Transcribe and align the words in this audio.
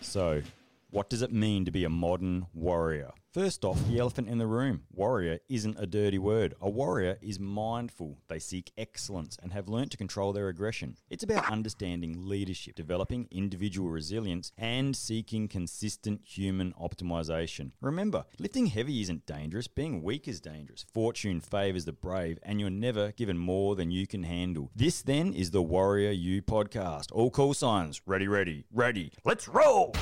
So, 0.00 0.42
what 0.90 1.08
does 1.08 1.22
it 1.22 1.32
mean 1.32 1.64
to 1.64 1.70
be 1.70 1.84
a 1.84 1.88
modern 1.90 2.46
warrior? 2.54 3.12
First 3.32 3.64
off, 3.64 3.78
the 3.86 4.00
elephant 4.00 4.28
in 4.28 4.38
the 4.38 4.46
room. 4.48 4.82
Warrior 4.92 5.38
isn't 5.48 5.78
a 5.78 5.86
dirty 5.86 6.18
word. 6.18 6.54
A 6.60 6.68
warrior 6.68 7.16
is 7.22 7.38
mindful. 7.38 8.18
They 8.26 8.40
seek 8.40 8.72
excellence 8.76 9.38
and 9.40 9.52
have 9.52 9.68
learnt 9.68 9.92
to 9.92 9.96
control 9.96 10.32
their 10.32 10.48
aggression. 10.48 10.96
It's 11.10 11.22
about 11.22 11.48
understanding 11.48 12.26
leadership, 12.26 12.74
developing 12.74 13.28
individual 13.30 13.88
resilience, 13.88 14.50
and 14.58 14.96
seeking 14.96 15.46
consistent 15.46 16.22
human 16.24 16.72
optimization. 16.72 17.70
Remember, 17.80 18.24
lifting 18.40 18.66
heavy 18.66 19.00
isn't 19.00 19.26
dangerous, 19.26 19.68
being 19.68 20.02
weak 20.02 20.26
is 20.26 20.40
dangerous. 20.40 20.84
Fortune 20.92 21.40
favors 21.40 21.84
the 21.84 21.92
brave, 21.92 22.40
and 22.42 22.60
you're 22.60 22.68
never 22.68 23.12
given 23.12 23.38
more 23.38 23.76
than 23.76 23.92
you 23.92 24.08
can 24.08 24.24
handle. 24.24 24.72
This 24.74 25.02
then 25.02 25.34
is 25.34 25.52
the 25.52 25.62
WarriorU 25.62 26.42
podcast. 26.42 27.12
All 27.12 27.30
call 27.30 27.54
signs 27.54 28.00
ready, 28.06 28.26
ready, 28.26 28.64
ready. 28.72 29.12
Let's 29.24 29.46
roll! 29.46 29.94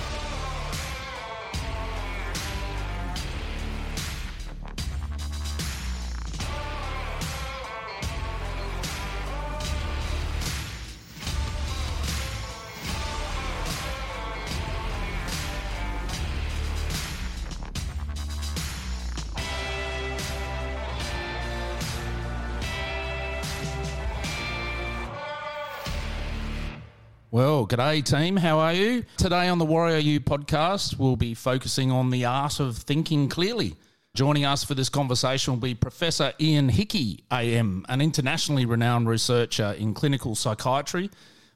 Well, 27.31 27.67
g'day 27.67 28.03
team. 28.03 28.39
How 28.39 28.59
are 28.59 28.73
you? 28.73 29.05
Today 29.19 29.49
on 29.49 29.59
the 29.59 29.67
Warrior 29.67 29.99
U 29.99 30.19
podcast, 30.19 30.99
we'll 30.99 31.15
be 31.15 31.35
focusing 31.35 31.91
on 31.91 32.09
the 32.09 32.25
art 32.25 32.59
of 32.59 32.79
thinking 32.79 33.29
clearly. 33.29 33.75
Joining 34.15 34.47
us 34.47 34.65
for 34.65 34.73
this 34.73 34.89
conversation 34.89 35.53
will 35.53 35.61
be 35.61 35.75
Professor 35.75 36.33
Ian 36.41 36.71
Hickie, 36.71 37.25
AM, 37.31 37.85
an 37.91 38.01
internationally 38.01 38.65
renowned 38.65 39.11
researcher 39.11 39.73
in 39.73 39.93
clinical 39.93 40.35
psychiatry 40.35 41.11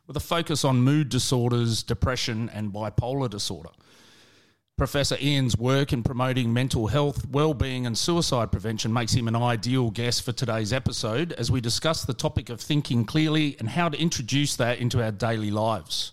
with 0.06 0.14
a 0.14 0.20
focus 0.20 0.62
on 0.62 0.82
mood 0.82 1.08
disorders, 1.08 1.82
depression, 1.82 2.50
and 2.50 2.70
bipolar 2.70 3.30
disorder. 3.30 3.70
Professor 4.82 5.16
Ian's 5.22 5.56
work 5.56 5.92
in 5.92 6.02
promoting 6.02 6.52
mental 6.52 6.88
health, 6.88 7.24
well-being 7.28 7.86
and 7.86 7.96
suicide 7.96 8.50
prevention 8.50 8.92
makes 8.92 9.12
him 9.12 9.28
an 9.28 9.36
ideal 9.36 9.92
guest 9.92 10.24
for 10.24 10.32
today's 10.32 10.72
episode 10.72 11.30
as 11.34 11.52
we 11.52 11.60
discuss 11.60 12.04
the 12.04 12.12
topic 12.12 12.50
of 12.50 12.60
thinking 12.60 13.04
clearly 13.04 13.54
and 13.60 13.68
how 13.68 13.88
to 13.88 13.96
introduce 13.96 14.56
that 14.56 14.80
into 14.80 15.00
our 15.00 15.12
daily 15.12 15.52
lives. 15.52 16.10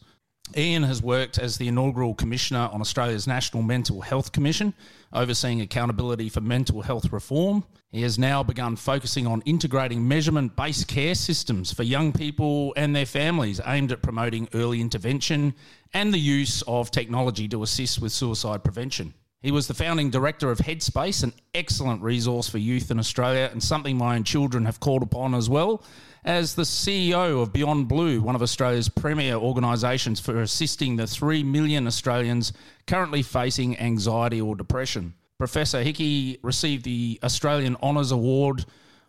Ian 0.55 0.83
has 0.83 1.01
worked 1.01 1.39
as 1.39 1.57
the 1.57 1.67
inaugural 1.67 2.13
commissioner 2.13 2.69
on 2.71 2.79
Australia's 2.79 3.25
National 3.25 3.63
Mental 3.63 4.01
Health 4.01 4.31
Commission, 4.31 4.75
overseeing 5.13 5.61
accountability 5.61 6.29
for 6.29 6.41
mental 6.41 6.83
health 6.83 7.11
reform. 7.11 7.63
He 7.91 8.03
has 8.03 8.19
now 8.19 8.43
begun 8.43 8.75
focusing 8.75 9.25
on 9.25 9.41
integrating 9.47 10.07
measurement 10.07 10.55
based 10.55 10.87
care 10.87 11.15
systems 11.15 11.73
for 11.73 11.81
young 11.81 12.11
people 12.11 12.73
and 12.77 12.95
their 12.95 13.07
families 13.07 13.59
aimed 13.65 13.91
at 13.91 14.03
promoting 14.03 14.47
early 14.53 14.79
intervention 14.79 15.55
and 15.93 16.13
the 16.13 16.19
use 16.19 16.61
of 16.63 16.91
technology 16.91 17.47
to 17.47 17.63
assist 17.63 18.01
with 18.01 18.11
suicide 18.11 18.63
prevention. 18.63 19.13
He 19.41 19.51
was 19.51 19.67
the 19.67 19.73
founding 19.73 20.09
director 20.09 20.51
of 20.51 20.59
Headspace, 20.59 21.23
an 21.23 21.33
excellent 21.53 22.01
resource 22.01 22.49
for 22.49 22.57
youth 22.57 22.91
in 22.91 22.99
Australia 22.99 23.49
and 23.51 23.63
something 23.63 23.97
my 23.97 24.15
own 24.15 24.25
children 24.25 24.65
have 24.65 24.81
called 24.81 25.01
upon 25.01 25.33
as 25.33 25.49
well, 25.49 25.81
as 26.25 26.55
the 26.55 26.63
CEO 26.63 27.41
of 27.41 27.53
Beyond 27.53 27.87
Blue, 27.87 28.21
one 28.21 28.35
of 28.35 28.41
Australia's 28.41 28.89
premier 28.89 29.35
organisations 29.35 30.19
for 30.19 30.41
assisting 30.41 30.97
the 30.97 31.07
3 31.07 31.43
million 31.43 31.87
Australians 31.87 32.51
currently 32.85 33.21
facing 33.21 33.79
anxiety 33.79 34.41
or 34.41 34.55
depression. 34.55 35.13
Professor 35.37 35.81
Hickie 35.81 36.37
received 36.43 36.83
the 36.83 37.17
Australian 37.23 37.77
Honours 37.77 38.11
Award 38.11 38.65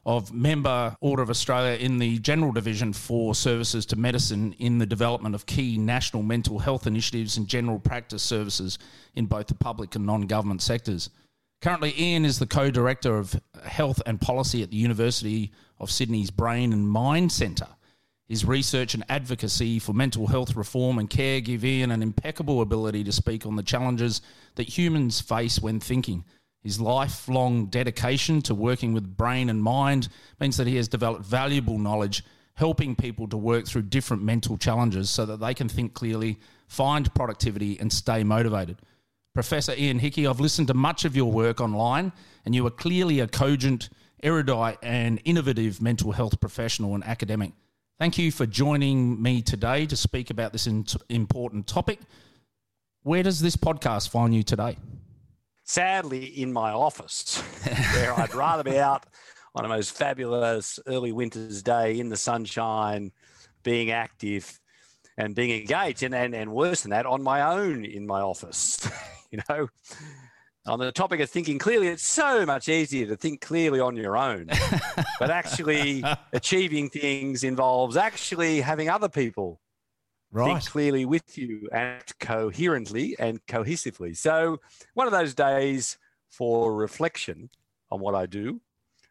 of 0.07 0.33
Member 0.33 0.97
Order 1.01 1.23
of 1.23 1.31
Australia 1.31 1.77
in 1.77 1.99
the 1.99 2.19
General 2.19 2.53
Division 2.53 2.93
for 2.93 3.35
Services 3.35 3.85
to 3.87 3.97
Medicine 3.97 4.55
in 4.59 4.79
the 4.79 4.87
development 4.87 5.35
of 5.35 5.47
key 5.47 5.77
national 5.77 6.23
mental 6.23 6.59
health 6.59 6.87
initiatives 6.87 7.37
and 7.37 7.47
general 7.47 7.79
practice 7.79 8.23
services 8.23 8.79
in 9.15 9.27
both 9.27 9.49
the 9.49 9.55
public 9.55 9.95
and 9.95 10.07
non 10.07 10.23
government 10.23 10.63
sectors. 10.63 11.11
Currently, 11.61 11.95
Ian 11.99 12.25
is 12.25 12.39
the 12.39 12.47
co 12.47 12.71
director 12.71 13.19
of 13.19 13.39
health 13.65 14.01
and 14.07 14.21
policy 14.21 14.63
at 14.63 14.71
the 14.71 14.79
University 14.79 15.53
of 15.79 15.91
Sydney's 15.91 16.31
Brain 16.31 16.73
and 16.73 16.89
Mind 16.89 17.31
Centre. 17.31 17.69
His 18.27 18.45
research 18.45 18.95
and 18.95 19.05
advocacy 19.09 19.79
for 19.81 19.93
mental 19.93 20.29
health 20.29 20.55
reform 20.55 20.99
and 20.99 21.11
care 21.11 21.41
give 21.41 21.65
Ian 21.65 21.91
an 21.91 22.03
impeccable 22.03 22.63
ability 22.63 23.05
to 23.05 23.13
speak 23.13 23.45
on 23.45 23.57
the 23.57 23.63
challenges 23.63 24.23
that 24.55 24.79
humans 24.79 25.21
face 25.21 25.59
when 25.59 25.81
thinking. 25.81 26.25
His 26.63 26.81
lifelong 26.81 27.67
dedication 27.67 28.43
to 28.43 28.55
working 28.55 28.93
with 28.93 29.17
brain 29.17 29.49
and 29.49 29.63
mind 29.63 30.09
means 30.41 30.57
that 30.59 30.67
he 30.67 30.77
has 30.77 30.89
developed 30.89 31.25
valuable 31.25 31.79
knowledge 31.79 32.23
helping 32.55 32.95
people 32.95 33.27
to 33.27 33.39
work 33.39 33.67
through 33.67 33.83
different 33.83 34.23
mental 34.23 34.59
challenges 34.59 35.09
so 35.09 35.25
that 35.25 35.41
they 35.41 35.55
can 35.55 35.67
think 35.67 35.95
clearly, 35.95 36.39
find 36.69 37.13
productivity, 37.15 37.81
and 37.81 37.91
stay 37.91 38.23
motivated. 38.23 38.77
Professor 39.33 39.73
Ian 39.75 39.99
Hickie, 39.99 40.27
I've 40.27 40.41
listened 40.41 40.69
to 40.69 40.75
much 40.75 41.07
of 41.07 41.17
your 41.17 41.33
work 41.33 41.61
online, 41.63 42.13
and 42.45 42.55
you 42.55 42.67
are 42.67 42.71
clearly 42.71 43.21
a 43.21 43.27
cogent, 43.27 43.89
erudite, 44.23 44.77
and 44.83 45.23
innovative 45.25 45.81
mental 45.81 46.13
health 46.13 46.39
professional 46.39 46.95
and 46.95 47.03
academic. 47.05 47.53
Thank 47.99 48.19
you 48.19 48.31
for 48.31 48.45
joining 48.45 49.23
me 49.23 49.41
today 49.41 49.87
to 49.87 49.97
speak 49.97 50.29
about 50.29 50.53
this 50.53 50.67
important 50.67 51.67
topic. 51.67 52.01
Where 53.03 53.23
does 53.23 53.41
this 53.41 53.57
podcast 53.57 54.11
find 54.11 54.35
you 54.35 54.43
today? 54.43 54.77
Sadly, 55.71 56.25
in 56.25 56.53
my 56.53 56.73
office, 56.73 57.41
where 57.95 58.19
I'd 58.19 58.35
rather 58.35 58.65
be 58.65 58.81
out 58.81 59.07
on 59.55 59.65
a 59.65 59.69
most 59.69 59.97
fabulous 59.97 60.81
early 60.89 61.13
winter's 61.13 61.63
day 61.63 62.01
in 62.01 62.09
the 62.09 62.17
sunshine, 62.17 63.13
being 63.63 63.93
active 63.93 64.59
and 65.17 65.33
being 65.33 65.53
engaged, 65.61 66.03
and, 66.03 66.13
and, 66.13 66.35
and 66.35 66.51
worse 66.51 66.83
than 66.83 66.91
that, 66.91 67.07
on 67.07 67.23
my 67.23 67.43
own 67.43 67.85
in 67.85 68.05
my 68.05 68.21
office. 68.21 68.85
you 69.31 69.39
know, 69.49 69.69
on 70.67 70.81
the 70.81 70.91
topic 70.91 71.21
of 71.21 71.31
thinking 71.31 71.61
clearly, 71.61 71.87
it's 71.87 72.05
so 72.05 72.45
much 72.45 72.69
easier 72.69 73.07
to 73.07 73.17
think 73.17 73.41
clearly 73.41 73.79
on 73.79 73.97
your 73.97 74.17
own. 74.17 74.49
but 75.21 75.31
actually, 75.31 76.03
achieving 76.33 76.91
things 76.91 77.45
involves 77.45 77.97
actually 77.97 78.61
having 78.61 78.89
other 78.89 79.09
people 79.09 79.61
right. 80.33 80.47
think 80.55 80.65
clearly 80.67 81.05
with 81.05 81.37
you 81.37 81.69
act 81.73 82.19
coherently 82.19 83.17
and 83.19 83.45
cohesively. 83.47 84.17
So, 84.17 84.59
one 84.95 85.07
of 85.07 85.13
those 85.13 85.35
days 85.35 85.99
for 86.31 86.75
reflection 86.75 87.51
on 87.91 88.01
what 88.01 88.15
I 88.15 88.27
do, 88.27 88.61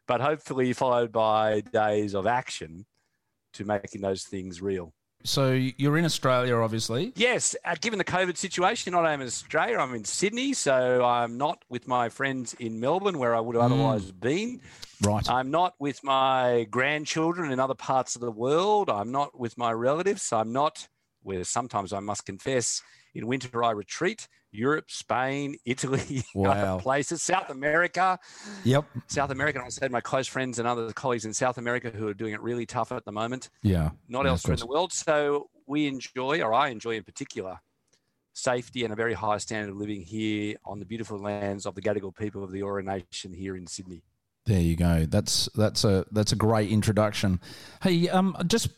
but 0.06 0.20
hopefully 0.20 0.72
followed 0.72 1.12
by 1.12 1.60
days 1.60 2.14
of 2.14 2.26
action 2.26 2.86
to 3.52 3.64
making 3.64 4.00
those 4.00 4.24
things 4.24 4.62
real. 4.62 4.94
So 5.22 5.52
you're 5.52 5.98
in 5.98 6.06
Australia, 6.06 6.56
obviously. 6.56 7.12
Yes, 7.14 7.54
uh, 7.66 7.74
given 7.78 7.98
the 7.98 8.04
COVID 8.04 8.38
situation, 8.38 8.92
not 8.92 9.00
only 9.04 9.12
in 9.12 9.20
Australia, 9.20 9.76
I'm 9.76 9.94
in 9.94 10.04
Sydney, 10.04 10.54
so 10.54 11.04
I'm 11.04 11.36
not 11.36 11.62
with 11.68 11.86
my 11.86 12.08
friends 12.08 12.54
in 12.58 12.80
Melbourne, 12.80 13.18
where 13.18 13.34
I 13.36 13.40
would 13.40 13.54
have 13.54 13.66
otherwise 13.70 14.12
Mm. 14.12 14.20
been. 14.20 14.60
Right. 15.02 15.28
I'm 15.28 15.50
not 15.50 15.74
with 15.78 16.02
my 16.02 16.66
grandchildren 16.70 17.52
in 17.52 17.60
other 17.60 17.74
parts 17.74 18.14
of 18.14 18.22
the 18.22 18.30
world. 18.30 18.88
I'm 18.88 19.12
not 19.12 19.38
with 19.38 19.58
my 19.58 19.72
relatives. 19.72 20.32
I'm 20.32 20.52
not 20.52 20.88
where 21.22 21.44
sometimes 21.44 21.92
I 21.92 22.00
must 22.00 22.24
confess 22.26 22.82
in 23.14 23.26
winter 23.26 23.62
I 23.64 23.70
retreat. 23.72 24.28
Europe, 24.52 24.86
Spain, 24.90 25.56
Italy, 25.64 26.22
Wow. 26.34 26.50
other 26.50 26.82
places, 26.82 27.22
South 27.22 27.50
America. 27.50 28.18
Yep. 28.64 28.84
South 29.06 29.30
America. 29.30 29.60
I 29.60 29.64
also 29.64 29.80
had 29.82 29.92
my 29.92 30.00
close 30.00 30.26
friends 30.26 30.58
and 30.58 30.66
other 30.66 30.92
colleagues 30.92 31.24
in 31.24 31.32
South 31.32 31.56
America 31.58 31.90
who 31.90 32.08
are 32.08 32.14
doing 32.14 32.34
it 32.34 32.40
really 32.40 32.66
tough 32.66 32.90
at 32.92 33.04
the 33.04 33.12
moment 33.12 33.48
Yeah. 33.62 33.90
not 34.08 34.24
Yeah, 34.24 34.30
elsewhere 34.32 34.54
in 34.54 34.60
the 34.60 34.66
world. 34.66 34.92
So 34.92 35.50
we 35.66 35.86
enjoy, 35.86 36.40
or 36.42 36.52
I 36.52 36.68
enjoy 36.68 36.96
in 36.96 37.04
particular, 37.04 37.58
safety 38.32 38.84
and 38.84 38.92
a 38.92 38.96
very 38.96 39.14
high 39.14 39.38
standard 39.38 39.70
of 39.70 39.76
living 39.76 40.02
here 40.02 40.56
on 40.64 40.78
the 40.78 40.84
beautiful 40.84 41.18
lands 41.18 41.66
of 41.66 41.74
the 41.74 41.82
Gadigal 41.82 42.16
people 42.16 42.42
of 42.42 42.50
the 42.50 42.60
Eora 42.60 42.84
Nation 42.84 43.32
here 43.32 43.56
in 43.56 43.66
Sydney. 43.66 44.02
There 44.46 44.60
you 44.60 44.74
go. 44.74 45.04
That's 45.06 45.48
that's 45.54 45.84
a 45.84 46.06
that's 46.10 46.32
a 46.32 46.36
great 46.36 46.70
introduction. 46.70 47.40
Hey, 47.82 48.08
um, 48.08 48.34
just 48.46 48.68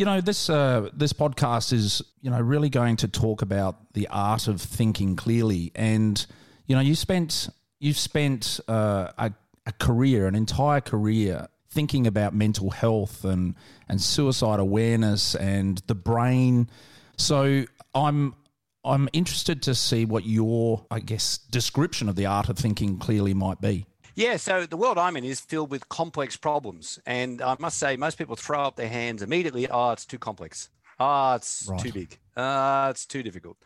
you 0.00 0.06
know 0.06 0.22
this 0.22 0.48
uh, 0.48 0.88
this 0.94 1.12
podcast 1.12 1.74
is 1.74 2.00
you 2.22 2.30
know 2.30 2.40
really 2.40 2.70
going 2.70 2.96
to 2.96 3.06
talk 3.06 3.42
about 3.42 3.92
the 3.92 4.08
art 4.08 4.48
of 4.48 4.58
thinking 4.58 5.14
clearly, 5.14 5.72
and 5.74 6.24
you 6.66 6.74
know 6.74 6.80
you 6.80 6.94
spent 6.94 7.50
you've 7.80 7.98
spent 7.98 8.60
uh, 8.66 9.10
a, 9.18 9.30
a 9.66 9.72
career, 9.72 10.26
an 10.26 10.34
entire 10.34 10.80
career 10.80 11.48
thinking 11.68 12.06
about 12.06 12.34
mental 12.34 12.70
health 12.70 13.26
and 13.26 13.56
and 13.90 14.00
suicide 14.00 14.58
awareness 14.58 15.34
and 15.34 15.82
the 15.86 15.94
brain. 15.94 16.70
So 17.18 17.66
I'm 17.94 18.34
I'm 18.82 19.06
interested 19.12 19.60
to 19.64 19.74
see 19.74 20.06
what 20.06 20.24
your 20.24 20.86
I 20.90 21.00
guess 21.00 21.36
description 21.36 22.08
of 22.08 22.16
the 22.16 22.24
art 22.24 22.48
of 22.48 22.56
thinking 22.56 22.96
clearly 22.96 23.34
might 23.34 23.60
be. 23.60 23.84
Yeah, 24.14 24.36
so 24.36 24.66
the 24.66 24.76
world 24.76 24.98
I'm 24.98 25.16
in 25.16 25.24
is 25.24 25.40
filled 25.40 25.70
with 25.70 25.88
complex 25.88 26.36
problems. 26.36 26.98
And 27.06 27.40
I 27.42 27.56
must 27.58 27.78
say, 27.78 27.96
most 27.96 28.18
people 28.18 28.36
throw 28.36 28.62
up 28.62 28.76
their 28.76 28.88
hands 28.88 29.22
immediately. 29.22 29.68
Oh, 29.68 29.90
it's 29.92 30.06
too 30.06 30.18
complex. 30.18 30.70
Oh, 30.98 31.34
it's 31.34 31.66
Right. 31.68 31.80
too 31.80 31.92
big. 31.92 32.18
Uh, 32.36 32.88
it's 32.90 33.06
too 33.06 33.22
difficult. 33.22 33.56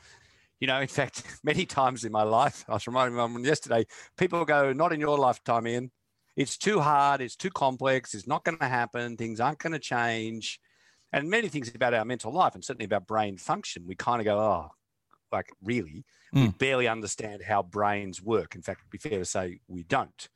You 0.60 0.66
know, 0.68 0.80
in 0.80 0.88
fact, 0.88 1.22
many 1.44 1.66
times 1.66 2.04
in 2.04 2.12
my 2.12 2.22
life, 2.22 2.64
I 2.68 2.74
was 2.74 2.86
reminding 2.86 3.16
my 3.16 3.26
mum 3.26 3.44
yesterday, 3.44 3.86
people 4.16 4.44
go, 4.44 4.72
not 4.72 4.92
in 4.92 5.00
your 5.00 5.18
lifetime, 5.18 5.66
Ian. 5.66 5.90
It's 6.36 6.58
too 6.58 6.80
hard. 6.80 7.20
It's 7.20 7.36
too 7.36 7.50
complex. 7.50 8.14
It's 8.14 8.26
not 8.26 8.44
going 8.44 8.58
to 8.58 8.68
happen. 8.68 9.16
Things 9.16 9.40
aren't 9.40 9.58
going 9.58 9.72
to 9.72 9.78
change. 9.78 10.60
And 11.12 11.30
many 11.30 11.48
things 11.48 11.72
about 11.72 11.94
our 11.94 12.04
mental 12.04 12.32
life 12.32 12.54
and 12.54 12.64
certainly 12.64 12.86
about 12.86 13.06
brain 13.06 13.36
function, 13.38 13.86
we 13.86 13.94
kind 13.94 14.20
of 14.20 14.24
go, 14.24 14.38
oh, 14.38 14.70
like 15.30 15.50
really? 15.62 16.04
We 16.32 16.40
Mm. 16.48 16.58
barely 16.58 16.88
understand 16.88 17.42
how 17.44 17.62
brains 17.62 18.20
work. 18.20 18.56
In 18.56 18.62
fact, 18.62 18.80
it'd 18.80 18.90
be 18.90 18.98
fair 18.98 19.20
to 19.20 19.24
say 19.24 19.60
we 19.68 19.84
don't 19.84 20.28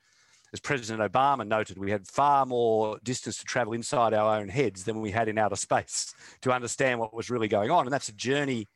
as 0.53 0.61
President 0.61 1.01
Obama 1.01 1.47
noted, 1.47 1.79
we 1.79 1.91
had 1.91 2.07
far 2.07 2.47
more 2.47 2.99
distance 3.03 3.39
to 3.39 3.45
travel 3.45 3.73
inside 3.73 4.15
our 4.15 4.39
own 4.39 4.49
heads 4.49 4.85
than 4.85 5.01
we 5.01 5.11
had 5.11 5.29
in 5.29 5.39
outer 5.39 5.57
space 5.57 6.15
to 6.43 6.53
understand 6.53 7.01
what 7.01 7.15
was 7.15 7.31
really 7.31 7.49
going 7.49 7.71
on. 7.71 7.87
And 7.87 7.93
that's 7.93 8.09
a 8.09 8.15
journey 8.15 8.67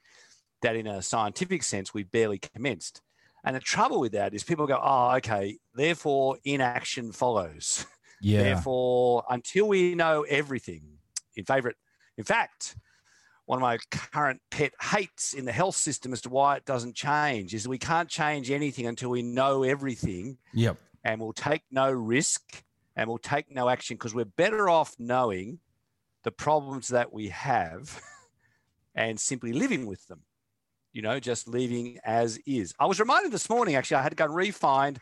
that, 0.62 0.76
in 0.76 0.86
a 0.86 1.02
scientific 1.02 1.62
sense, 1.62 1.94
we 1.94 2.02
barely 2.02 2.38
commenced. 2.38 3.00
And 3.44 3.56
the 3.56 3.60
trouble 3.60 4.00
with 4.00 4.12
that 4.12 4.34
is 4.34 4.44
people 4.44 4.66
go, 4.66 4.78
oh, 4.80 5.16
okay, 5.16 5.58
therefore 5.74 6.38
inaction 6.44 7.12
follows. 7.12 7.86
Yeah. 8.24 8.44
Therefore, 8.44 9.24
until 9.28 9.66
we 9.66 9.96
know 9.96 10.24
everything, 10.28 10.82
in 11.34 11.44
favorite, 11.44 11.74
in 12.16 12.22
fact, 12.22 12.76
one 13.46 13.58
of 13.58 13.62
my 13.62 13.78
current 13.90 14.40
pet 14.50 14.72
hates 14.80 15.34
in 15.34 15.44
the 15.44 15.52
health 15.52 15.74
system 15.74 16.12
as 16.12 16.20
to 16.22 16.28
why 16.28 16.56
it 16.56 16.64
doesn't 16.64 16.94
change 16.94 17.52
is 17.52 17.66
we 17.66 17.78
can't 17.78 18.08
change 18.08 18.50
anything 18.50 18.86
until 18.86 19.10
we 19.10 19.22
know 19.22 19.64
everything 19.64 20.38
Yep. 20.54 20.76
And 21.04 21.20
we'll 21.20 21.32
take 21.32 21.62
no 21.70 21.90
risk 21.90 22.62
and 22.96 23.08
we'll 23.08 23.18
take 23.18 23.54
no 23.54 23.68
action 23.68 23.96
because 23.96 24.14
we're 24.14 24.24
better 24.24 24.68
off 24.68 24.94
knowing 24.98 25.58
the 26.24 26.30
problems 26.30 26.88
that 26.88 27.12
we 27.12 27.28
have 27.28 28.00
and 28.94 29.18
simply 29.18 29.52
living 29.52 29.86
with 29.86 30.06
them. 30.06 30.20
You 30.92 31.00
know, 31.00 31.18
just 31.18 31.48
leaving 31.48 31.98
as 32.04 32.38
is. 32.46 32.74
I 32.78 32.84
was 32.84 33.00
reminded 33.00 33.32
this 33.32 33.48
morning, 33.48 33.76
actually, 33.76 33.96
I 33.96 34.02
had 34.02 34.10
to 34.10 34.16
go 34.16 34.24
and 34.24 34.34
re-find 34.34 35.00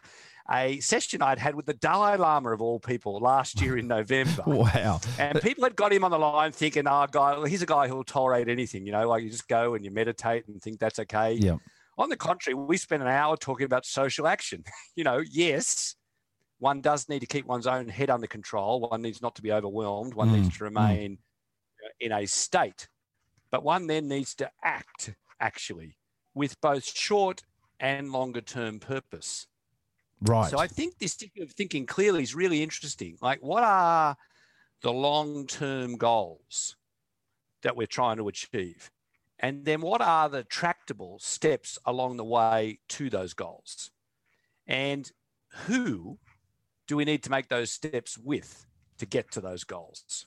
a 0.48 0.78
session 0.80 1.20
I'd 1.20 1.38
had 1.38 1.54
with 1.54 1.66
the 1.66 1.74
Dalai 1.74 2.16
Lama 2.16 2.52
of 2.52 2.62
all 2.62 2.78
people 2.78 3.18
last 3.18 3.60
year 3.60 3.76
in 3.76 3.88
November. 3.88 4.42
Wow. 4.46 5.00
And 5.18 5.40
people 5.40 5.64
had 5.64 5.74
got 5.74 5.92
him 5.92 6.04
on 6.04 6.12
the 6.12 6.18
line 6.18 6.52
thinking, 6.52 6.86
oh, 6.86 7.06
guy, 7.10 7.32
well, 7.32 7.44
he's 7.44 7.62
a 7.62 7.66
guy 7.66 7.88
who'll 7.88 8.04
tolerate 8.04 8.48
anything, 8.48 8.86
you 8.86 8.92
know, 8.92 9.08
like 9.08 9.24
you 9.24 9.30
just 9.30 9.48
go 9.48 9.74
and 9.74 9.84
you 9.84 9.90
meditate 9.90 10.46
and 10.46 10.62
think 10.62 10.78
that's 10.78 11.00
okay. 11.00 11.34
Yep. 11.34 11.58
On 12.00 12.08
the 12.08 12.16
contrary, 12.16 12.54
we 12.54 12.78
spent 12.78 13.02
an 13.02 13.08
hour 13.08 13.36
talking 13.36 13.66
about 13.66 13.84
social 13.84 14.26
action. 14.26 14.64
you 14.96 15.04
know, 15.04 15.22
yes, 15.30 15.96
one 16.58 16.80
does 16.80 17.10
need 17.10 17.20
to 17.20 17.26
keep 17.26 17.44
one's 17.44 17.66
own 17.66 17.88
head 17.88 18.08
under 18.08 18.26
control. 18.26 18.80
One 18.80 19.02
needs 19.02 19.20
not 19.20 19.34
to 19.34 19.42
be 19.42 19.52
overwhelmed. 19.52 20.14
One 20.14 20.32
needs 20.32 20.56
to 20.56 20.64
remain 20.64 21.18
uh, 21.84 21.90
in 22.00 22.10
a 22.12 22.24
state. 22.24 22.88
But 23.50 23.64
one 23.64 23.86
then 23.86 24.08
needs 24.08 24.34
to 24.36 24.50
act 24.64 25.12
actually 25.40 25.98
with 26.32 26.58
both 26.62 26.84
short 26.84 27.42
and 27.80 28.10
longer 28.10 28.40
term 28.40 28.80
purpose. 28.80 29.46
Right. 30.22 30.50
So 30.50 30.58
I 30.58 30.68
think 30.68 30.98
this 30.98 31.18
thinking 31.54 31.84
clearly 31.84 32.22
is 32.22 32.34
really 32.34 32.62
interesting. 32.62 33.18
Like, 33.20 33.42
what 33.42 33.62
are 33.62 34.16
the 34.80 34.92
long 34.92 35.46
term 35.46 35.98
goals 35.98 36.76
that 37.62 37.76
we're 37.76 37.86
trying 37.86 38.16
to 38.16 38.28
achieve? 38.28 38.90
And 39.40 39.64
then 39.64 39.80
what 39.80 40.02
are 40.02 40.28
the 40.28 40.44
tractable 40.44 41.18
steps 41.18 41.78
along 41.86 42.18
the 42.18 42.24
way 42.24 42.78
to 42.90 43.08
those 43.08 43.32
goals? 43.32 43.90
And 44.66 45.10
who 45.66 46.18
do 46.86 46.96
we 46.96 47.04
need 47.04 47.22
to 47.24 47.30
make 47.30 47.48
those 47.48 47.72
steps 47.72 48.18
with 48.18 48.66
to 48.98 49.06
get 49.06 49.30
to 49.32 49.40
those 49.40 49.64
goals? 49.64 50.26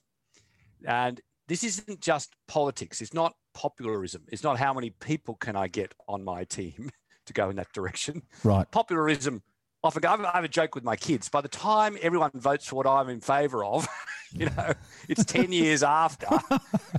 And 0.86 1.22
this 1.48 1.64
isn't 1.64 2.02
just 2.02 2.36
politics, 2.48 3.02
it's 3.02 3.14
not 3.14 3.36
popularism, 3.54 4.24
it's 4.32 4.44
not 4.44 4.58
how 4.58 4.74
many 4.74 4.90
people 4.90 5.36
can 5.36 5.56
I 5.56 5.68
get 5.68 5.94
on 6.08 6.24
my 6.24 6.44
team 6.44 6.90
to 7.26 7.34
go 7.34 7.50
in 7.50 7.56
that 7.58 7.72
direction 7.72 8.24
right. 8.44 8.70
popularism 8.72 9.44
often 9.84 10.06
I 10.06 10.32
have 10.34 10.44
a 10.44 10.48
joke 10.50 10.76
with 10.76 10.84
my 10.84 10.96
kids. 10.96 11.30
By 11.30 11.42
the 11.42 11.48
time 11.48 11.98
everyone 12.02 12.32
votes 12.34 12.68
for 12.68 12.76
what 12.78 12.88
I'm 12.88 13.10
in 13.10 13.20
favour 13.20 13.64
of, 13.66 13.88
you 14.32 14.46
know, 14.46 14.74
it's 15.10 15.26
10 15.26 15.52
years 15.52 15.84
after 15.84 16.28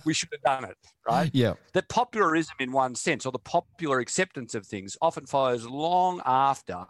we 0.04 0.12
should 0.12 0.28
have 0.32 0.42
done 0.42 0.70
it, 0.70 0.76
right? 1.08 1.30
Yeah. 1.32 1.54
That 1.72 1.88
popularism, 1.88 2.54
in 2.60 2.72
one 2.72 2.94
sense, 2.94 3.24
or 3.24 3.32
the 3.32 3.38
popular 3.38 4.00
acceptance 4.00 4.54
of 4.54 4.66
things, 4.66 4.96
often 5.00 5.26
follows 5.26 5.66
long 5.66 6.20
after 6.26 6.84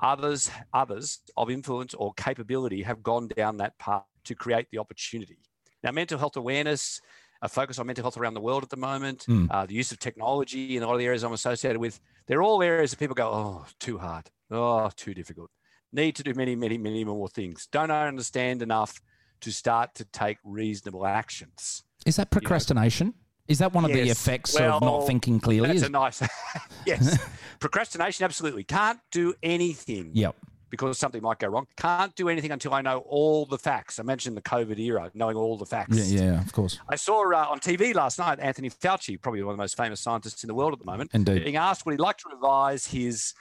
others, 0.00 0.50
others 0.72 1.20
of 1.36 1.50
influence 1.50 1.94
or 1.94 2.12
capability 2.14 2.82
have 2.82 3.02
gone 3.02 3.28
down 3.28 3.58
that 3.58 3.78
path 3.78 4.02
to 4.24 4.34
create 4.34 4.66
the 4.72 4.78
opportunity. 4.78 5.38
Now, 5.82 5.92
mental 5.92 6.18
health 6.18 6.36
awareness, 6.36 7.00
a 7.42 7.48
focus 7.48 7.78
on 7.78 7.86
mental 7.86 8.02
health 8.02 8.16
around 8.16 8.34
the 8.34 8.40
world 8.40 8.62
at 8.62 8.70
the 8.70 8.76
moment, 8.76 9.26
Mm. 9.28 9.48
uh, 9.50 9.66
the 9.66 9.74
use 9.74 9.92
of 9.92 9.98
technology 9.98 10.76
in 10.76 10.82
a 10.82 10.86
lot 10.86 10.94
of 10.94 10.98
the 10.98 11.04
areas 11.04 11.22
I'm 11.22 11.32
associated 11.32 11.78
with, 11.78 12.00
they're 12.26 12.42
all 12.42 12.62
areas 12.62 12.90
that 12.90 12.98
people 12.98 13.14
go, 13.14 13.28
oh, 13.28 13.66
too 13.78 13.98
hard, 13.98 14.30
oh, 14.50 14.90
too 14.96 15.14
difficult. 15.14 15.50
Need 15.92 16.16
to 16.16 16.22
do 16.22 16.34
many, 16.34 16.56
many, 16.56 16.76
many 16.78 17.04
more 17.04 17.28
things. 17.28 17.68
Don't 17.70 17.90
I 17.90 18.08
understand 18.08 18.62
enough 18.62 19.00
to 19.40 19.52
start 19.52 19.94
to 19.96 20.04
take 20.06 20.38
reasonable 20.44 21.06
actions. 21.06 21.82
Is 22.06 22.16
that 22.16 22.30
procrastination? 22.30 23.14
Is 23.46 23.58
that 23.58 23.72
one 23.74 23.84
of 23.84 23.92
the 23.92 24.04
Yes. 24.06 24.18
effects 24.20 24.56
of 24.56 24.80
not 24.80 25.06
thinking 25.06 25.38
clearly? 25.38 25.68
That's 25.68 25.82
Is- 25.82 25.88
a 25.88 25.90
nice, 25.90 26.22
yes. 26.86 27.18
Procrastination, 27.60 28.24
absolutely. 28.24 28.64
Can't 28.64 28.98
do 29.10 29.34
anything 29.42 30.10
Yep. 30.14 30.34
because 30.70 30.98
something 30.98 31.20
might 31.22 31.38
go 31.38 31.48
wrong. 31.48 31.66
Can't 31.76 32.14
do 32.16 32.28
anything 32.30 32.50
until 32.52 32.72
I 32.72 32.80
know 32.80 32.98
all 33.00 33.44
the 33.44 33.58
facts. 33.58 33.98
I 33.98 34.02
mentioned 34.02 34.36
the 34.36 34.42
COVID 34.42 34.78
era, 34.78 35.10
knowing 35.14 35.36
all 35.36 35.58
the 35.58 35.66
facts. 35.66 36.10
Yeah, 36.10 36.22
yeah, 36.22 36.40
of 36.40 36.52
course. 36.52 36.78
I 36.88 36.96
saw 36.96 37.30
uh, 37.32 37.46
on 37.50 37.60
TV 37.60 37.94
last 37.94 38.18
night 38.18 38.40
Anthony 38.40 38.70
Fauci, 38.70 39.20
probably 39.20 39.42
one 39.42 39.52
of 39.52 39.58
the 39.58 39.62
most 39.62 39.76
famous 39.76 40.00
scientists 40.00 40.42
in 40.42 40.48
the 40.48 40.54
world 40.54 40.72
at 40.72 40.78
the 40.78 40.86
moment, 40.86 41.10
Indeed. 41.12 41.44
being 41.44 41.56
asked 41.56 41.84
would 41.86 41.92
he 41.92 41.98
like 41.98 42.16
to 42.18 42.30
revise 42.32 42.86
his 42.86 43.34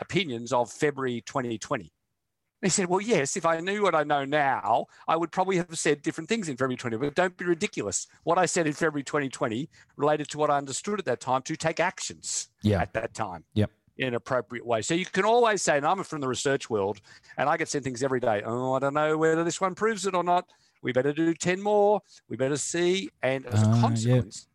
opinions 0.00 0.52
of 0.52 0.70
February 0.70 1.22
2020. 1.26 1.92
He 2.62 2.68
said, 2.68 2.86
Well, 2.86 3.00
yes, 3.00 3.36
if 3.36 3.44
I 3.44 3.58
knew 3.60 3.82
what 3.82 3.94
I 3.94 4.04
know 4.04 4.24
now, 4.24 4.86
I 5.08 5.16
would 5.16 5.32
probably 5.32 5.56
have 5.56 5.76
said 5.76 6.00
different 6.02 6.28
things 6.28 6.48
in 6.48 6.56
February 6.56 6.76
2020, 6.76 7.08
but 7.08 7.14
don't 7.16 7.36
be 7.36 7.44
ridiculous. 7.44 8.06
What 8.22 8.38
I 8.38 8.46
said 8.46 8.66
in 8.68 8.72
February 8.72 9.02
2020 9.02 9.68
related 9.96 10.28
to 10.30 10.38
what 10.38 10.48
I 10.50 10.58
understood 10.58 11.00
at 11.00 11.04
that 11.06 11.20
time 11.20 11.42
to 11.42 11.56
take 11.56 11.80
actions 11.80 12.50
Yeah. 12.62 12.80
at 12.80 12.92
that 12.92 13.14
time 13.14 13.44
Yep. 13.54 13.70
in 13.96 14.08
an 14.08 14.14
appropriate 14.14 14.64
way. 14.64 14.80
So 14.80 14.94
you 14.94 15.04
can 15.06 15.24
always 15.24 15.60
say, 15.62 15.76
and 15.76 15.84
I'm 15.84 16.04
from 16.04 16.20
the 16.20 16.28
research 16.28 16.70
world, 16.70 17.00
and 17.36 17.48
I 17.48 17.56
get 17.56 17.68
sent 17.68 17.82
things 17.82 18.02
every 18.04 18.20
day. 18.20 18.42
Oh, 18.44 18.74
I 18.74 18.78
don't 18.78 18.94
know 18.94 19.18
whether 19.18 19.42
this 19.42 19.60
one 19.60 19.74
proves 19.74 20.06
it 20.06 20.14
or 20.14 20.22
not. 20.22 20.48
We 20.82 20.92
better 20.92 21.12
do 21.12 21.34
10 21.34 21.60
more. 21.60 22.00
We 22.28 22.36
better 22.36 22.56
see. 22.56 23.10
And 23.22 23.44
as 23.46 23.60
Ah, 23.64 23.72
a 23.72 23.74
yeah. 23.74 23.80
consequence, 23.80 24.46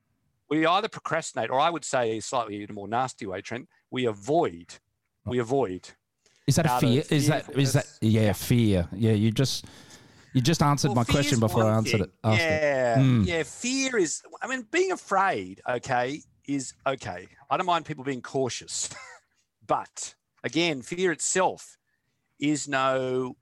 we 0.50 0.66
either 0.66 0.88
procrastinate, 0.88 1.50
or 1.50 1.60
I 1.60 1.70
would 1.70 1.84
say 1.84 2.22
slightly 2.22 2.64
in 2.64 2.70
a 2.70 2.74
more 2.74 2.88
nasty 2.88 3.26
way, 3.26 3.42
Trent, 3.42 3.68
we 3.92 4.06
avoid. 4.06 4.76
We 5.28 5.40
avoid. 5.40 5.90
Is 6.48 6.56
that 6.56 6.66
a 6.66 6.80
fear? 6.80 7.04
Is 7.10 7.28
that 7.28 7.50
is 7.58 7.74
that 7.74 7.86
yeah, 8.02 8.34
fear? 8.34 8.88
Yeah, 8.94 9.12
you 9.14 9.32
just 9.32 9.66
you 10.34 10.42
just 10.42 10.62
answered 10.62 10.90
Well, 10.90 10.96
my 10.96 11.04
question 11.04 11.40
before 11.40 11.64
I 11.66 11.76
answered 11.76 12.02
it. 12.02 12.12
asked 12.24 12.42
it. 12.42 12.62
Yeah, 12.62 12.98
Mm. 13.00 13.26
yeah. 13.26 13.44
Fear 13.44 13.98
is. 13.98 14.22
I 14.42 14.48
mean, 14.48 14.66
being 14.72 14.92
afraid, 14.92 15.62
okay, 15.68 16.22
is 16.48 16.74
okay. 16.86 17.28
I 17.50 17.58
don't 17.58 17.66
mind 17.66 17.86
people 17.86 18.04
being 18.04 18.22
cautious, 18.22 18.90
but 19.68 20.16
again, 20.44 20.82
fear 20.82 21.12
itself 21.12 21.78
is 22.40 22.68
no 22.68 23.36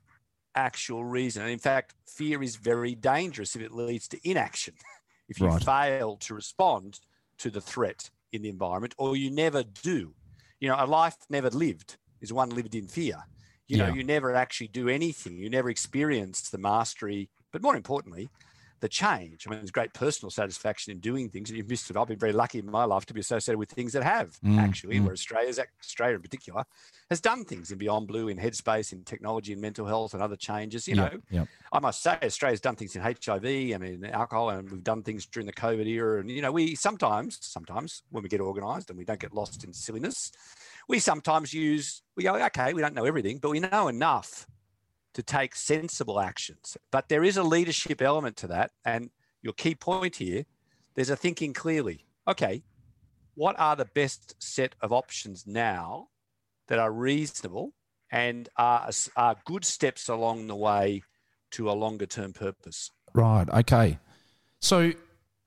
actual 0.56 1.04
reason. 1.04 1.44
And 1.44 1.51
in 1.51 1.60
fact, 1.60 1.94
fear 2.08 2.42
is 2.42 2.56
very 2.56 2.96
dangerous 2.96 3.56
if 3.56 3.62
it 3.62 3.72
leads 3.72 4.08
to 4.10 4.30
inaction. 4.30 4.74
If 5.27 5.39
you 5.39 5.48
Right. 5.48 5.63
fail 5.63 6.18
to 6.18 6.36
respond 6.36 7.00
to 7.39 7.50
the 7.50 7.60
threat 7.60 8.12
in 8.32 8.44
the 8.44 8.50
environment, 8.50 8.94
or 9.00 9.15
you 9.18 9.32
never 9.32 9.63
do, 9.63 10.13
you 10.60 10.70
know, 10.70 10.76
a 10.78 10.86
life 10.86 11.18
never 11.30 11.50
lived 11.50 11.98
is 12.22 12.34
one 12.34 12.50
lived 12.50 12.76
in 12.76 12.88
fear. 12.88 13.18
You 13.68 13.78
know, 13.78 13.88
you 13.88 14.04
never 14.04 14.36
actually 14.36 14.68
do 14.68 14.90
anything. 14.90 15.38
You 15.38 15.50
never 15.50 15.70
experience 15.70 16.50
the 16.50 16.60
mastery, 16.60 17.30
but 17.52 17.64
more 17.64 17.76
importantly, 17.76 18.30
the 18.79 18.89
change. 18.89 19.46
I 19.46 19.50
mean, 19.50 19.60
there's 19.60 19.72
great 19.72 19.94
personal 19.94 20.29
satisfaction 20.29 20.91
in 20.91 21.00
doing 21.00 21.29
things, 21.29 21.50
and 21.50 21.58
you've 21.58 21.70
missed 21.70 21.89
it. 21.89 21.98
I've 21.98 22.08
been 22.08 22.20
very 22.20 22.34
lucky 22.34 22.60
in 22.60 22.70
my 22.70 22.84
life 22.84 23.05
to 23.08 23.13
be 23.13 23.20
associated 23.22 23.58
with 23.58 23.72
things 23.72 23.94
that 23.94 24.03
have 24.03 24.38
Mm, 24.44 24.60
actually, 24.60 25.00
mm. 25.00 25.03
where 25.03 25.13
Australia's 25.13 25.60
Australia 25.60 26.15
in 26.15 26.22
particular 26.22 26.63
has 27.10 27.22
done 27.22 27.46
things 27.46 27.72
in 27.72 27.77
Beyond 27.77 28.08
Blue, 28.08 28.27
in 28.27 28.38
Headspace, 28.38 28.91
in 28.91 29.03
technology, 29.03 29.53
in 29.53 29.62
mental 29.62 29.86
health, 29.86 30.13
and 30.13 30.22
other 30.22 30.36
changes. 30.36 30.88
You 30.88 30.96
Yeah, 30.96 31.01
know, 31.01 31.20
yeah. 31.29 31.46
I 31.72 31.79
must 31.79 32.03
say, 32.03 32.17
Australia's 32.22 32.62
done 32.62 32.75
things 32.75 32.96
in 32.96 33.01
HIV, 33.01 33.46
I 33.46 33.77
mean, 33.77 34.05
alcohol, 34.05 34.50
and 34.50 34.70
we've 34.70 34.84
done 34.84 35.03
things 35.03 35.25
during 35.25 35.48
the 35.48 35.53
COVID 35.53 35.88
era. 35.88 36.20
And, 36.20 36.29
you 36.29 36.41
know, 36.41 36.51
we 36.51 36.75
sometimes, 36.75 37.38
sometimes 37.41 38.03
when 38.10 38.24
we 38.24 38.29
get 38.29 38.41
organized 38.41 38.89
and 38.89 38.98
we 38.98 39.05
don't 39.05 39.20
get 39.20 39.34
lost 39.34 39.63
in 39.63 39.74
silliness, 39.74 40.32
we 40.88 41.00
sometimes 41.00 41.53
use, 41.53 42.01
we 42.15 42.24
go, 42.24 42.36
okay, 42.36 42.74
we 42.74 42.82
don't 42.82 42.94
know 42.94 43.05
everything, 43.05 43.38
but 43.38 43.50
we 43.50 43.60
know 43.60 43.88
enough 43.88 44.48
to 45.16 45.24
take 45.24 45.56
sensible 45.56 46.20
actions. 46.20 46.78
But 46.92 47.10
there 47.10 47.24
is 47.24 47.38
a 47.38 47.44
leadership 47.44 48.02
element 48.02 48.38
to 48.38 48.48
that. 48.48 48.72
And 48.84 49.10
your 49.42 49.54
key 49.54 49.74
point 49.74 50.18
here, 50.18 50.46
there's 50.94 51.10
a 51.10 51.16
thinking 51.16 51.54
clearly. 51.54 52.06
Okay, 52.28 52.64
what 53.34 53.58
are 53.60 53.76
the 53.76 53.86
best 53.86 54.36
set 54.40 54.76
of 54.82 54.92
options 54.92 55.48
now 55.48 56.10
that 56.68 56.80
are 56.80 56.92
reasonable 56.92 57.74
and 58.12 58.50
are, 58.58 58.90
are 59.16 59.36
good 59.46 59.66
steps 59.66 60.10
along 60.10 60.48
the 60.48 60.56
way 60.56 61.02
to 61.52 61.70
a 61.70 61.74
longer 61.74 62.06
term 62.06 62.34
purpose? 62.34 62.92
Right. 63.14 63.50
Okay. 63.50 64.00
So, 64.60 64.92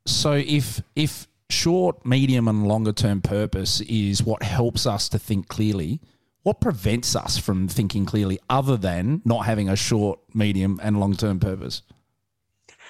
so 0.06 0.32
if 0.32 0.80
if 0.96 1.28
short, 1.50 2.06
medium, 2.06 2.48
and 2.48 2.66
longer 2.66 2.92
term 2.92 3.20
purpose 3.20 3.82
is 3.82 4.22
what 4.22 4.42
helps 4.42 4.86
us 4.86 5.08
to 5.10 5.18
think 5.18 5.48
clearly, 5.48 6.00
what 6.48 6.62
prevents 6.62 7.14
us 7.14 7.36
from 7.36 7.68
thinking 7.68 8.06
clearly, 8.06 8.38
other 8.48 8.78
than 8.78 9.20
not 9.26 9.44
having 9.44 9.68
a 9.68 9.76
short, 9.76 10.18
medium, 10.32 10.80
and 10.82 10.98
long 10.98 11.14
term 11.14 11.38
purpose? 11.38 11.82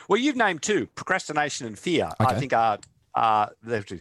Well, 0.08 0.20
you've 0.20 0.36
named 0.36 0.62
two 0.62 0.86
procrastination 0.94 1.66
and 1.66 1.76
fear, 1.76 2.08
I 2.20 2.34
think 2.34 2.52
are, 2.52 2.78
are 3.16 3.50
the 3.64 3.82
two. 3.82 4.00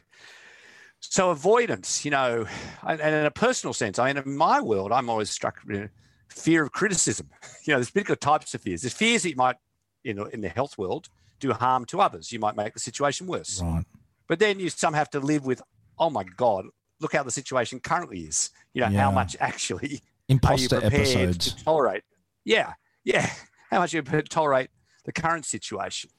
So 0.99 1.31
avoidance, 1.31 2.05
you 2.05 2.11
know, 2.11 2.45
and 2.85 3.01
and 3.01 3.15
in 3.15 3.25
a 3.25 3.31
personal 3.31 3.73
sense, 3.73 3.97
I 3.97 4.13
mean, 4.13 4.23
in 4.23 4.37
my 4.37 4.61
world, 4.61 4.91
I'm 4.91 5.09
always 5.09 5.31
struck 5.31 5.57
with 5.65 5.89
fear 6.29 6.61
of 6.61 6.71
criticism. 6.71 7.29
You 7.65 7.73
know, 7.73 7.79
there's 7.79 7.89
particular 7.89 8.15
types 8.15 8.53
of 8.53 8.61
fears. 8.61 8.83
There's 8.83 8.93
fears 8.93 9.23
that 9.23 9.31
you 9.31 9.35
might, 9.35 9.57
you 10.03 10.13
know, 10.13 10.25
in 10.25 10.39
the 10.39 10.47
health 10.47 10.77
world, 10.77 11.09
do 11.39 11.51
harm 11.51 11.83
to 11.85 11.99
others. 11.99 12.31
You 12.31 12.39
might 12.39 12.55
make 12.55 12.73
the 12.73 12.79
situation 12.79 13.27
worse. 13.27 13.61
Right. 13.61 13.83
But 14.27 14.39
then 14.39 14.59
you 14.59 14.69
some 14.69 14.93
have 14.93 15.09
to 15.09 15.19
live 15.19 15.45
with, 15.45 15.61
oh 15.99 16.09
my 16.09 16.23
God, 16.23 16.67
look 16.99 17.13
how 17.13 17.23
the 17.23 17.31
situation 17.31 17.79
currently 17.79 18.21
is. 18.21 18.49
You 18.73 18.81
know, 18.81 18.89
Yeah. 18.89 19.01
how 19.01 19.11
much 19.11 19.35
actually 19.39 20.01
are 20.29 20.33
you 20.57 20.69
prepared 20.69 20.93
episodes. 20.93 21.53
to 21.53 21.63
tolerate? 21.63 22.03
Yeah, 22.45 22.73
yeah. 23.03 23.29
How 23.69 23.79
much 23.79 23.93
you 23.93 24.01
tolerate 24.01 24.69
the 25.03 25.11
current 25.11 25.45
situation? 25.45 26.09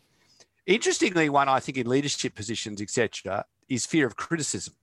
Interestingly, 0.66 1.30
one 1.30 1.49
I 1.49 1.61
think 1.61 1.78
in 1.78 1.88
leadership 1.88 2.35
positions, 2.35 2.82
etc., 2.82 3.47
is 3.70 3.87
fear 3.87 4.06
of 4.06 4.16
criticism. 4.16 4.75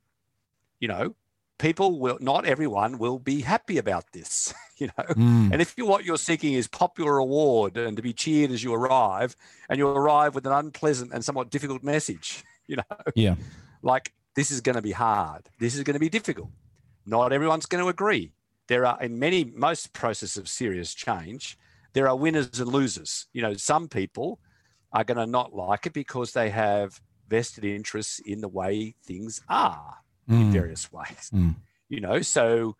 You 0.79 0.87
know, 0.87 1.15
people 1.59 1.99
will 1.99 2.17
not 2.19 2.45
everyone 2.45 2.97
will 2.97 3.19
be 3.19 3.41
happy 3.41 3.77
about 3.77 4.11
this. 4.13 4.53
You 4.77 4.87
know, 4.87 5.05
Mm. 5.13 5.53
and 5.53 5.61
if 5.61 5.73
you, 5.77 5.85
what 5.85 6.03
you're 6.03 6.17
seeking 6.17 6.51
is 6.53 6.67
popular 6.67 7.17
award 7.17 7.77
and 7.77 7.95
to 7.95 8.03
be 8.03 8.11
cheered 8.11 8.51
as 8.51 8.61
you 8.61 8.73
arrive, 8.73 9.33
and 9.69 9.77
you 9.77 9.87
arrive 9.87 10.35
with 10.35 10.45
an 10.45 10.51
unpleasant 10.51 11.13
and 11.13 11.23
somewhat 11.23 11.49
difficult 11.49 11.81
message, 11.81 12.43
you 12.67 12.75
know, 12.75 12.83
Yeah. 13.15 13.35
like 13.81 14.11
this 14.35 14.51
is 14.51 14.61
going 14.61 14.75
to 14.75 14.81
be 14.81 14.91
hard. 14.91 15.49
This 15.59 15.75
is 15.75 15.83
going 15.83 15.93
to 15.95 15.99
be 15.99 16.09
difficult. 16.09 16.49
Not 17.05 17.31
everyone's 17.33 17.65
going 17.65 17.83
to 17.83 17.89
agree. 17.89 18.33
There 18.67 18.85
are 18.85 19.01
in 19.01 19.19
many 19.19 19.43
most 19.45 19.93
processes 19.93 20.37
of 20.37 20.47
serious 20.49 20.93
change, 20.93 21.57
there 21.93 22.07
are 22.09 22.15
winners 22.15 22.59
and 22.59 22.67
losers. 22.67 23.27
You 23.31 23.41
know, 23.41 23.53
some 23.53 23.87
people 23.87 24.39
are 24.91 25.03
going 25.03 25.17
to 25.17 25.25
not 25.25 25.53
like 25.53 25.85
it 25.85 25.93
because 25.93 26.33
they 26.33 26.49
have 26.49 26.99
vested 27.29 27.63
interests 27.63 28.19
in 28.19 28.41
the 28.41 28.47
way 28.47 28.95
things 29.03 29.41
are 29.49 29.97
in 30.27 30.49
Mm. 30.49 30.51
various 30.51 30.91
ways. 30.91 31.29
Mm. 31.33 31.55
You 31.87 32.01
know, 32.01 32.21
so 32.21 32.75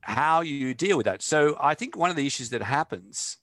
how 0.00 0.42
you 0.42 0.74
deal 0.74 0.96
with 0.96 1.06
that. 1.06 1.22
So 1.22 1.56
I 1.60 1.74
think 1.74 1.96
one 1.96 2.10
of 2.10 2.16
the 2.16 2.26
issues 2.26 2.50
that 2.50 2.62
happens, 2.62 3.38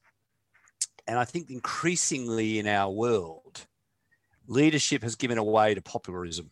and 1.07 1.17
I 1.19 1.25
think 1.25 1.49
increasingly 1.49 2.59
in 2.59 2.67
our 2.67 2.91
world, 2.91 3.65
leadership 4.47 5.01
has 5.03 5.15
given 5.15 5.37
away 5.37 5.73
to 5.73 5.81
popularism. 5.81 6.51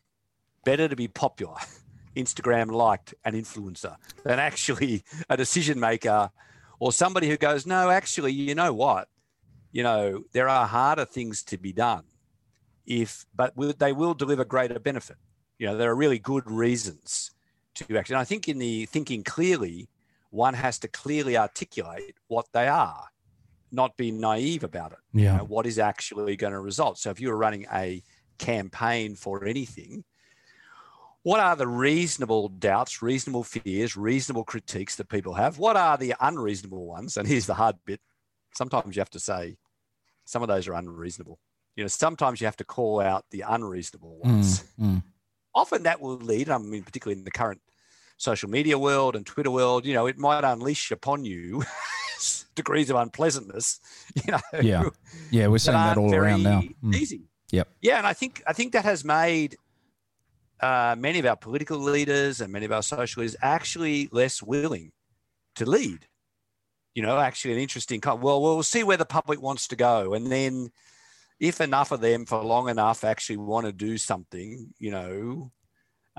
Better 0.64 0.88
to 0.88 0.96
be 0.96 1.08
popular, 1.08 1.56
Instagram 2.16 2.72
liked, 2.72 3.14
an 3.26 3.34
influencer, 3.34 3.96
than 4.24 4.40
actually 4.40 5.04
a 5.30 5.38
decision 5.38 5.80
maker 5.80 6.30
or 6.80 6.92
somebody 6.92 7.30
who 7.30 7.38
goes, 7.38 7.66
no, 7.66 7.90
actually, 7.90 8.32
you 8.32 8.56
know 8.56 8.74
what? 8.74 9.08
You 9.72 9.84
know, 9.84 10.24
there 10.34 10.50
are 10.50 10.68
harder 10.68 11.06
things 11.06 11.44
to 11.44 11.58
be 11.58 11.72
done 11.72 12.04
if, 12.86 13.26
but 13.34 13.54
they 13.80 13.94
will 13.94 14.14
deliver 14.14 14.44
greater 14.44 14.80
benefit. 14.80 15.18
You 15.60 15.68
know, 15.68 15.78
there 15.78 15.92
are 15.92 15.96
really 15.96 16.20
good 16.20 16.50
reasons 16.50 17.32
to 17.76 17.98
act. 17.98 18.10
And 18.10 18.18
I 18.18 18.24
think 18.24 18.50
in 18.50 18.58
the 18.58 18.86
thinking 18.88 19.24
clearly, 19.24 19.90
one 20.32 20.56
has 20.56 20.80
to 20.80 20.88
clearly 20.88 21.38
articulate 21.38 22.16
what 22.28 22.48
they 22.52 22.68
are, 22.68 23.06
not 23.72 23.96
be 23.96 24.12
naive 24.12 24.64
about 24.64 24.92
it. 24.94 25.00
You 25.14 25.26
Yeah. 25.26 25.38
know, 25.38 25.44
what 25.46 25.66
is 25.66 25.78
actually 25.80 26.36
going 26.36 26.54
to 26.54 26.60
result? 26.60 26.98
So 26.98 27.12
if 27.12 27.20
you're 27.20 27.38
running 27.38 27.68
a 27.72 28.02
campaign 28.40 29.16
for 29.16 29.46
anything, 29.46 30.04
what 31.24 31.40
are 31.40 31.56
the 31.56 31.68
reasonable 31.68 32.48
doubts, 32.50 33.02
reasonable 33.02 33.44
fears, 33.44 33.96
reasonable 33.96 34.44
critiques 34.44 34.96
that 34.96 35.10
people 35.10 35.34
have? 35.36 35.58
What 35.60 35.76
are 35.78 35.98
the 35.98 36.16
unreasonable 36.20 36.86
ones? 36.86 37.18
And 37.18 37.28
here's 37.28 37.46
the 37.46 37.54
hard 37.54 37.76
bit. 37.86 38.00
Sometimes 38.56 38.96
you 38.96 39.00
have 39.02 39.10
to 39.12 39.20
say 39.20 39.58
some 40.26 40.42
of 40.42 40.48
those 40.48 40.68
are 40.68 40.74
unreasonable. 40.74 41.40
You 41.76 41.84
know, 41.84 41.88
sometimes 41.88 42.42
you 42.42 42.48
have 42.48 42.58
to 42.58 42.64
call 42.64 43.00
out 43.00 43.26
the 43.32 43.42
unreasonable 43.48 44.20
ones 44.20 44.64
Mm. 44.80 44.96
Mm. 44.96 45.04
often 45.56 45.84
that 45.84 46.02
will 46.02 46.18
lead, 46.18 46.50
I 46.50 46.58
mean, 46.58 46.84
particularly 46.84 47.20
in 47.20 47.26
the 47.26 47.32
current 47.32 47.62
social 48.18 48.50
media 48.50 48.78
world 48.78 49.16
and 49.16 49.26
Twitter 49.26 49.52
world, 49.52 49.86
you 49.86 49.94
know, 49.94 50.06
it 50.08 50.18
might 50.18 50.44
unleash 50.44 50.92
upon 50.92 51.24
you 51.26 51.64
degrees 52.56 52.90
of 52.90 52.96
unpleasantness, 52.98 53.80
you 54.16 54.32
know. 54.32 54.40
Yeah. 54.62 54.90
Yeah. 55.32 55.48
We're 55.48 55.58
seeing 55.60 55.74
that 55.74 55.98
aren't 55.98 56.00
all 56.00 56.14
around 56.16 56.44
now. 56.44 56.62
Mm. 56.84 56.96
Easy. 56.96 57.22
Yep. 57.52 57.68
Yeah, 57.82 57.98
and 57.98 58.08
I 58.08 58.14
think 58.14 58.42
I 58.48 58.54
think 58.54 58.74
that 58.74 58.86
has 58.86 59.04
made 59.04 59.58
uh, 60.62 60.96
many 60.98 61.20
of 61.20 61.26
our 61.26 61.36
political 61.36 61.78
leaders 61.78 62.42
and 62.42 62.52
many 62.52 62.66
of 62.66 62.72
our 62.72 62.84
social 62.84 63.22
leaders 63.22 63.36
actually 63.42 64.10
less 64.12 64.42
willing 64.42 64.92
to 65.56 65.70
lead. 65.70 66.08
You 66.94 67.04
know, 67.04 67.20
actually, 67.20 67.54
an 67.54 67.60
interesting. 67.60 68.02
Well, 68.04 68.42
we'll 68.42 68.64
see 68.64 68.84
where 68.84 68.98
the 68.98 69.06
public 69.06 69.42
wants 69.42 69.68
to 69.70 69.76
go, 69.76 70.14
and 70.14 70.30
then 70.30 70.72
if 71.40 71.62
enough 71.62 71.92
of 71.92 72.02
them 72.02 72.26
for 72.26 72.44
long 72.44 72.70
enough 72.70 73.04
actually 73.04 73.38
want 73.38 73.66
to 73.66 73.72
do 73.72 73.98
something, 73.98 74.74
you 74.78 74.92
know, 74.92 75.52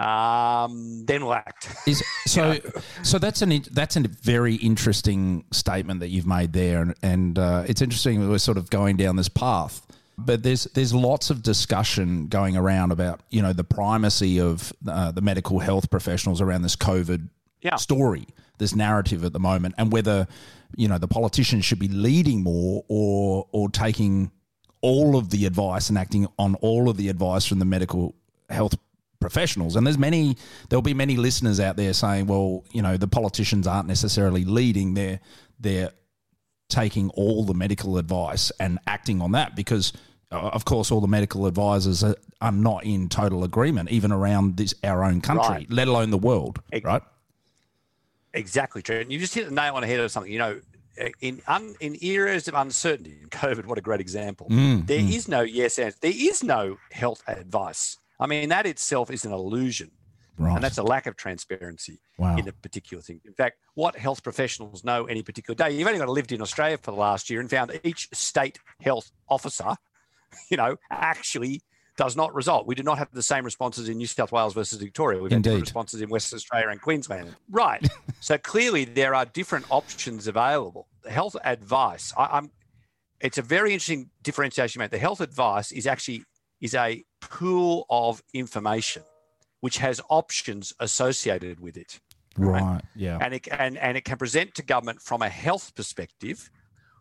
um, 0.02 1.04
then 1.06 1.24
we'll 1.24 1.34
act. 1.34 1.68
Is 1.86 2.02
so 2.26 2.58
so 3.02 3.18
that's 3.18 3.42
an 3.42 3.64
that's 3.70 3.96
a 3.96 4.00
very 4.00 4.54
interesting 4.56 5.44
statement 5.52 6.00
that 6.00 6.08
you've 6.08 6.26
made 6.26 6.52
there, 6.52 6.80
and, 6.80 6.94
and 7.02 7.38
uh, 7.38 7.64
it's 7.68 7.82
interesting 7.82 8.20
that 8.20 8.28
we're 8.28 8.38
sort 8.38 8.58
of 8.58 8.70
going 8.70 8.96
down 8.96 9.16
this 9.16 9.28
path. 9.28 9.86
But 10.18 10.42
there's 10.42 10.64
there's 10.74 10.94
lots 10.94 11.30
of 11.30 11.42
discussion 11.42 12.28
going 12.28 12.56
around 12.56 12.92
about 12.92 13.20
you 13.30 13.42
know 13.42 13.52
the 13.52 13.64
primacy 13.64 14.40
of 14.40 14.72
uh, 14.86 15.10
the 15.12 15.20
medical 15.22 15.58
health 15.58 15.90
professionals 15.90 16.40
around 16.40 16.62
this 16.62 16.76
COVID 16.76 17.28
Yeah. 17.62 17.76
story, 17.76 18.26
this 18.58 18.74
narrative 18.74 19.24
at 19.24 19.32
the 19.32 19.40
moment, 19.40 19.74
and 19.78 19.90
whether 19.92 20.26
you 20.76 20.88
know 20.88 20.98
the 20.98 21.08
politicians 21.08 21.64
should 21.64 21.78
be 21.78 21.88
leading 21.88 22.42
more 22.42 22.84
or 22.88 23.46
or 23.52 23.68
taking 23.70 24.30
all 24.82 25.16
of 25.16 25.30
the 25.30 25.46
advice 25.46 25.88
and 25.88 25.96
acting 25.96 26.26
on 26.38 26.56
all 26.56 26.88
of 26.88 26.96
the 26.96 27.08
advice 27.08 27.46
from 27.46 27.58
the 27.60 27.64
medical 27.64 28.14
health 28.50 28.74
professionals. 29.20 29.76
And 29.76 29.86
there's 29.86 29.96
many, 29.98 30.36
there'll 30.68 30.82
be 30.82 30.94
many 30.94 31.16
listeners 31.16 31.60
out 31.60 31.76
there 31.76 31.92
saying, 31.92 32.26
well, 32.26 32.64
you 32.72 32.82
know, 32.82 32.96
the 32.96 33.06
politicians 33.06 33.66
aren't 33.68 33.86
necessarily 33.88 34.44
leading; 34.44 34.94
they're 34.94 35.20
they're 35.60 35.92
taking 36.72 37.10
all 37.10 37.44
the 37.44 37.54
medical 37.54 37.98
advice 37.98 38.50
and 38.58 38.78
acting 38.86 39.20
on 39.22 39.32
that 39.32 39.54
because. 39.56 39.92
uh, 40.32 40.50
Of 40.58 40.64
course, 40.64 40.90
all 40.92 41.00
the 41.02 41.12
medical 41.18 41.46
advisors 41.46 42.02
are, 42.02 42.16
are 42.40 42.56
not 42.70 42.84
in 42.84 43.08
total 43.08 43.44
agreement, 43.44 43.90
even 43.90 44.10
around 44.12 44.56
this 44.56 44.72
our 44.82 45.04
own 45.04 45.20
country, 45.20 45.56
Right. 45.56 45.70
let 45.70 45.88
alone 45.88 46.10
the 46.10 46.22
world. 46.30 46.54
Ex- 46.72 46.84
right? 46.92 47.02
Exactly, 48.34 48.80
Trent. 48.82 49.10
You 49.10 49.18
just 49.18 49.34
hit 49.34 49.44
the 49.48 49.54
nail 49.54 49.74
on 49.74 49.82
the 49.82 49.86
head 49.88 50.00
of 50.00 50.10
something. 50.10 50.32
You 50.32 50.38
know, 50.38 50.60
in 51.20 51.42
un, 51.46 51.74
in 51.80 51.96
eras 52.02 52.48
of 52.48 52.54
uncertainty, 52.54 53.18
in 53.22 53.28
COVID, 53.28 53.66
what 53.66 53.76
a 53.78 53.82
great 53.82 54.00
example. 54.00 54.46
Mm, 54.50 54.86
There 54.86 55.00
is 55.00 55.28
no 55.28 55.42
yes 55.42 55.78
answer. 55.78 55.98
There 56.00 56.12
is 56.30 56.42
no 56.42 56.78
health 56.90 57.22
advice. 57.26 57.98
I 58.18 58.26
mean, 58.26 58.48
that 58.48 58.64
itself 58.66 59.10
is 59.10 59.24
an 59.26 59.32
illusion, 59.32 59.90
Right. 60.42 60.54
and 60.54 60.64
that's 60.64 60.78
a 60.78 60.82
lack 60.82 61.06
of 61.06 61.16
transparency 61.16 62.00
wow. 62.18 62.36
in 62.36 62.48
a 62.48 62.52
particular 62.52 63.02
thing. 63.02 63.20
In 63.24 63.32
fact, 63.32 63.58
what 63.74 63.96
health 63.96 64.22
professionals 64.22 64.84
know 64.84 65.04
any 65.04 65.22
particular 65.22 65.54
day, 65.54 65.76
you've 65.76 65.86
only 65.86 65.98
got 65.98 66.06
to 66.06 66.12
lived 66.12 66.32
in 66.32 66.42
Australia 66.42 66.78
for 66.78 66.90
the 66.90 66.96
last 66.96 67.30
year 67.30 67.40
and 67.40 67.48
found 67.48 67.78
each 67.84 68.08
state 68.12 68.58
health 68.80 69.10
officer, 69.28 69.76
you 70.50 70.56
know, 70.56 70.76
actually 70.90 71.62
does 71.96 72.16
not 72.16 72.34
result. 72.34 72.66
We 72.66 72.74
do 72.74 72.82
not 72.82 72.98
have 72.98 73.08
the 73.12 73.22
same 73.22 73.44
responses 73.44 73.88
in 73.88 73.98
New 73.98 74.06
South 74.06 74.32
Wales 74.32 74.54
versus 74.54 74.78
Victoria. 74.78 75.20
We've 75.20 75.30
had 75.30 75.46
Indeed. 75.46 75.60
responses 75.60 76.00
in 76.00 76.08
Western 76.08 76.38
Australia 76.38 76.68
and 76.68 76.80
Queensland. 76.80 77.36
Right. 77.50 77.86
so 78.20 78.38
clearly 78.38 78.84
there 78.84 79.14
are 79.14 79.26
different 79.26 79.66
options 79.70 80.26
available. 80.26 80.88
The 81.02 81.10
health 81.10 81.36
advice. 81.44 82.12
I, 82.16 82.38
I'm 82.38 82.50
it's 83.20 83.38
a 83.38 83.42
very 83.42 83.72
interesting 83.72 84.10
differentiation, 84.22 84.80
mate. 84.80 84.90
The 84.90 84.98
health 84.98 85.20
advice 85.20 85.70
is 85.70 85.86
actually 85.86 86.24
is 86.60 86.74
a 86.74 87.04
pool 87.20 87.86
of 87.88 88.22
information 88.34 89.02
which 89.62 89.78
has 89.78 90.00
options 90.10 90.74
associated 90.80 91.60
with 91.60 91.76
it. 91.76 92.00
Right. 92.36 92.80
Yeah. 92.96 93.18
And 93.20 93.34
it 93.34 93.46
and, 93.50 93.78
and 93.78 93.96
it 93.96 94.04
can 94.04 94.18
present 94.18 94.56
to 94.56 94.62
government 94.62 95.00
from 95.00 95.22
a 95.22 95.28
health 95.28 95.72
perspective 95.76 96.50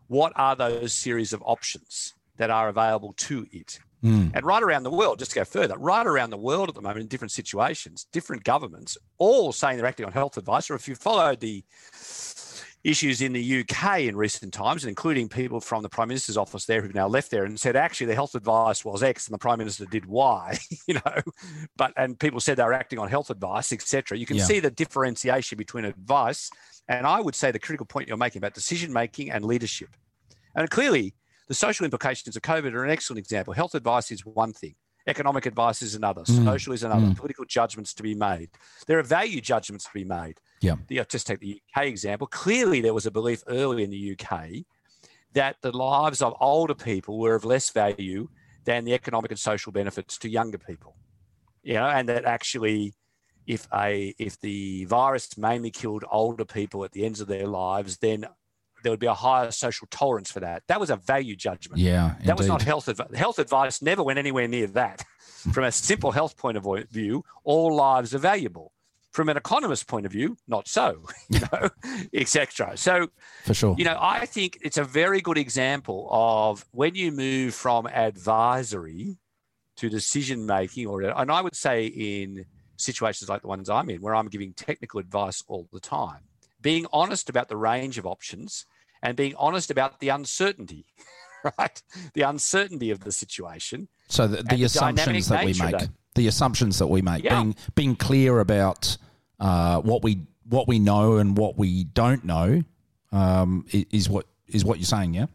what 0.06 0.32
are 0.36 0.54
those 0.54 0.92
series 0.92 1.32
of 1.32 1.42
options 1.44 2.14
that 2.36 2.50
are 2.50 2.68
available 2.68 3.14
to 3.16 3.46
it. 3.50 3.80
Mm. 4.04 4.30
And 4.34 4.44
right 4.44 4.62
around 4.62 4.84
the 4.84 4.90
world, 4.90 5.18
just 5.18 5.32
to 5.32 5.40
go 5.40 5.44
further, 5.44 5.76
right 5.76 6.06
around 6.06 6.30
the 6.30 6.36
world 6.36 6.68
at 6.68 6.76
the 6.76 6.82
moment 6.82 7.00
in 7.00 7.08
different 7.08 7.32
situations, 7.32 8.06
different 8.12 8.44
governments 8.44 8.96
all 9.18 9.52
saying 9.52 9.76
they're 9.76 9.86
acting 9.86 10.06
on 10.06 10.12
health 10.12 10.36
advice. 10.36 10.70
Or 10.70 10.74
if 10.74 10.86
you 10.86 10.94
followed 10.94 11.40
the 11.40 11.64
issues 12.84 13.22
in 13.22 13.32
the 13.32 13.60
UK 13.60 14.00
in 14.00 14.16
recent 14.16 14.52
times, 14.52 14.84
including 14.84 15.28
people 15.28 15.60
from 15.60 15.82
the 15.82 15.88
Prime 15.88 16.08
Minister's 16.08 16.36
office 16.36 16.64
there 16.66 16.82
who've 16.82 16.94
now 16.94 17.06
left 17.06 17.30
there 17.30 17.44
and 17.44 17.58
said 17.58 17.76
actually 17.76 18.08
the 18.08 18.14
health 18.14 18.34
advice 18.34 18.84
was 18.84 19.02
X 19.02 19.28
and 19.28 19.34
the 19.34 19.38
Prime 19.38 19.58
Minister 19.58 19.86
did 19.86 20.04
Y, 20.06 20.58
you 20.88 20.94
know, 20.94 21.22
but 21.76 21.92
and 21.96 22.18
people 22.18 22.40
said 22.40 22.56
they 22.56 22.64
were 22.64 22.72
acting 22.72 22.98
on 22.98 23.08
health 23.08 23.30
advice, 23.30 23.72
etc. 23.72 24.18
You 24.18 24.26
can 24.26 24.36
Yeah. 24.36 24.44
see 24.44 24.60
the 24.60 24.70
differentiation 24.70 25.56
between 25.56 25.84
advice 25.84 26.50
and 26.88 27.06
I 27.06 27.20
would 27.20 27.34
say 27.34 27.52
the 27.52 27.58
critical 27.60 27.86
point 27.86 28.08
you're 28.08 28.16
making 28.16 28.40
about 28.40 28.54
decision 28.54 28.92
making 28.92 29.30
and 29.30 29.44
leadership. 29.44 29.90
And 30.54 30.68
clearly, 30.68 31.14
the 31.48 31.54
social 31.54 31.84
implications 31.84 32.36
of 32.36 32.42
COVID 32.42 32.72
are 32.74 32.84
an 32.84 32.90
excellent 32.90 33.18
example. 33.18 33.54
Health 33.54 33.74
advice 33.74 34.10
is 34.10 34.26
one 34.26 34.52
thing. 34.52 34.74
Economic 35.06 35.46
advice 35.46 35.82
is 35.82 35.94
another. 35.94 36.22
Mm. 36.22 36.44
Social 36.44 36.72
is 36.72 36.82
another. 36.82 37.06
Mm. 37.06 37.16
Political 37.16 37.44
judgments 37.46 37.94
to 37.94 38.02
be 38.02 38.14
made. 38.14 38.50
There 38.86 38.98
are 38.98 39.02
value 39.02 39.40
judgments 39.40 39.84
to 39.84 39.90
be 39.94 40.04
made 40.04 40.38
Yeah. 40.62 40.76
the, 40.88 41.04
just 41.08 41.26
take 41.26 41.40
the 41.40 41.60
UK 41.76 41.84
example. 41.86 42.26
Clearly, 42.26 42.80
there 42.80 42.94
was 42.94 43.06
a 43.06 43.10
belief 43.10 43.42
early 43.48 43.82
in 43.82 43.90
the 43.90 44.16
UK 44.18 44.64
that 45.34 45.56
the 45.62 45.76
lives 45.76 46.22
of 46.22 46.34
older 46.40 46.74
people 46.74 47.18
were 47.18 47.34
of 47.34 47.44
less 47.44 47.70
value 47.70 48.28
than 48.64 48.84
the 48.84 48.94
economic 48.94 49.30
and 49.30 49.40
social 49.40 49.72
benefits 49.72 50.18
to 50.18 50.28
younger 50.28 50.58
people. 50.58 50.96
You 51.62 51.74
know, 51.74 51.86
and 51.86 52.08
that 52.08 52.24
actually, 52.24 52.94
if 53.46 53.66
a 53.74 54.14
if 54.18 54.40
the 54.40 54.84
virus 54.86 55.36
mainly 55.36 55.70
killed 55.70 56.04
older 56.10 56.44
people 56.44 56.84
at 56.84 56.92
the 56.92 57.04
ends 57.04 57.20
of 57.20 57.28
their 57.28 57.46
lives, 57.46 57.98
then 57.98 58.26
there 58.82 58.90
would 58.90 59.00
be 59.00 59.06
a 59.06 59.14
higher 59.14 59.50
social 59.50 59.86
tolerance 59.90 60.30
for 60.30 60.40
that. 60.40 60.62
That 60.68 60.80
was 60.80 60.90
a 60.90 60.96
value 60.96 61.36
judgment. 61.36 61.80
Yeah. 61.80 62.14
That 62.24 62.36
was 62.36 62.48
not 62.48 62.62
health 62.62 62.88
advice. 62.88 63.14
Health 63.14 63.38
advice 63.38 63.80
never 63.80 64.02
went 64.02 64.18
anywhere 64.18 64.48
near 64.48 64.66
that. 64.68 65.04
From 65.52 65.64
a 65.64 65.72
simple 65.72 66.12
health 66.12 66.36
point 66.36 66.56
of 66.56 66.66
view, 66.90 67.24
all 67.44 67.74
lives 67.74 68.14
are 68.14 68.18
valuable. 68.18 68.72
From 69.12 69.28
an 69.28 69.36
economist 69.36 69.86
point 69.86 70.06
of 70.06 70.12
view, 70.12 70.36
not 70.48 70.66
so, 70.66 71.04
you 71.28 71.40
know, 71.40 71.68
etc. 72.14 72.76
So, 72.76 73.08
for 73.44 73.52
sure. 73.54 73.74
you 73.78 73.84
know, 73.84 73.98
I 74.00 74.24
think 74.24 74.58
it's 74.62 74.78
a 74.78 74.84
very 74.84 75.20
good 75.20 75.36
example 75.36 76.08
of 76.10 76.64
when 76.72 76.94
you 76.94 77.12
move 77.12 77.54
from 77.54 77.86
advisory 77.86 79.18
to 79.76 79.90
decision 79.90 80.46
making, 80.46 80.86
or 80.86 81.02
and 81.02 81.30
I 81.30 81.40
would 81.42 81.54
say 81.54 81.86
in 81.86 82.46
situations 82.76 83.28
like 83.28 83.42
the 83.42 83.48
ones 83.48 83.68
I'm 83.68 83.88
in, 83.90 84.00
where 84.00 84.14
I'm 84.14 84.28
giving 84.28 84.52
technical 84.54 85.00
advice 85.00 85.42
all 85.46 85.68
the 85.72 85.80
time, 85.80 86.22
being 86.60 86.86
honest 86.92 87.28
about 87.28 87.48
the 87.48 87.56
range 87.56 87.98
of 87.98 88.06
options 88.06 88.66
and 89.02 89.16
being 89.16 89.34
honest 89.36 89.70
about 89.70 90.00
the 90.00 90.08
uncertainty, 90.08 90.86
right? 91.58 91.82
The 92.14 92.22
uncertainty 92.22 92.90
of 92.90 93.00
the 93.00 93.12
situation. 93.12 93.88
So 94.08 94.26
the, 94.26 94.42
the 94.42 94.56
the 94.56 94.64
assumptions 94.64 95.28
that 95.28 95.44
we 95.44 95.54
make, 95.54 95.78
that. 95.78 95.88
The 96.14 96.26
assumptions 96.26 96.78
that 96.78 96.88
we 96.88 97.02
make, 97.02 97.24
Yeah. 97.24 97.40
being 97.40 97.56
being 97.74 97.96
clear 97.96 98.40
about 98.40 98.96
uh, 99.40 99.80
what 99.80 100.02
we 100.02 100.22
what 100.48 100.68
we 100.68 100.78
know 100.78 101.16
and 101.16 101.36
what 101.36 101.56
we 101.56 101.84
don't 101.84 102.24
know, 102.24 102.62
um, 103.12 103.64
is 103.70 104.08
what 104.08 104.26
is 104.48 104.64
what 104.64 104.78
you're 104.78 104.86
saying. 104.86 105.14
Yeah. 105.14 105.26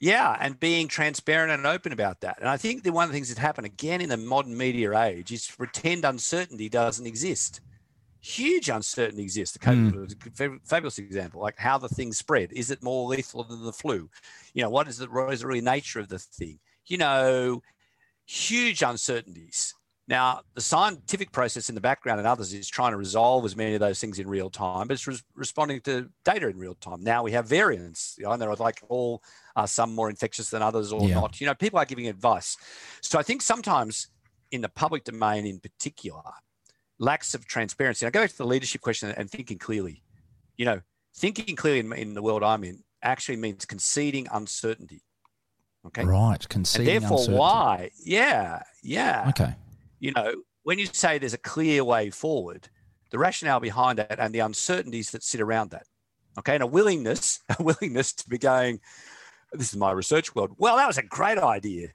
Yeah, 0.00 0.36
and 0.40 0.58
being 0.58 0.88
transparent 0.88 1.52
and 1.52 1.64
open 1.64 1.92
about 1.92 2.22
that. 2.22 2.40
And 2.40 2.48
I 2.48 2.56
think 2.56 2.82
that 2.82 2.92
one 2.92 3.04
of 3.04 3.10
the 3.10 3.14
things 3.14 3.28
that 3.28 3.38
happened 3.38 3.66
again 3.66 4.00
in 4.00 4.08
the 4.08 4.16
modern 4.16 4.56
media 4.56 4.98
age 5.00 5.30
is 5.30 5.46
to 5.46 5.56
pretend 5.56 6.04
uncertainty 6.04 6.68
doesn't 6.68 7.06
exist. 7.06 7.60
Huge 8.18 8.68
uncertainty 8.68 9.22
exists. 9.22 9.56
The 9.56 9.64
COVID 9.64 9.94
was 9.94 10.16
a 10.40 10.58
fabulous 10.64 10.98
example, 10.98 11.40
like 11.40 11.56
how 11.56 11.78
the 11.78 11.88
thing 11.88 12.12
spread. 12.12 12.52
Is 12.52 12.72
it 12.72 12.82
more 12.82 13.08
lethal 13.08 13.44
than 13.44 13.64
the 13.64 13.72
flu? 13.72 14.10
You 14.54 14.62
know, 14.64 14.70
what 14.70 14.88
is 14.88 14.98
the, 14.98 15.06
what 15.06 15.32
is 15.32 15.40
the 15.40 15.46
really 15.46 15.60
nature 15.60 16.00
of 16.00 16.08
the 16.08 16.18
thing? 16.18 16.58
You 16.86 16.98
know, 16.98 17.62
huge 18.26 18.82
uncertainties. 18.82 19.72
Now, 20.08 20.40
the 20.54 20.60
scientific 20.60 21.30
process 21.30 21.68
in 21.68 21.74
the 21.74 21.80
background 21.80 22.18
and 22.18 22.26
others 22.26 22.52
is 22.52 22.68
trying 22.68 22.90
to 22.90 22.96
resolve 22.96 23.44
as 23.44 23.54
many 23.56 23.74
of 23.74 23.80
those 23.80 24.00
things 24.00 24.18
in 24.18 24.28
real 24.28 24.50
time, 24.50 24.88
but 24.88 24.94
it's 24.94 25.06
res- 25.06 25.22
responding 25.34 25.80
to 25.82 26.08
data 26.24 26.48
in 26.48 26.58
real 26.58 26.74
time. 26.74 27.04
Now 27.04 27.22
we 27.22 27.32
have 27.32 27.46
variants, 27.46 28.16
you 28.18 28.24
know, 28.24 28.32
and 28.32 28.42
there 28.42 28.50
are 28.50 28.56
like 28.56 28.82
all 28.88 29.22
are 29.54 29.68
some 29.68 29.94
more 29.94 30.10
infectious 30.10 30.50
than 30.50 30.60
others 30.60 30.92
or 30.92 31.08
Yeah. 31.08 31.14
not. 31.20 31.40
You 31.40 31.46
know, 31.46 31.54
people 31.54 31.78
are 31.78 31.84
giving 31.84 32.08
advice. 32.08 32.56
So 33.00 33.18
I 33.18 33.22
think 33.22 33.42
sometimes 33.42 34.08
in 34.50 34.60
the 34.60 34.68
public 34.68 35.04
domain 35.04 35.46
in 35.46 35.60
particular, 35.60 36.22
lacks 36.98 37.32
of 37.34 37.46
transparency. 37.46 38.04
And 38.04 38.10
I 38.14 38.18
go 38.18 38.22
back 38.24 38.30
to 38.32 38.38
the 38.38 38.46
leadership 38.46 38.80
question 38.80 39.10
and 39.10 39.30
thinking 39.30 39.58
clearly. 39.58 40.02
You 40.56 40.64
know, 40.66 40.80
thinking 41.16 41.54
clearly 41.56 41.78
in, 41.80 41.92
in 41.92 42.14
the 42.14 42.22
world 42.22 42.42
I'm 42.42 42.64
in 42.64 42.82
actually 43.02 43.36
means 43.36 43.64
conceding 43.66 44.26
uncertainty. 44.32 45.02
Okay. 45.86 46.04
Right. 46.04 46.34
And 46.40 46.48
Conceding 46.48 46.86
therefore, 46.86 47.18
uncertainty. 47.18 47.38
why? 47.38 47.90
Yeah, 48.04 48.62
yeah. 48.82 49.26
Okay. 49.30 49.54
You 50.02 50.10
know, 50.10 50.42
when 50.64 50.80
you 50.80 50.86
say 50.86 51.18
there's 51.18 51.32
a 51.32 51.38
clear 51.38 51.84
way 51.84 52.10
forward, 52.10 52.68
the 53.12 53.18
rationale 53.18 53.60
behind 53.60 53.98
that 54.00 54.18
and 54.18 54.34
the 54.34 54.40
uncertainties 54.40 55.12
that 55.12 55.22
sit 55.22 55.40
around 55.40 55.70
that. 55.70 55.86
Okay. 56.38 56.54
And 56.54 56.62
a 56.62 56.66
willingness, 56.66 57.38
a 57.58 57.62
willingness 57.62 58.12
to 58.14 58.28
be 58.28 58.36
going, 58.36 58.80
this 59.52 59.68
is 59.72 59.76
my 59.76 59.92
research 59.92 60.34
world. 60.34 60.50
Well, 60.58 60.76
that 60.76 60.88
was 60.88 60.98
a 60.98 61.04
great 61.04 61.38
idea. 61.38 61.88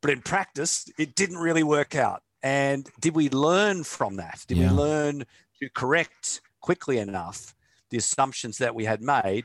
But 0.00 0.12
in 0.12 0.22
practice, 0.22 0.88
it 0.98 1.14
didn't 1.14 1.36
really 1.36 1.62
work 1.62 1.94
out. 1.94 2.22
And 2.42 2.88
did 3.00 3.14
we 3.14 3.28
learn 3.28 3.84
from 3.84 4.16
that? 4.16 4.44
Did 4.48 4.56
Yeah. 4.56 4.70
we 4.70 4.76
learn 4.78 5.24
to 5.60 5.68
correct 5.74 6.40
quickly 6.60 6.96
enough 6.98 7.54
the 7.90 7.98
assumptions 7.98 8.56
that 8.58 8.74
we 8.74 8.86
had 8.86 9.02
made 9.02 9.44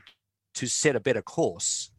to 0.54 0.66
set 0.66 0.96
a 0.96 1.00
better 1.00 1.22
course 1.22 1.90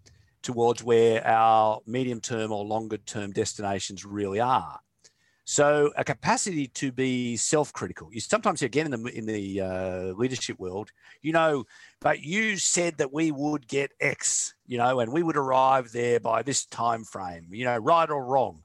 towards 0.41 0.84
where 0.84 1.25
our 1.27 1.82
medium 1.86 2.19
term 2.19 2.51
or 2.51 2.65
longer 2.65 2.97
term 2.97 3.32
destinations 3.32 4.06
really 4.06 4.39
are? 4.39 4.79
So 5.45 5.91
a 5.97 6.03
capacity 6.03 6.67
to 6.67 6.91
be 6.91 7.36
self-critical. 7.36 8.10
You 8.13 8.21
sometimes 8.21 8.62
again 8.62 8.91
in 8.91 9.03
the 9.03 9.10
in 9.10 9.25
the 9.25 9.62
uh, 9.62 10.03
leadership 10.13 10.58
world, 10.58 10.91
you 11.21 11.34
know, 11.34 11.65
but 11.99 12.21
you 12.21 12.56
said 12.58 12.97
that 12.97 13.12
we 13.12 13.32
would 13.32 13.67
get 13.67 13.91
X, 13.99 14.53
you 14.65 14.77
know, 14.77 15.01
and 15.01 15.12
we 15.12 15.21
would 15.21 15.36
arrive 15.36 15.91
there 15.91 16.19
by 16.19 16.43
this 16.43 16.65
time 16.65 17.03
frame, 17.03 17.47
you 17.51 17.65
know, 17.65 17.77
right 17.77 18.10
or 18.10 18.25
wrong. 18.25 18.63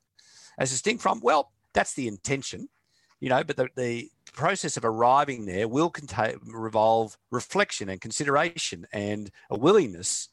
As 0.56 0.70
distinct 0.70 1.02
from, 1.02 1.20
well, 1.20 1.52
that's 1.72 1.94
the 1.94 2.08
intention, 2.08 2.68
you 3.20 3.28
know, 3.28 3.42
but 3.42 3.56
the, 3.56 3.68
the 3.76 4.10
process 4.32 4.76
of 4.76 4.84
arriving 4.84 5.46
there 5.46 5.66
will 5.66 5.90
contain 5.90 6.36
revolve 6.46 7.18
reflection 7.32 7.88
and 7.88 8.00
consideration 8.00 8.86
and 8.92 9.30
a 9.50 9.58
willingness 9.58 10.28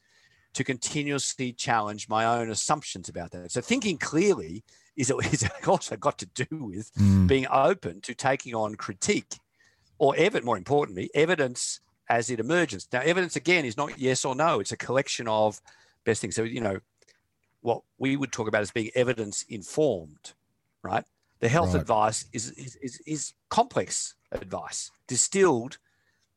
to 0.54 0.62
continuously 0.62 1.52
challenge 1.52 2.08
my 2.08 2.24
own 2.24 2.50
assumptions 2.50 3.08
about 3.08 3.32
that. 3.32 3.50
So 3.50 3.60
thinking 3.60 3.98
clearly 3.98 4.64
is, 4.96 5.10
is 5.32 5.48
also 5.66 5.96
got 5.96 6.18
to 6.18 6.26
do 6.26 6.46
with 6.64 6.92
Mm. 6.94 7.26
being 7.28 7.46
open 7.50 8.00
to 8.02 8.14
taking 8.14 8.54
on 8.54 8.74
critique 8.76 9.38
or 9.98 10.14
evidence, 10.16 10.44
more 10.44 10.56
importantly, 10.58 11.10
evidence 11.14 11.80
as 12.08 12.30
it 12.30 12.38
emerges. 12.40 12.86
Now, 12.92 13.00
evidence 13.00 13.36
again 13.36 13.64
is 13.64 13.76
not 13.76 13.98
yes 13.98 14.24
or 14.24 14.34
no, 14.34 14.60
it's 14.60 14.72
a 14.72 14.76
collection 14.76 15.26
of 15.28 15.60
best 16.04 16.20
things. 16.20 16.34
So, 16.36 16.42
you 16.42 16.60
know, 16.60 16.78
what 17.60 17.82
we 17.98 18.16
would 18.16 18.32
talk 18.32 18.48
about 18.48 18.62
as 18.62 18.70
being 18.70 18.90
evidence 18.94 19.42
informed, 19.48 20.34
right? 20.82 21.04
The 21.40 21.48
health 21.48 21.74
Right. 21.74 21.80
advice 21.80 22.26
is, 22.32 22.50
is, 22.52 22.76
is, 22.76 23.00
is 23.06 23.32
complex 23.50 24.14
advice, 24.32 24.90
distilled 25.08 25.78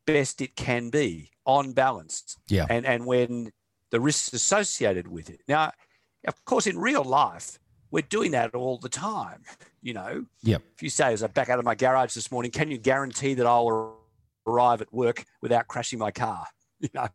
best 0.06 0.42
it 0.42 0.56
can 0.56 0.90
be 0.90 1.32
on 1.46 1.74
balance 1.74 2.36
Yeah. 2.48 2.66
and 2.70 2.86
and 2.86 3.06
when 3.06 3.52
the 3.92 4.00
risks 4.00 4.34
associated 4.34 5.08
with 5.08 5.30
it. 5.30 5.42
Now, 5.48 5.72
of 6.28 6.44
course, 6.46 6.68
in 6.68 6.78
real 6.80 7.04
life, 7.04 7.60
we're 7.92 8.02
doing 8.04 8.32
that 8.32 8.54
all 8.56 8.78
the 8.78 8.90
time. 8.90 9.44
You 9.82 9.94
know, 9.94 10.26
Yep. 10.44 10.62
if 10.76 10.84
you 10.84 10.90
say, 10.90 11.14
as 11.14 11.24
I 11.24 11.28
back 11.28 11.50
out 11.50 11.60
of 11.60 11.66
my 11.66 11.76
garage 11.76 12.14
this 12.14 12.32
morning, 12.32 12.52
can 12.52 12.70
you 12.70 12.78
guarantee 12.78 13.34
that 13.36 13.46
I'll 13.46 13.98
arrive 14.48 14.82
at 14.82 14.94
work 14.94 15.26
without 15.42 15.68
crashing 15.68 16.00
my 16.00 16.12
car? 16.12 16.46
You 16.82 16.90
know, 16.94 17.08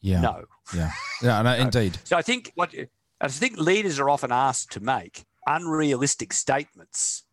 Yeah. 0.00 0.20
no. 0.20 0.44
Yeah. 0.74 0.92
Yeah. 1.22 1.42
No, 1.42 1.54
indeed. 1.54 1.98
So 2.04 2.16
I 2.16 2.22
think 2.22 2.52
what 2.54 2.72
I 3.20 3.28
think 3.28 3.56
leaders 3.58 3.98
are 3.98 4.08
often 4.08 4.30
asked 4.30 4.70
to 4.72 4.80
make 4.80 5.24
unrealistic 5.46 6.32
statements 6.32 7.24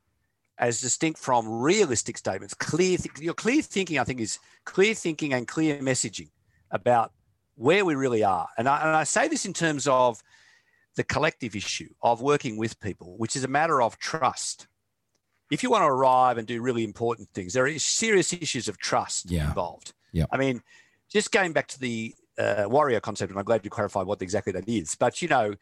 as 0.58 0.82
distinct 0.82 1.20
from 1.20 1.48
realistic 1.62 2.18
statements. 2.18 2.54
Clear, 2.56 2.98
th- 2.98 3.20
your 3.20 3.34
clear 3.34 3.62
thinking, 3.62 4.00
I 4.00 4.04
think, 4.04 4.20
is 4.20 4.40
clear 4.66 4.94
thinking 4.94 5.34
and 5.34 5.48
clear 5.48 5.78
messaging 5.80 6.30
about 6.72 7.12
where 7.56 7.84
we 7.86 7.94
really 7.96 8.24
are. 8.24 8.48
And 8.58 8.68
I, 8.68 8.80
and 8.82 8.96
I 8.96 9.04
say 9.04 9.28
this 9.28 9.46
in 9.46 9.54
terms 9.54 9.88
of 9.88 10.22
the 10.96 11.04
collective 11.04 11.56
issue 11.56 11.90
of 12.02 12.22
working 12.22 12.58
with 12.58 12.80
people, 12.80 13.16
which 13.18 13.36
is 13.36 13.44
a 13.44 13.48
matter 13.48 13.82
of 13.82 13.98
trust. 13.98 14.68
If 15.50 15.64
you 15.64 15.70
want 15.70 15.84
to 15.84 15.88
arrive 15.88 16.38
and 16.38 16.48
do 16.48 16.62
really 16.62 16.84
important 16.84 17.30
things, 17.34 17.54
there 17.54 17.66
are 17.66 17.80
serious 17.80 18.34
issues 18.34 18.68
of 18.68 18.78
trust 18.78 19.30
Yeah. 19.30 19.48
involved. 19.48 19.94
Yeah. 20.12 20.26
I 20.32 20.38
mean, 20.38 20.62
just 21.10 21.32
going 21.32 21.54
back 21.54 21.68
to 21.70 21.80
the 21.80 22.14
uh, 22.38 22.66
warrior 22.68 23.00
concept, 23.00 23.32
and 23.32 23.40
I'm 23.40 23.46
glad 23.46 23.64
you 23.64 23.70
clarified 23.70 24.08
what 24.08 24.22
exactly 24.22 24.54
that 24.54 24.68
is. 24.68 24.96
But 24.96 25.22
you 25.22 25.28
know, 25.28 25.56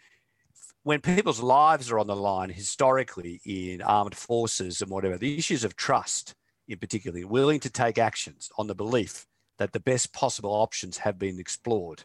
when 0.84 1.02
people's 1.02 1.42
lives 1.42 1.92
are 1.92 2.00
on 2.00 2.08
the 2.08 2.16
line 2.16 2.50
historically 2.50 3.42
in 3.46 3.82
armed 3.82 4.16
forces 4.16 4.82
and 4.82 4.90
whatever, 4.90 5.18
the 5.18 5.38
issues 5.38 5.64
of 5.64 5.76
trust, 5.76 6.36
in 6.68 6.78
particular, 6.80 7.26
willing 7.28 7.60
to 7.62 7.70
take 7.70 7.98
actions 7.98 8.50
on 8.58 8.68
the 8.68 8.76
belief 8.76 9.28
that 9.58 9.74
the 9.74 9.80
best 9.80 10.14
possible 10.14 10.52
options 10.52 10.98
have 11.00 11.20
been 11.20 11.40
explored, 11.40 12.04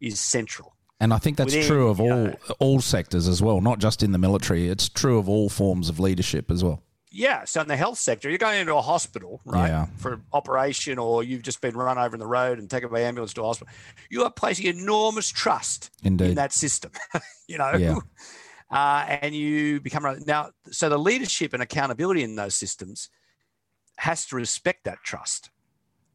is 0.00 0.18
central. 0.20 0.75
And 0.98 1.12
I 1.12 1.18
think 1.18 1.36
that's 1.36 1.54
Within, 1.54 1.68
true 1.68 1.88
of 1.88 2.00
all 2.00 2.08
know- 2.08 2.36
all 2.58 2.80
sectors 2.80 3.28
as 3.28 3.42
well, 3.42 3.60
not 3.60 3.78
just 3.78 4.02
in 4.02 4.12
the 4.12 4.18
military. 4.18 4.68
It's 4.68 4.88
true 4.88 5.18
of 5.18 5.28
all 5.28 5.48
forms 5.48 5.88
of 5.88 6.00
leadership 6.00 6.50
as 6.50 6.64
well. 6.64 6.82
Yeah. 7.10 7.44
So 7.44 7.60
in 7.60 7.68
the 7.68 7.76
health 7.76 7.98
sector, 7.98 8.28
you're 8.28 8.38
going 8.38 8.60
into 8.60 8.74
a 8.74 8.80
hospital, 8.82 9.40
right, 9.44 9.68
Yeah. 9.68 9.86
for 9.98 10.20
operation, 10.32 10.98
or 10.98 11.22
you've 11.22 11.42
just 11.42 11.60
been 11.60 11.76
run 11.76 11.98
over 11.98 12.14
in 12.14 12.20
the 12.20 12.26
road 12.26 12.58
and 12.58 12.68
taken 12.68 12.90
by 12.90 13.00
ambulance 13.00 13.32
to 13.34 13.42
a 13.42 13.44
hospital. 13.46 13.72
You 14.10 14.24
are 14.24 14.30
placing 14.30 14.66
enormous 14.66 15.28
trust 15.30 15.90
Indeed. 16.02 16.30
in 16.30 16.34
that 16.36 16.52
system, 16.52 16.92
you 17.48 17.58
know. 17.58 17.72
Yeah. 17.74 17.96
Uh, 18.68 19.18
and 19.22 19.32
you 19.32 19.80
become 19.80 20.02
now. 20.26 20.50
So 20.72 20.88
the 20.88 20.98
leadership 20.98 21.52
and 21.54 21.62
accountability 21.62 22.24
in 22.24 22.34
those 22.34 22.56
systems 22.56 23.10
has 23.98 24.26
to 24.26 24.34
respect 24.34 24.82
that 24.86 24.98
trust, 25.04 25.50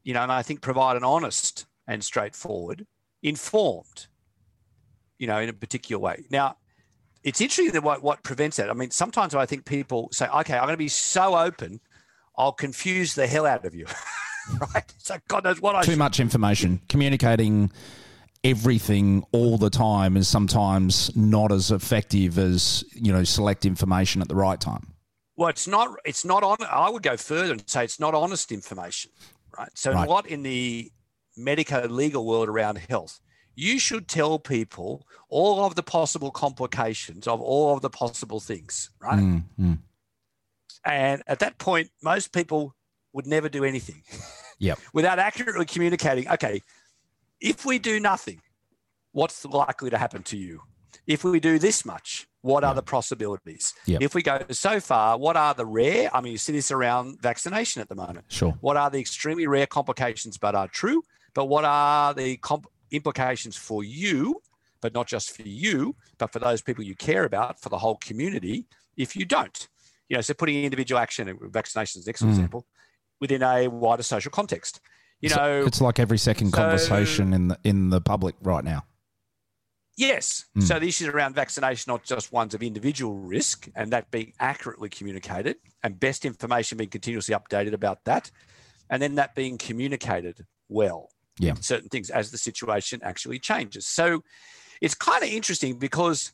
you 0.03 0.13
know, 0.13 0.21
and 0.21 0.33
I 0.33 0.41
think 0.41 0.59
provide 0.59 0.97
an 0.97 1.03
honest 1.05 1.65
and 1.87 2.03
straightforward, 2.03 2.85
informed, 3.23 4.07
you 5.21 5.27
know, 5.27 5.39
in 5.39 5.49
a 5.49 5.53
particular 5.53 5.99
way. 5.99 6.25
Now, 6.31 6.57
it's 7.23 7.39
interesting 7.41 7.71
that 7.73 7.83
what, 7.83 8.01
what 8.01 8.23
prevents 8.23 8.57
that. 8.57 8.71
I 8.71 8.73
mean, 8.73 8.89
sometimes 8.89 9.35
I 9.35 9.45
think 9.45 9.65
people 9.65 10.09
say, 10.11 10.27
okay, 10.27 10.55
I'm 10.55 10.63
going 10.63 10.73
to 10.73 10.77
be 10.77 10.87
so 10.87 11.37
open, 11.37 11.79
I'll 12.35 12.51
confuse 12.51 13.13
the 13.13 13.27
hell 13.27 13.45
out 13.45 13.63
of 13.63 13.75
you. 13.75 13.85
right? 14.73 14.91
So 14.97 15.17
God 15.27 15.43
knows 15.43 15.61
what 15.61 15.75
I 15.75 15.83
Too 15.83 15.91
should- 15.91 15.99
much 15.99 16.19
information. 16.19 16.81
Communicating 16.89 17.71
everything 18.43 19.23
all 19.31 19.59
the 19.59 19.69
time 19.69 20.17
is 20.17 20.27
sometimes 20.27 21.15
not 21.15 21.51
as 21.51 21.69
effective 21.69 22.39
as, 22.39 22.83
you 22.95 23.13
know, 23.13 23.23
select 23.23 23.63
information 23.67 24.23
at 24.23 24.27
the 24.27 24.35
right 24.35 24.59
time. 24.59 24.87
Well, 25.37 25.49
it's 25.49 25.67
not. 25.67 25.95
It's 26.03 26.25
not 26.25 26.41
on. 26.43 26.57
I 26.67 26.89
would 26.89 27.03
go 27.03 27.15
further 27.17 27.51
and 27.51 27.63
say 27.69 27.83
it's 27.83 27.99
not 27.99 28.13
honest 28.15 28.51
information, 28.51 29.11
right? 29.57 29.69
So, 29.75 29.91
Right. 29.91 30.07
what 30.09 30.25
in 30.25 30.41
the 30.43 30.91
medico-legal 31.37 32.25
world 32.25 32.49
around 32.49 32.77
health, 32.77 33.19
you 33.55 33.79
should 33.79 34.07
tell 34.07 34.39
people 34.39 35.05
all 35.29 35.65
of 35.65 35.75
the 35.75 35.83
possible 35.83 36.31
complications 36.31 37.27
of 37.27 37.41
all 37.41 37.73
of 37.75 37.81
the 37.81 37.89
possible 37.89 38.39
things, 38.39 38.89
right? 39.01 39.19
Mm, 39.19 39.43
mm. 39.59 39.79
And 40.85 41.21
at 41.27 41.39
that 41.39 41.57
point, 41.57 41.89
most 42.01 42.33
people 42.33 42.75
would 43.13 43.27
never 43.27 43.49
do 43.49 43.63
anything 43.63 44.03
Yep. 44.59 44.79
without 44.93 45.19
accurately 45.19 45.65
communicating. 45.65 46.27
Okay, 46.29 46.61
if 47.39 47.65
we 47.65 47.79
do 47.79 47.99
nothing, 47.99 48.41
what's 49.11 49.43
likely 49.45 49.89
to 49.89 49.97
happen 49.97 50.23
to 50.23 50.37
you? 50.37 50.61
If 51.07 51.23
we 51.23 51.39
do 51.39 51.57
this 51.59 51.83
much, 51.83 52.27
what 52.41 52.63
are 52.63 52.73
the 52.73 52.81
possibilities? 52.83 53.73
Yep. 53.85 54.01
If 54.01 54.15
we 54.15 54.21
go 54.21 54.39
so 54.51 54.79
far, 54.79 55.17
what 55.17 55.35
are 55.35 55.53
the 55.53 55.65
rare? 55.65 56.09
I 56.13 56.21
mean, 56.21 56.31
you 56.31 56.37
see 56.37 56.53
this 56.53 56.71
around 56.71 57.21
vaccination 57.21 57.81
at 57.81 57.89
the 57.89 57.95
moment. 57.95 58.25
Sure. 58.29 58.57
What 58.61 58.77
are 58.77 58.89
the 58.89 58.99
extremely 58.99 59.47
rare 59.47 59.67
complications, 59.67 60.37
but 60.37 60.55
are 60.55 60.67
true? 60.67 61.03
But 61.33 61.45
what 61.45 61.65
are 61.65 62.13
the 62.13 62.37
comp- 62.37 62.67
implications 62.91 63.55
for 63.57 63.83
you, 63.83 64.41
but 64.81 64.93
not 64.93 65.07
just 65.07 65.35
for 65.35 65.43
you, 65.43 65.95
but 66.17 66.31
for 66.31 66.39
those 66.39 66.61
people 66.61 66.83
you 66.83 66.95
care 66.95 67.23
about, 67.25 67.59
for 67.61 67.69
the 67.69 67.77
whole 67.77 67.97
community, 67.97 68.65
if 68.97 69.15
you 69.15 69.25
don't? 69.25 69.67
You 70.09 70.17
know, 70.17 70.21
so 70.21 70.33
putting 70.33 70.63
individual 70.63 70.99
action, 70.99 71.27
and 71.29 71.39
vaccination 71.53 71.99
is 71.99 72.07
Mm. 72.07 72.29
example, 72.29 72.65
within 73.19 73.43
a 73.43 73.67
wider 73.67 74.03
social 74.03 74.31
context. 74.31 74.81
You 75.21 75.29
So 75.29 75.35
know, 75.35 75.65
it's 75.65 75.79
like 75.81 75.99
every 75.99 76.17
second 76.17 76.51
so- 76.51 76.57
conversation 76.57 77.33
in 77.33 77.47
the 77.49 77.59
in 77.63 77.89
the 77.91 78.01
public 78.01 78.35
right 78.41 78.63
now. 78.63 78.85
Yes. 79.97 80.45
Mm. 80.57 80.63
So 80.63 80.79
the 80.79 80.87
issues 80.87 81.09
around 81.09 81.35
vaccination, 81.35 81.91
not 81.91 82.03
just 82.03 82.31
ones 82.31 82.53
of 82.53 82.63
individual 82.63 83.15
risk, 83.15 83.67
and 83.75 83.91
that 83.91 84.09
being 84.09 84.33
accurately 84.39 84.89
communicated, 84.89 85.57
and 85.83 85.99
best 85.99 86.25
information 86.25 86.77
being 86.77 86.89
continuously 86.89 87.35
updated 87.35 87.73
about 87.73 88.03
that, 88.05 88.31
and 88.89 89.01
then 89.01 89.15
that 89.15 89.35
being 89.35 89.57
communicated 89.57 90.45
well. 90.69 91.09
Yeah. 91.39 91.53
Certain 91.59 91.89
things 91.89 92.09
as 92.09 92.31
the 92.31 92.37
situation 92.37 92.99
actually 93.03 93.39
changes. 93.39 93.87
So 93.87 94.23
it's 94.81 94.95
kind 94.95 95.23
of 95.23 95.29
interesting 95.29 95.77
because 95.77 96.33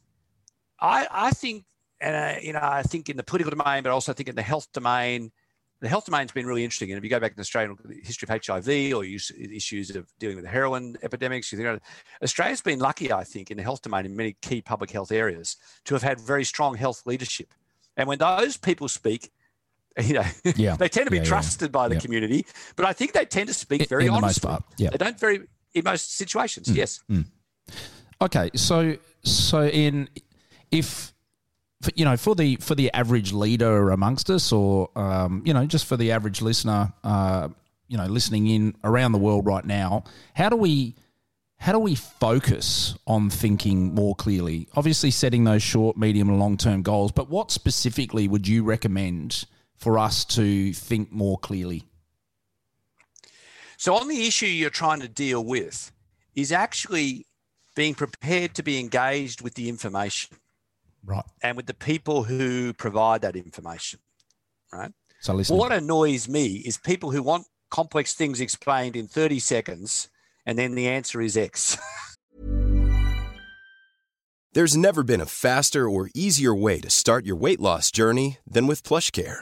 I 0.79 1.07
I 1.11 1.31
think, 1.31 1.65
and 2.01 2.15
uh, 2.15 2.39
you 2.41 2.53
know, 2.53 2.59
I 2.61 2.83
think 2.83 3.09
in 3.09 3.17
the 3.17 3.23
political 3.23 3.51
domain, 3.55 3.83
but 3.83 3.91
also 3.91 4.11
I 4.11 4.15
think 4.15 4.29
in 4.29 4.35
the 4.35 4.41
health 4.41 4.67
domain, 4.73 5.31
the 5.79 5.87
health 5.87 6.05
domain's 6.05 6.31
been 6.31 6.45
really 6.45 6.63
interesting. 6.63 6.91
And 6.91 6.97
if 6.97 7.03
you 7.03 7.09
go 7.09 7.19
back 7.19 7.33
in 7.33 7.39
Australia 7.39 7.69
look 7.69 7.81
at 7.81 7.87
the 7.87 8.01
history 8.03 8.27
of 8.29 8.41
HIV 8.45 8.95
or 8.95 9.03
use, 9.03 9.31
issues 9.31 9.95
of 9.95 10.07
dealing 10.19 10.35
with 10.35 10.45
the 10.45 10.51
heroin 10.51 10.97
epidemics, 11.03 11.51
you 11.51 11.79
Australia's 12.23 12.61
been 12.61 12.79
lucky, 12.79 13.11
I 13.11 13.23
think, 13.23 13.51
in 13.51 13.57
the 13.57 13.63
health 13.63 13.81
domain 13.81 14.05
in 14.05 14.15
many 14.15 14.35
key 14.41 14.61
public 14.61 14.89
health 14.89 15.11
areas 15.11 15.57
to 15.85 15.93
have 15.93 16.03
had 16.03 16.19
very 16.19 16.43
strong 16.43 16.75
health 16.75 17.03
leadership. 17.05 17.53
And 17.95 18.07
when 18.07 18.17
those 18.17 18.57
people 18.57 18.87
speak, 18.87 19.31
you 20.03 20.13
know, 20.13 20.25
Yeah. 20.55 20.75
they 20.75 20.89
tend 20.89 21.07
to 21.07 21.11
be 21.11 21.17
Yeah, 21.17 21.23
yeah. 21.23 21.29
trusted 21.29 21.71
by 21.71 21.87
the 21.87 21.95
Yeah. 21.95 22.01
community, 22.01 22.45
but 22.75 22.85
I 22.85 22.93
think 22.93 23.13
they 23.13 23.25
tend 23.25 23.47
to 23.47 23.53
speak 23.53 23.81
In- 23.81 23.87
very 23.87 24.05
in 24.05 24.13
the 24.13 24.21
most 24.21 24.43
honestly. 24.43 24.47
part, 24.49 24.63
yeah. 24.77 24.89
They 24.91 24.97
don't 24.97 25.19
very 25.19 25.41
in 25.73 25.83
most 25.83 26.15
situations. 26.17 26.69
Yes. 26.69 26.99
Okay, 28.21 28.49
so 28.55 28.97
so 29.23 29.67
in 29.67 30.09
if 30.71 31.13
you 31.95 32.03
know 32.05 32.17
for 32.17 32.33
the 32.35 32.55
for 32.57 32.73
the 32.75 32.91
average 32.93 33.31
leader 33.33 33.91
amongst 33.91 34.29
us, 34.29 34.51
or 34.51 34.89
um, 34.97 35.43
you 35.45 35.53
know 35.53 35.65
just 35.65 35.85
for 35.85 35.97
the 35.97 36.11
average 36.11 36.41
listener, 36.41 36.93
uh, 37.03 37.49
you 37.87 37.97
know 37.97 38.05
listening 38.05 38.47
in 38.47 38.75
around 38.83 39.11
the 39.11 39.19
world 39.19 39.45
right 39.45 39.65
now, 39.65 40.03
how 40.33 40.49
do 40.49 40.55
we 40.55 40.95
how 41.59 41.71
do 41.71 41.79
we 41.79 41.93
focus 41.95 42.95
on 43.05 43.29
thinking 43.29 43.93
more 43.93 44.15
clearly? 44.15 44.67
Obviously, 44.75 45.11
setting 45.11 45.43
those 45.43 45.61
short, 45.61 45.95
medium, 45.97 46.29
and 46.29 46.39
long 46.39 46.57
term 46.57 46.81
goals, 46.81 47.11
but 47.11 47.29
what 47.29 47.51
specifically 47.51 48.27
would 48.27 48.47
you 48.47 48.63
recommend 48.63 49.45
for 49.77 49.97
us 49.97 50.25
to 50.25 50.73
think 50.73 51.11
more 51.11 51.37
clearly? 51.37 51.83
So, 53.77 53.95
on 53.95 54.07
the 54.07 54.25
issue 54.27 54.47
you're 54.47 54.69
trying 54.69 55.01
to 55.01 55.07
deal 55.07 55.43
with, 55.43 55.91
is 56.35 56.51
actually 56.51 57.25
being 57.75 57.93
prepared 57.95 58.55
to 58.55 58.63
be 58.63 58.79
engaged 58.79 59.41
with 59.41 59.53
the 59.53 59.69
information 59.69 60.35
Right. 61.05 61.23
and 61.43 61.55
with 61.55 61.67
the 61.67 61.73
people 61.73 62.23
who 62.23 62.73
provide 62.73 63.21
that 63.21 63.35
information, 63.35 63.99
right? 64.73 64.91
So 65.19 65.33
listen. 65.33 65.57
What 65.57 65.71
annoys 65.71 66.27
me 66.27 66.57
is 66.65 66.77
people 66.77 67.11
who 67.11 67.21
want 67.23 67.47
complex 67.69 68.13
things 68.13 68.41
explained 68.41 68.95
in 68.95 69.07
30 69.07 69.39
seconds 69.39 70.09
and 70.45 70.57
then 70.57 70.75
the 70.75 70.87
answer 70.87 71.21
is 71.21 71.35
X. 71.37 71.77
There's 74.53 74.77
never 74.77 75.03
been 75.03 75.21
a 75.21 75.25
faster 75.25 75.87
or 75.89 76.09
easier 76.15 76.55
way 76.55 76.79
to 76.79 76.89
start 76.89 77.25
your 77.25 77.35
weight 77.35 77.59
loss 77.59 77.91
journey 77.91 78.37
than 78.49 78.65
with 78.65 78.81
PlushCare. 78.83 79.41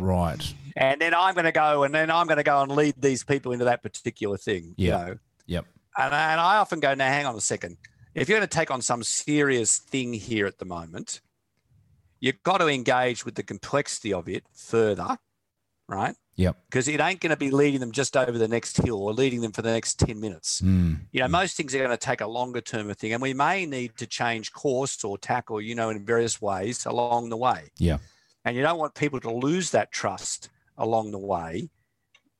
Right. 0.00 0.54
and 0.76 1.00
then 1.00 1.14
I'm 1.14 1.34
going 1.34 1.44
to 1.44 1.52
go 1.52 1.84
and 1.84 1.94
then 1.94 2.10
I'm 2.10 2.26
going 2.26 2.38
to 2.38 2.42
go 2.42 2.60
and 2.62 2.72
lead 2.72 2.94
these 2.98 3.24
people 3.24 3.52
into 3.52 3.64
that 3.66 3.82
particular 3.82 4.36
thing. 4.36 4.74
Yeah. 4.76 4.86
You 4.86 5.06
know? 5.06 5.18
Yep. 5.46 5.66
And, 5.98 6.14
and 6.14 6.40
I 6.40 6.56
often 6.56 6.80
go, 6.80 6.94
now 6.94 7.08
hang 7.08 7.26
on 7.26 7.34
a 7.34 7.40
second. 7.40 7.76
If 8.14 8.28
you're 8.28 8.38
going 8.38 8.48
to 8.48 8.54
take 8.54 8.70
on 8.70 8.82
some 8.82 9.02
serious 9.02 9.78
thing 9.78 10.12
here 10.12 10.46
at 10.46 10.58
the 10.58 10.64
moment, 10.64 11.20
you've 12.20 12.42
got 12.42 12.58
to 12.58 12.68
engage 12.68 13.24
with 13.24 13.34
the 13.34 13.42
complexity 13.42 14.12
of 14.12 14.28
it 14.28 14.44
further, 14.52 15.18
right? 15.88 16.14
Yep. 16.36 16.56
Because 16.68 16.88
it 16.88 17.00
ain't 17.00 17.20
going 17.20 17.30
to 17.30 17.36
be 17.36 17.50
leading 17.50 17.80
them 17.80 17.92
just 17.92 18.16
over 18.16 18.36
the 18.36 18.48
next 18.48 18.76
hill 18.76 19.02
or 19.02 19.12
leading 19.12 19.40
them 19.40 19.52
for 19.52 19.62
the 19.62 19.72
next 19.72 19.98
10 19.98 20.20
minutes. 20.20 20.60
Mm. 20.60 21.00
You 21.12 21.20
know, 21.20 21.28
most 21.28 21.56
things 21.56 21.74
are 21.74 21.78
going 21.78 21.90
to 21.90 21.96
take 21.96 22.20
a 22.20 22.26
longer 22.26 22.60
term 22.60 22.90
of 22.90 22.98
thing, 22.98 23.12
and 23.14 23.22
we 23.22 23.32
may 23.32 23.64
need 23.64 23.96
to 23.96 24.06
change 24.06 24.52
course 24.52 25.02
or 25.02 25.16
tackle, 25.16 25.60
you 25.60 25.74
know, 25.74 25.88
in 25.88 26.04
various 26.04 26.40
ways 26.40 26.84
along 26.84 27.30
the 27.30 27.38
way. 27.38 27.70
Yeah. 27.78 27.98
And 28.46 28.56
you 28.56 28.62
don't 28.62 28.78
want 28.78 28.94
people 28.94 29.18
to 29.20 29.30
lose 29.30 29.72
that 29.72 29.90
trust 29.90 30.50
along 30.78 31.10
the 31.10 31.18
way 31.18 31.68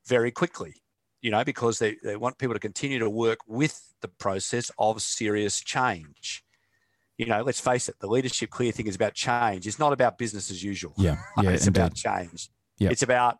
very 0.06 0.30
quickly, 0.30 0.74
you 1.20 1.32
know, 1.32 1.42
because 1.44 1.80
they, 1.80 1.96
they 2.04 2.14
want 2.16 2.38
people 2.38 2.54
to 2.54 2.60
continue 2.60 3.00
to 3.00 3.10
work 3.10 3.40
with 3.48 3.92
the 4.02 4.08
process 4.08 4.70
of 4.78 5.02
serious 5.02 5.60
change. 5.60 6.44
You 7.18 7.26
know, 7.26 7.42
let's 7.42 7.58
face 7.58 7.88
it, 7.88 7.96
the 7.98 8.06
leadership 8.06 8.50
clear 8.50 8.70
thing 8.70 8.86
is 8.86 8.94
about 8.94 9.14
change. 9.14 9.66
It's 9.66 9.80
not 9.80 9.92
about 9.92 10.16
business 10.16 10.48
as 10.48 10.62
usual. 10.62 10.94
Yeah. 10.96 11.16
Yeah. 11.42 11.50
it's 11.50 11.66
indeed. 11.66 11.80
about 11.80 11.94
change. 11.94 12.50
Yep. 12.78 12.92
It's 12.92 13.02
about 13.02 13.38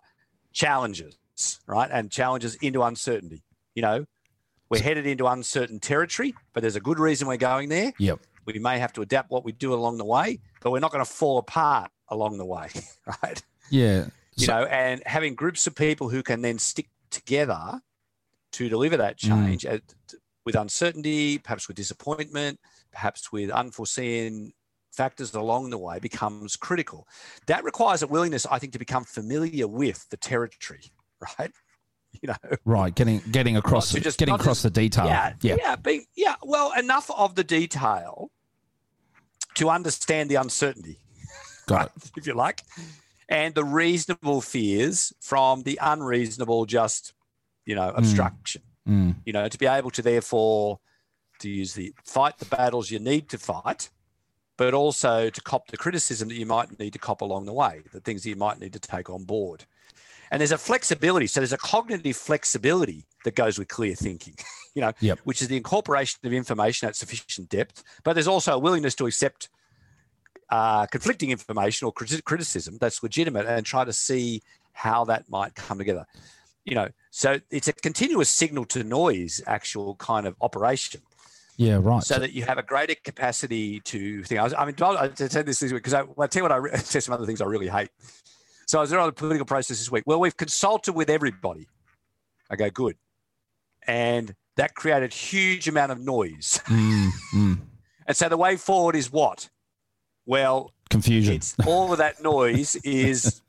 challenges, 0.53 1.17
right? 1.69 1.89
And 1.93 2.11
challenges 2.11 2.57
into 2.57 2.83
uncertainty. 2.83 3.45
You 3.77 3.83
know, 3.83 4.07
We're 4.71 4.83
headed 4.83 5.07
into 5.07 5.29
uncertain 5.29 5.79
territory, 5.79 6.35
but 6.53 6.63
there's 6.63 6.75
a 6.75 6.81
good 6.81 6.99
reason 6.99 7.29
we're 7.29 7.37
going 7.37 7.69
there. 7.69 7.93
Yep. 8.01 8.19
We 8.45 8.59
may 8.59 8.81
have 8.81 8.93
to 8.95 9.03
adapt 9.03 9.31
what 9.31 9.45
we 9.45 9.53
do 9.53 9.73
along 9.73 9.99
the 9.99 10.05
way, 10.05 10.41
but 10.63 10.73
we're 10.73 10.81
not 10.81 10.91
going 10.91 11.05
to 11.05 11.11
fall 11.11 11.39
apart 11.39 11.91
along 12.09 12.39
the 12.39 12.45
way, 12.45 12.69
right? 13.23 13.43
Yeah. 13.71 14.07
You 14.37 14.47
So- 14.47 14.61
know, 14.61 14.67
and 14.67 15.03
having 15.07 15.35
groups 15.35 15.67
of 15.67 15.75
people 15.75 16.09
who 16.09 16.23
can 16.23 16.43
then 16.43 16.59
stick 16.59 16.89
together 17.11 17.81
to 18.53 18.69
deliver 18.69 18.97
that 18.99 19.19
Mm. 19.19 19.29
change 19.29 19.67
at, 19.67 19.83
with 20.45 20.55
uncertainty, 20.55 21.39
perhaps 21.39 21.69
with 21.69 21.77
disappointment, 21.77 22.61
perhaps 22.93 23.33
with 23.33 23.51
unforeseen 23.51 24.53
factors 24.93 25.35
along 25.35 25.71
the 25.71 25.79
way 25.79 25.99
becomes 25.99 26.57
critical. 26.57 27.07
That 27.47 27.65
requires 27.65 28.03
a 28.03 28.07
willingness, 28.07 28.47
I 28.47 28.59
think, 28.59 28.73
to 28.73 28.79
become 28.79 29.05
familiar 29.05 29.67
with 29.69 30.09
the 30.11 30.17
territory, 30.17 30.93
right? 31.39 31.51
You 32.23 32.29
know, 32.29 32.57
Right. 32.65 32.95
Getting 32.95 33.19
getting 33.31 33.57
across 33.59 33.91
to 33.93 34.01
just- 34.01 34.19
getting 34.19 34.35
across 34.35 34.63
just- 34.63 34.63
the 34.63 34.71
detail. 34.71 35.05
yeah, 35.07 35.35
Yeah. 35.43 35.57
yeah, 35.59 35.77
being, 35.77 36.07
yeah. 36.17 36.37
Well, 36.43 36.73
enough 36.79 37.11
of 37.11 37.35
the 37.35 37.45
detail 37.45 38.31
to 39.57 39.69
understand 39.71 40.31
the 40.31 40.37
uncertainty, 40.37 40.99
Got 41.67 41.87
it. 41.87 42.11
if 42.17 42.27
you 42.27 42.35
like, 42.35 42.63
and 43.29 43.55
the 43.55 43.65
reasonable 43.65 44.41
fears 44.41 45.13
from 45.21 45.63
the 45.63 45.79
unreasonable, 45.83 46.67
just 46.67 47.13
you 47.65 47.75
know, 47.75 47.91
obstruction. 47.97 48.63
Mm. 48.89 49.17
You 49.25 49.33
know, 49.33 49.49
to 49.49 49.59
be 49.59 49.67
able 49.67 49.91
to 49.91 50.03
therefore 50.03 50.79
to 51.41 51.51
use 51.51 51.75
the 51.75 51.93
fight 52.05 52.39
the 52.39 52.45
battles 52.47 52.91
you 52.91 52.99
need 52.99 53.29
to 53.31 53.39
fight, 53.39 53.91
but 54.57 54.73
also 54.73 55.29
to 55.29 55.41
cop 55.43 55.69
the 55.69 55.77
criticism 55.77 56.29
that 56.29 56.37
you 56.37 56.47
might 56.47 56.79
need 56.79 56.93
to 56.93 56.99
cop 56.99 57.21
along 57.21 57.47
the 57.47 57.53
way, 57.53 57.83
the 57.93 58.01
things 58.01 58.23
that 58.23 58.31
you 58.31 58.37
might 58.37 58.61
need 58.61 58.73
to 58.73 58.79
take 58.79 59.11
on 59.11 59.25
board. 59.25 59.65
And 60.31 60.41
there's 60.41 60.53
a 60.53 60.59
flexibility. 60.59 61.27
So 61.27 61.41
there's 61.41 61.53
a 61.53 61.59
cognitive 61.59 62.17
flexibility 62.17 63.07
that 63.25 63.35
goes 63.35 63.59
with 63.59 63.69
clear 63.69 63.95
thinking, 63.95 64.35
you 64.75 64.83
know, 64.83 64.93
Yep. 65.01 65.21
which 65.25 65.43
is 65.43 65.49
the 65.49 65.57
incorporation 65.57 66.21
of 66.25 66.33
information 66.33 66.89
at 66.89 66.97
sufficient 66.97 67.49
depth. 67.49 67.83
But 68.03 68.15
there's 68.15 68.27
also 68.29 68.55
a 68.55 68.59
willingness 68.59 68.95
to 68.97 69.07
accept 69.07 69.49
uh, 70.51 70.87
conflicting 70.87 71.31
information 71.31 71.87
or 71.87 71.93
criti- 71.93 72.23
criticism 72.25 72.79
that's 72.81 73.03
legitimate 73.03 73.47
and 73.47 73.65
try 73.67 73.85
to 73.85 73.93
see 73.93 74.43
how 74.73 75.05
that 75.05 75.29
might 75.29 75.55
come 75.55 75.79
together. 75.79 76.07
You 76.65 76.75
know, 76.75 76.89
so 77.11 77.39
it's 77.51 77.69
a 77.69 77.73
continuous 77.73 78.29
signal 78.29 78.65
to 78.67 78.83
noise 78.85 79.41
actual 79.47 79.95
kind 79.97 80.27
of 80.27 80.35
operation 80.41 81.01
Yeah. 81.57 81.79
Right. 81.81 82.03
so 82.03 82.19
that 82.19 82.33
you 82.33 82.43
have 82.45 82.59
a 82.59 82.63
greater 82.63 82.97
capacity 83.05 83.81
to 83.81 84.25
think. 84.25 84.41
I, 84.41 84.45
was, 84.45 84.55
I 84.55 84.65
mean, 84.65 84.75
I 84.81 85.09
to 85.09 85.29
say 85.31 85.43
this 85.43 85.61
this 85.61 85.73
week 85.73 85.83
because 85.83 85.95
I, 85.95 86.03
well, 86.03 86.25
I 86.25 86.27
tell 86.27 86.41
you 86.41 86.45
what, 86.45 86.53
I 86.53 86.57
re- 86.57 86.77
say 86.79 87.01
some 87.01 87.15
other 87.15 87.27
things 87.27 87.41
I 87.41 87.47
really 87.47 87.69
hate. 87.69 87.91
So 88.67 88.79
I 88.79 88.81
was 88.81 88.91
there 88.91 88.99
on 88.99 89.07
the 89.07 89.13
political 89.13 89.47
process 89.47 89.79
this 89.79 89.91
week. 89.93 90.03
Well, 90.07 90.19
we've 90.19 90.37
consulted 90.37 90.93
with 90.95 91.09
everybody. 91.09 91.69
I 92.51 92.57
go 92.57 92.69
good, 92.69 92.97
and 93.87 94.35
that 94.57 94.75
created 94.75 95.13
huge 95.13 95.69
amount 95.69 95.93
of 95.93 96.01
noise. 96.01 96.61
Mm, 96.67 97.11
mm. 97.35 97.59
And 98.09 98.17
so 98.17 98.29
the 98.29 98.37
way 98.37 98.57
forward 98.57 98.95
is 98.95 99.11
what? 99.11 99.49
Well, 100.27 100.73
Confusion. 100.91 101.35
it's 101.35 101.55
all 101.67 101.93
of 101.93 101.99
that 101.99 102.23
noise 102.23 102.77
is 102.77 103.41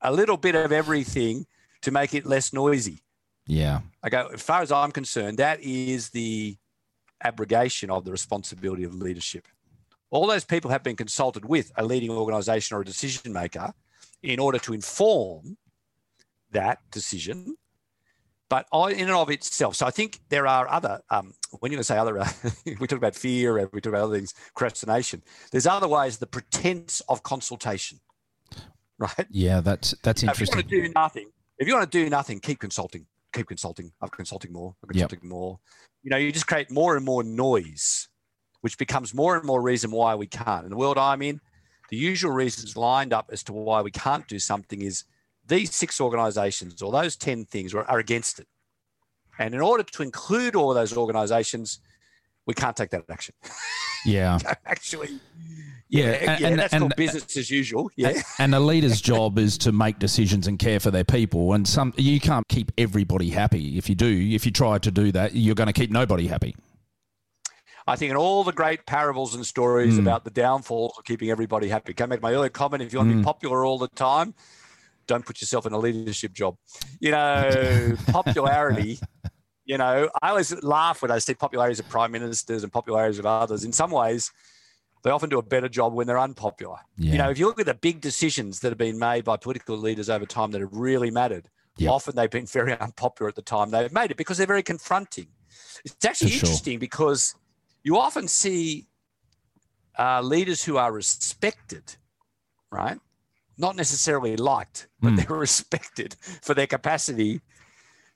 a 0.00 0.12
little 0.12 0.36
bit 0.36 0.54
of 0.54 0.72
everything 0.72 1.46
to 1.82 1.90
make 1.90 2.12
it 2.14 2.26
less 2.26 2.52
noisy. 2.52 2.98
yeah. 3.46 3.80
I 4.02 4.08
go, 4.08 4.28
as 4.34 4.42
far 4.42 4.62
as 4.62 4.70
I'm 4.70 4.92
concerned, 4.92 5.38
that 5.38 5.60
is 5.60 6.10
the 6.10 6.56
abrogation 7.22 7.90
of 7.90 8.04
the 8.04 8.12
responsibility 8.12 8.84
of 8.84 8.94
leadership. 8.94 9.48
All 10.10 10.26
those 10.26 10.44
people 10.44 10.70
have 10.70 10.82
been 10.82 10.96
consulted 10.96 11.44
with 11.44 11.72
a 11.76 11.84
leading 11.84 12.10
organization 12.10 12.76
or 12.76 12.82
a 12.82 12.84
decision 12.84 13.32
maker 13.32 13.72
in 14.22 14.38
order 14.38 14.58
to 14.60 14.72
inform 14.72 15.56
that 16.52 16.78
decision. 16.90 17.56
But 18.48 18.66
in 18.72 19.00
and 19.00 19.10
of 19.10 19.28
itself, 19.30 19.74
so 19.74 19.86
I 19.86 19.90
think 19.90 20.20
there 20.28 20.46
are 20.46 20.68
other, 20.68 21.00
um, 21.10 21.34
when 21.58 21.72
you're 21.72 21.76
going 21.76 21.80
to 21.80 21.84
say 21.84 21.98
other, 21.98 22.18
uh, 22.20 22.28
we 22.78 22.86
talk 22.86 22.98
about 22.98 23.16
fear, 23.16 23.58
and 23.58 23.68
we 23.72 23.80
talk 23.80 23.92
about 23.92 24.04
other 24.04 24.16
things, 24.16 24.34
procrastination. 24.54 25.22
There's 25.50 25.66
other 25.66 25.88
ways, 25.88 26.18
the 26.18 26.28
pretense 26.28 27.00
of 27.08 27.24
consultation, 27.24 27.98
right? 28.98 29.26
Yeah. 29.30 29.60
That's 29.60 29.94
that's 30.02 30.22
Now, 30.22 30.32
if 30.32 30.40
you 30.40 30.44
interesting. 30.44 30.56
want 30.58 30.68
to 30.68 30.82
do 30.82 30.92
nothing, 30.94 31.30
if 31.58 31.66
you 31.66 31.74
want 31.74 31.90
to 31.90 32.04
do 32.04 32.08
nothing, 32.08 32.38
keep 32.38 32.60
consulting, 32.60 33.06
keep 33.32 33.48
consulting. 33.48 33.90
I'm 34.00 34.10
consulting 34.10 34.52
more, 34.52 34.76
I'm 34.82 34.90
Yep. 34.94 35.08
consulting 35.10 35.28
more. 35.28 35.58
You 36.04 36.10
know, 36.10 36.16
you 36.16 36.30
just 36.30 36.46
create 36.46 36.70
more 36.70 36.94
and 36.96 37.04
more 37.04 37.24
noise, 37.24 38.08
which 38.60 38.78
becomes 38.78 39.12
more 39.12 39.36
and 39.36 39.44
more 39.44 39.60
reason 39.60 39.90
why 39.90 40.14
we 40.14 40.28
can't. 40.28 40.64
In 40.64 40.70
the 40.70 40.76
world 40.76 40.98
I'm 40.98 41.20
in, 41.22 41.40
the 41.90 41.96
usual 41.96 42.30
reasons 42.30 42.76
lined 42.76 43.12
up 43.12 43.30
as 43.32 43.42
to 43.44 43.52
why 43.52 43.80
we 43.82 43.90
can't 43.90 44.26
do 44.28 44.38
something 44.38 44.82
is 44.82 45.02
these 45.46 45.74
six 45.74 46.00
organizations 46.00 46.82
or 46.82 46.90
those 46.92 47.16
10 47.16 47.44
things 47.46 47.74
are, 47.74 47.84
are 47.84 47.98
against 47.98 48.38
it. 48.40 48.46
And 49.38 49.54
in 49.54 49.60
order 49.60 49.82
to 49.82 50.02
include 50.02 50.56
all 50.56 50.72
those 50.74 50.96
organizations, 50.96 51.80
we 52.46 52.54
can't 52.54 52.76
take 52.76 52.90
that 52.90 53.04
action. 53.10 53.34
Yeah. 54.04 54.38
Actually, 54.66 55.18
Yeah, 55.88 56.04
yeah, 56.04 56.10
and- 56.12 56.40
yeah, 56.40 56.48
and- 56.48 56.58
that's 56.60 56.72
and- 56.72 56.80
called 56.82 56.94
business 56.96 57.36
as 57.36 57.50
usual. 57.50 57.90
Yeah. 57.96 58.22
And 58.38 58.54
a 58.54 58.60
leader's 58.60 59.00
job 59.12 59.36
is 59.36 59.58
to 59.58 59.72
make 59.72 59.98
decisions 59.98 60.46
and 60.46 60.60
care 60.60 60.78
for 60.78 60.92
their 60.92 61.02
people. 61.02 61.54
And 61.54 61.66
some 61.66 61.92
you 61.96 62.20
can't 62.20 62.46
keep 62.48 62.70
everybody 62.78 63.30
happy. 63.30 63.76
If 63.78 63.88
you 63.88 63.96
do, 63.96 64.06
if 64.30 64.46
you 64.46 64.52
try 64.52 64.78
to 64.78 64.90
do 64.92 65.10
that, 65.10 65.34
you're 65.34 65.56
going 65.56 65.66
to 65.66 65.72
keep 65.72 65.90
nobody 65.90 66.28
happy. 66.28 66.54
I 67.88 67.96
think 67.96 68.10
in 68.12 68.16
all 68.16 68.44
the 68.44 68.52
great 68.52 68.86
parables 68.86 69.34
and 69.34 69.44
stories 69.44 69.94
Mm. 69.96 70.00
about 70.02 70.22
the 70.24 70.30
downfalls 70.30 70.94
of 70.98 71.04
keeping 71.04 71.30
everybody 71.30 71.68
happy. 71.68 71.92
Can 71.92 72.04
I 72.04 72.06
make 72.06 72.22
my 72.22 72.32
earlier 72.32 72.48
comment? 72.50 72.84
If 72.84 72.92
you 72.92 73.00
want 73.00 73.10
to 73.10 73.16
be 73.16 73.22
Mm. 73.22 73.24
popular 73.24 73.64
all 73.64 73.78
the 73.78 73.88
time, 73.88 74.34
don't 75.06 75.24
put 75.24 75.40
yourself 75.40 75.66
in 75.66 75.72
a 75.72 75.78
leadership 75.78 76.32
job. 76.32 76.56
You 77.00 77.10
know, 77.12 77.96
popularity. 78.08 78.98
You 79.68 79.78
know, 79.78 80.08
I 80.22 80.28
always 80.30 80.62
laugh 80.62 81.02
when 81.02 81.10
I 81.10 81.18
see 81.18 81.34
popularities 81.34 81.80
of 81.80 81.88
prime 81.88 82.12
ministers 82.12 82.62
and 82.62 82.72
popularities 82.72 83.18
of 83.18 83.26
others. 83.26 83.64
In 83.64 83.72
some 83.72 83.90
ways, 83.90 84.30
they 85.02 85.10
often 85.10 85.28
do 85.28 85.40
a 85.40 85.42
better 85.42 85.68
job 85.68 85.92
when 85.92 86.06
they're 86.06 86.20
unpopular. 86.20 86.76
Yeah. 86.96 87.10
You 87.10 87.18
know, 87.18 87.30
if 87.30 87.38
you 87.40 87.46
look 87.46 87.58
at 87.58 87.66
the 87.66 87.74
big 87.74 88.00
decisions 88.00 88.60
that 88.60 88.68
have 88.68 88.78
been 88.78 88.96
made 88.96 89.24
by 89.24 89.36
political 89.36 89.76
leaders 89.76 90.08
over 90.08 90.24
time 90.24 90.52
that 90.52 90.60
have 90.60 90.72
really 90.72 91.10
mattered, 91.10 91.48
Yep. 91.78 91.90
often 91.90 92.14
they've 92.14 92.30
been 92.30 92.46
very 92.46 92.78
unpopular 92.80 93.28
at 93.28 93.34
the 93.34 93.42
time 93.42 93.70
they've 93.70 93.92
made 93.92 94.12
it 94.12 94.16
because 94.16 94.38
they're 94.38 94.46
very 94.46 94.62
confronting. 94.62 95.26
It's 95.84 96.04
actually 96.04 96.30
For 96.30 96.36
sure. 96.36 96.46
interesting 96.46 96.78
because 96.78 97.34
you 97.82 97.98
often 97.98 98.28
see 98.28 98.86
uh, 99.98 100.20
leaders 100.22 100.62
who 100.62 100.76
are 100.76 100.92
respected, 100.92 101.96
right? 102.70 102.98
Not 103.58 103.76
necessarily 103.76 104.36
liked, 104.36 104.88
but 105.00 105.12
Mm. 105.12 105.16
they're 105.26 105.36
respected 105.48 106.16
for 106.42 106.54
their 106.54 106.66
capacity 106.66 107.40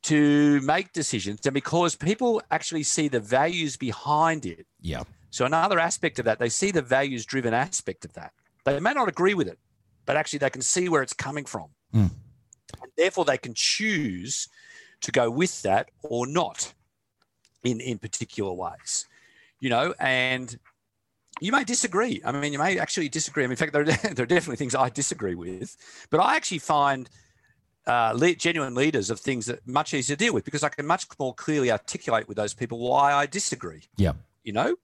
to 0.02 0.60
make 0.62 0.92
decisions. 0.92 1.44
And 1.46 1.54
because 1.54 1.94
people 1.94 2.42
actually 2.50 2.82
see 2.82 3.08
the 3.08 3.20
values 3.20 3.76
behind 3.76 4.46
it. 4.46 4.66
Yeah. 4.80 5.04
So, 5.30 5.44
another 5.44 5.78
aspect 5.78 6.18
of 6.18 6.24
that, 6.24 6.38
they 6.38 6.48
see 6.48 6.70
the 6.70 6.82
values 6.82 7.24
driven 7.24 7.54
aspect 7.54 8.04
of 8.04 8.12
that. 8.14 8.32
They 8.64 8.80
may 8.80 8.92
not 8.92 9.08
agree 9.08 9.34
with 9.34 9.46
it, 9.48 9.58
but 10.06 10.16
actually 10.16 10.40
they 10.40 10.50
can 10.50 10.62
see 10.62 10.88
where 10.88 11.02
it's 11.02 11.12
coming 11.12 11.44
from. 11.44 11.68
Mm. 11.94 12.10
And 12.82 12.90
therefore, 12.96 13.24
they 13.24 13.38
can 13.38 13.54
choose 13.54 14.48
to 15.02 15.12
go 15.12 15.30
with 15.30 15.62
that 15.62 15.90
or 16.02 16.26
not 16.26 16.72
in, 17.64 17.80
in 17.80 17.98
particular 17.98 18.52
ways, 18.52 19.06
you 19.60 19.70
know, 19.70 19.94
and 19.98 20.58
you 21.40 21.52
may 21.52 21.64
disagree. 21.64 22.20
I 22.24 22.32
mean, 22.32 22.52
you 22.52 22.58
may 22.58 22.78
actually 22.78 23.08
disagree. 23.08 23.44
I 23.44 23.46
mean, 23.46 23.52
in 23.52 23.56
fact, 23.56 23.72
there 23.72 23.82
are, 23.82 23.84
there 24.14 24.24
are 24.24 24.26
definitely 24.26 24.56
things 24.56 24.74
I 24.74 24.88
disagree 24.90 25.34
with, 25.34 25.76
but 26.10 26.18
I 26.20 26.36
actually 26.36 26.58
find 26.58 27.08
uh, 27.86 28.12
le- 28.14 28.34
genuine 28.34 28.74
leaders 28.74 29.10
of 29.10 29.18
things 29.20 29.46
that 29.46 29.66
much 29.66 29.94
easier 29.94 30.16
to 30.16 30.24
deal 30.24 30.34
with 30.34 30.44
because 30.44 30.62
I 30.62 30.68
can 30.68 30.86
much 30.86 31.06
more 31.18 31.34
clearly 31.34 31.72
articulate 31.72 32.28
with 32.28 32.36
those 32.36 32.54
people 32.54 32.78
why 32.78 33.12
I 33.12 33.26
disagree 33.26 33.84
Yeah. 33.96 34.12
you 34.44 34.52
know, 34.52 34.76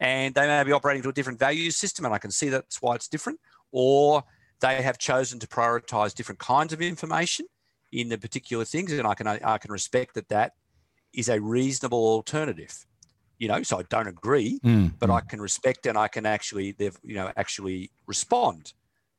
and 0.00 0.34
they 0.34 0.46
may 0.46 0.62
be 0.62 0.72
operating 0.72 1.02
to 1.04 1.08
a 1.08 1.12
different 1.12 1.38
value 1.38 1.70
system, 1.70 2.04
and 2.04 2.14
I 2.14 2.18
can 2.18 2.30
see 2.30 2.50
that's 2.50 2.82
why 2.82 2.94
it's 2.94 3.08
different, 3.08 3.40
or 3.72 4.22
they 4.60 4.82
have 4.82 4.98
chosen 4.98 5.38
to 5.40 5.46
prioritize 5.46 6.14
different 6.14 6.38
kinds 6.38 6.72
of 6.72 6.82
information 6.82 7.46
in 7.92 8.08
the 8.10 8.18
particular 8.18 8.64
things, 8.64 8.92
and 8.92 9.06
I 9.06 9.14
can 9.14 9.26
I 9.26 9.58
can 9.58 9.72
respect 9.72 10.14
that 10.14 10.28
that 10.28 10.52
is 11.14 11.28
a 11.30 11.40
reasonable 11.40 11.98
alternative, 12.06 12.84
you 13.38 13.48
know. 13.48 13.62
So 13.62 13.78
I 13.78 13.82
don't 13.88 14.08
agree, 14.08 14.58
Mm, 14.64 14.92
but 14.98 15.08
mm. 15.08 15.14
I 15.14 15.20
can 15.20 15.40
respect 15.40 15.86
and 15.86 15.96
I 15.98 16.08
can 16.08 16.26
actually 16.26 16.72
they've 16.72 16.96
you 17.02 17.14
know 17.14 17.32
actually 17.36 17.90
respond 18.06 18.72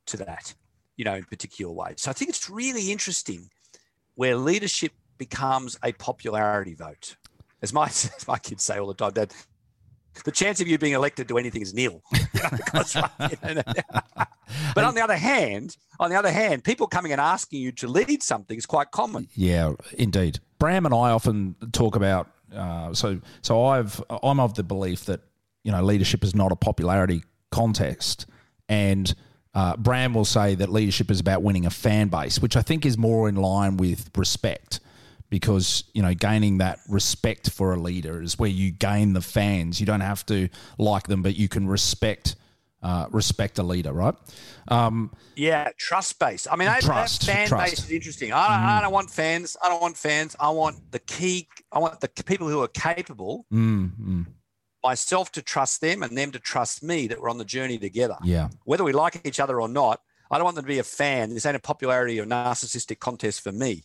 to 0.08 0.18
that, 0.18 0.54
you 0.96 1.06
know, 1.06 1.16
in 1.16 1.26
particular 1.26 1.72
ways. 1.72 1.96
So 1.98 2.10
I 2.10 2.14
think 2.14 2.30
it's 2.30 2.50
really 2.50 2.92
interesting 2.92 3.50
where 4.16 4.36
leadership 4.36 4.94
becomes 5.18 5.78
a 5.84 5.92
popularity 5.94 6.74
vote. 6.74 7.16
As 7.62 7.74
my 7.74 7.86
as 7.88 8.28
my 8.28 8.38
kids 8.38 8.64
say 8.64 8.80
all 8.80 8.88
the 8.88 8.94
time, 8.94 9.12
Dad, 9.12 9.34
the 10.24 10.32
chance 10.32 10.62
of 10.62 10.68
you 10.68 10.78
being 10.78 10.94
elected 10.94 11.28
to 11.28 11.38
anything 11.38 11.62
is 11.62 11.74
nil. 11.74 12.02
You 12.34 12.44
know, 12.44 12.50
because, 12.52 12.96
you 13.48 13.54
know, 13.56 13.64
but 14.76 14.84
on 14.84 14.94
the 14.94 15.02
other 15.02 15.18
hand, 15.18 15.76
on 16.00 16.12
the 16.12 16.16
other 16.16 16.32
hand, 16.32 16.64
people 16.64 16.86
coming 16.86 17.12
and 17.12 17.20
asking 17.20 17.62
you 17.62 17.72
to 17.74 17.88
lead 17.88 18.22
something 18.22 18.56
is 18.56 18.68
quite 18.68 18.92
common. 18.92 19.28
Yeah, 19.34 19.74
indeed. 19.98 20.40
Bram 20.60 20.86
and 20.86 20.94
I 20.94 21.10
often 21.10 21.56
talk 21.72 21.96
about. 21.96 22.30
Uh, 22.54 22.94
so, 22.94 23.20
so 23.42 23.66
I've 23.66 24.02
I'm 24.24 24.40
of 24.40 24.54
the 24.56 24.64
belief 24.64 25.06
that 25.06 25.22
you 25.64 25.72
know 25.72 25.84
leadership 25.84 26.24
is 26.24 26.36
not 26.36 26.52
a 26.52 26.56
popularity 26.56 27.24
contest, 27.52 28.26
and 28.70 29.14
uh, 29.54 29.76
Bram 29.78 30.14
will 30.14 30.26
say 30.26 30.56
that 30.56 30.70
leadership 30.70 31.12
is 31.12 31.20
about 31.20 31.44
winning 31.44 31.66
a 31.66 31.70
fan 31.70 32.08
base, 32.08 32.40
which 32.40 32.56
I 32.56 32.62
think 32.62 32.86
is 32.86 32.98
more 32.98 33.28
in 33.28 33.36
line 33.36 33.78
with 33.78 34.10
respect, 34.16 34.80
because 35.30 35.84
you 35.94 36.02
know 36.02 36.14
gaining 36.14 36.60
that 36.60 36.80
respect 36.88 37.50
for 37.50 37.74
a 37.74 37.80
leader 37.80 38.22
is 38.22 38.40
where 38.40 38.50
you 38.50 38.72
gain 38.72 39.14
the 39.14 39.22
fans. 39.22 39.80
You 39.80 39.86
don't 39.86 40.02
have 40.02 40.26
to 40.28 40.50
like 40.78 41.08
them, 41.08 41.22
but 41.22 41.36
you 41.36 41.50
can 41.50 41.68
respect 41.68 42.36
uh, 42.84 43.08
respect 43.12 43.58
a 43.60 43.64
leader, 43.64 43.92
right? 43.92 44.16
Um, 44.68 45.12
Yeah, 45.36 45.70
trust 45.78 46.20
based. 46.20 46.48
I 46.52 46.56
mean, 46.56 46.68
that, 46.68 46.82
Trust, 46.82 47.22
that 47.26 47.34
fan 47.34 47.48
trust. 47.48 47.72
base 47.72 47.86
is 47.86 47.92
interesting. 47.92 48.34
I 48.34 48.48
don't, 48.48 48.70
I 48.70 48.82
don't 48.82 48.94
want 48.94 49.10
fans. 49.10 49.58
I 49.64 49.70
don't 49.70 49.82
want 49.82 49.98
fans. 49.98 50.36
I 50.40 50.50
want 50.50 50.92
the 50.92 51.00
key. 51.00 51.48
I 51.72 51.80
want 51.80 52.00
the 52.02 52.10
people 52.24 52.48
who 52.48 52.62
are 52.62 52.68
capable, 52.68 53.46
mm, 53.52 53.92
mm, 54.00 54.26
myself 54.84 55.32
to 55.34 55.42
trust 55.42 55.82
them 55.82 56.04
and 56.04 56.18
them 56.18 56.32
to 56.32 56.40
trust 56.40 56.84
me 56.84 57.08
that 57.08 57.22
we're 57.22 57.30
on 57.30 57.38
the 57.38 57.46
journey 57.46 57.78
together. 57.78 58.18
yeah, 58.24 58.50
Whether 58.66 58.84
we 58.84 58.94
like 58.94 59.22
each 59.26 59.40
other 59.40 59.60
or 59.60 59.68
not, 59.68 60.02
I 60.30 60.38
don't 60.38 60.46
want 60.46 60.56
them 60.56 60.66
to 60.66 60.70
be 60.70 60.80
a 60.80 60.84
fan. 60.84 61.34
This 61.34 61.46
ain't 61.46 61.56
a 61.56 61.60
popularity 61.60 62.20
or 62.20 62.26
narcissistic 62.26 63.00
contest 63.00 63.42
for 63.42 63.52
me, 63.52 63.84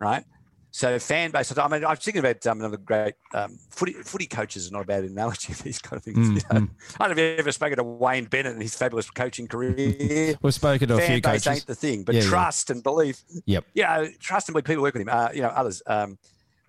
right? 0.00 0.24
So 0.70 0.98
fan 0.98 1.30
base. 1.30 1.56
I 1.56 1.68
mean, 1.68 1.84
I'm 1.84 1.96
thinking 1.96 2.20
about 2.20 2.46
um, 2.46 2.60
another 2.60 2.76
great 2.76 3.14
um, 3.34 3.58
footy 3.70 3.94
footy 3.94 4.26
coaches 4.26 4.68
are 4.68 4.72
not 4.72 4.82
a 4.82 4.84
bad 4.84 5.04
analogy 5.04 5.52
of 5.52 5.62
these 5.64 5.78
kind 5.78 5.96
of 5.96 6.04
things. 6.04 6.28
Mm, 6.28 6.34
you 6.34 6.60
know? 6.60 6.68
I 7.00 7.08
don't 7.08 7.16
know 7.16 7.22
if 7.22 7.30
you've 7.30 7.38
ever 7.40 7.52
spoken 7.52 7.76
to 7.78 7.84
Wayne 7.84 8.26
Bennett 8.26 8.52
and 8.52 8.62
his 8.62 8.74
fabulous 8.76 9.08
coaching 9.10 9.48
career. 9.48 10.36
we've 10.42 10.54
spoken 10.54 10.88
to 10.88 10.94
a 10.94 10.98
few. 10.98 11.06
fan 11.06 11.20
base 11.20 11.44
coaches. 11.44 11.46
ain't 11.46 11.66
the 11.66 11.74
thing, 11.74 12.02
but 12.04 12.14
Yeah, 12.14 12.22
yeah. 12.22 12.28
trust 12.28 12.70
and 12.70 12.82
belief. 12.82 13.22
Yep. 13.46 13.64
Yeah, 13.74 14.06
trust 14.20 14.48
and 14.48 14.54
believe 14.54 14.64
people 14.66 14.82
work 14.82 14.94
with 14.94 15.02
him. 15.02 15.08
Uh, 15.08 15.30
you 15.32 15.42
know, 15.42 15.48
others. 15.48 15.82
Um, 15.86 16.18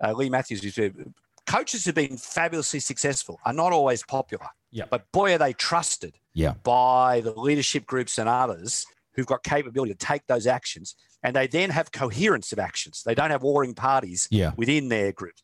uh, 0.02 0.12
Leigh 0.12 0.30
Matthews 0.30 0.64
used 0.64 0.76
to. 0.76 1.12
Coaches 1.46 1.84
who've 1.84 1.94
been 1.94 2.16
fabulously 2.16 2.80
successful 2.80 3.38
are 3.44 3.52
not 3.52 3.72
always 3.72 4.02
popular. 4.04 4.46
Yep. 4.70 4.88
But 4.90 5.10
boy, 5.12 5.34
are 5.34 5.38
they 5.38 5.52
trusted 5.52 6.14
Yeah, 6.32 6.54
by 6.62 7.20
the 7.20 7.32
leadership 7.32 7.86
groups 7.86 8.18
and 8.18 8.28
others 8.28 8.86
who've 9.14 9.26
got 9.26 9.42
capability 9.42 9.92
to 9.92 9.98
take 9.98 10.26
those 10.26 10.46
actions, 10.46 10.94
and 11.22 11.34
they 11.36 11.46
then 11.46 11.70
have 11.70 11.92
coherence 11.92 12.52
of 12.52 12.58
actions. 12.58 13.02
They 13.04 13.14
don't 13.14 13.30
have 13.30 13.42
warring 13.42 13.74
parties 13.74 14.28
Yeah. 14.30 14.52
within 14.56 14.88
their 14.88 15.12
group. 15.12 15.34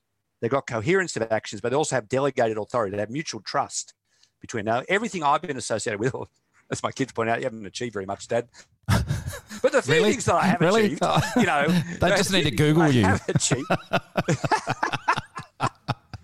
They've 0.41 0.51
got 0.51 0.67
coherence 0.67 1.17
of 1.17 1.23
actions, 1.31 1.61
but 1.61 1.71
they 1.71 1.77
also 1.77 1.95
have 1.97 2.09
delegated 2.09 2.59
authority. 2.59 2.95
They 2.95 3.01
have 3.01 3.11
mutual 3.11 3.41
trust 3.41 3.95
between. 4.41 4.65
Now, 4.67 4.83
everything 4.89 5.23
I've 5.23 5.43
been 5.43 5.57
associated 5.57 5.99
with, 5.99 6.15
as 6.71 6.83
my 6.83 6.93
kids 6.93 7.13
point 7.13 7.29
out, 7.31 7.39
you 7.39 7.45
haven't 7.45 7.65
achieved 7.67 7.95
very 7.95 8.07
much, 8.07 8.29
Dad. 8.29 8.49
But 9.63 9.73
the 9.73 9.81
few 9.83 9.95
Really? 9.95 10.11
things 10.13 10.27
that 10.27 10.35
I 10.35 10.45
have 10.45 10.61
Really? 10.61 10.85
achieved, 10.85 11.01
oh. 11.03 11.21
you 11.37 11.47
know, 11.47 11.67
They 12.01 12.09
just 12.11 12.31
need 12.31 12.45
to 12.45 12.51
Google 12.51 12.83
I 12.83 12.89
you. 12.89 13.03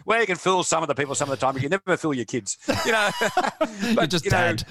Well, 0.04 0.20
you 0.20 0.26
can 0.26 0.36
fool 0.36 0.62
some 0.64 0.82
of 0.82 0.88
the 0.88 0.94
people 0.94 1.14
some 1.14 1.30
of 1.30 1.38
the 1.38 1.44
time, 1.46 1.54
but 1.54 1.62
you 1.62 1.68
never 1.68 1.96
fool 1.96 2.12
your 2.12 2.24
kids. 2.24 2.58
You 2.84 2.92
know, 2.92 3.10
you're 3.82 3.94
but, 3.94 4.10
just 4.10 4.24
you 4.24 4.30
know, 4.32 4.36
dad. 4.56 4.64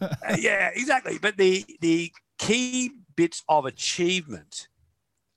yeah, 0.38 0.70
exactly. 0.74 1.18
But 1.18 1.36
the 1.36 1.64
the 1.80 2.12
key 2.38 2.90
bits 3.16 3.42
of 3.48 3.66
achievement 3.66 4.68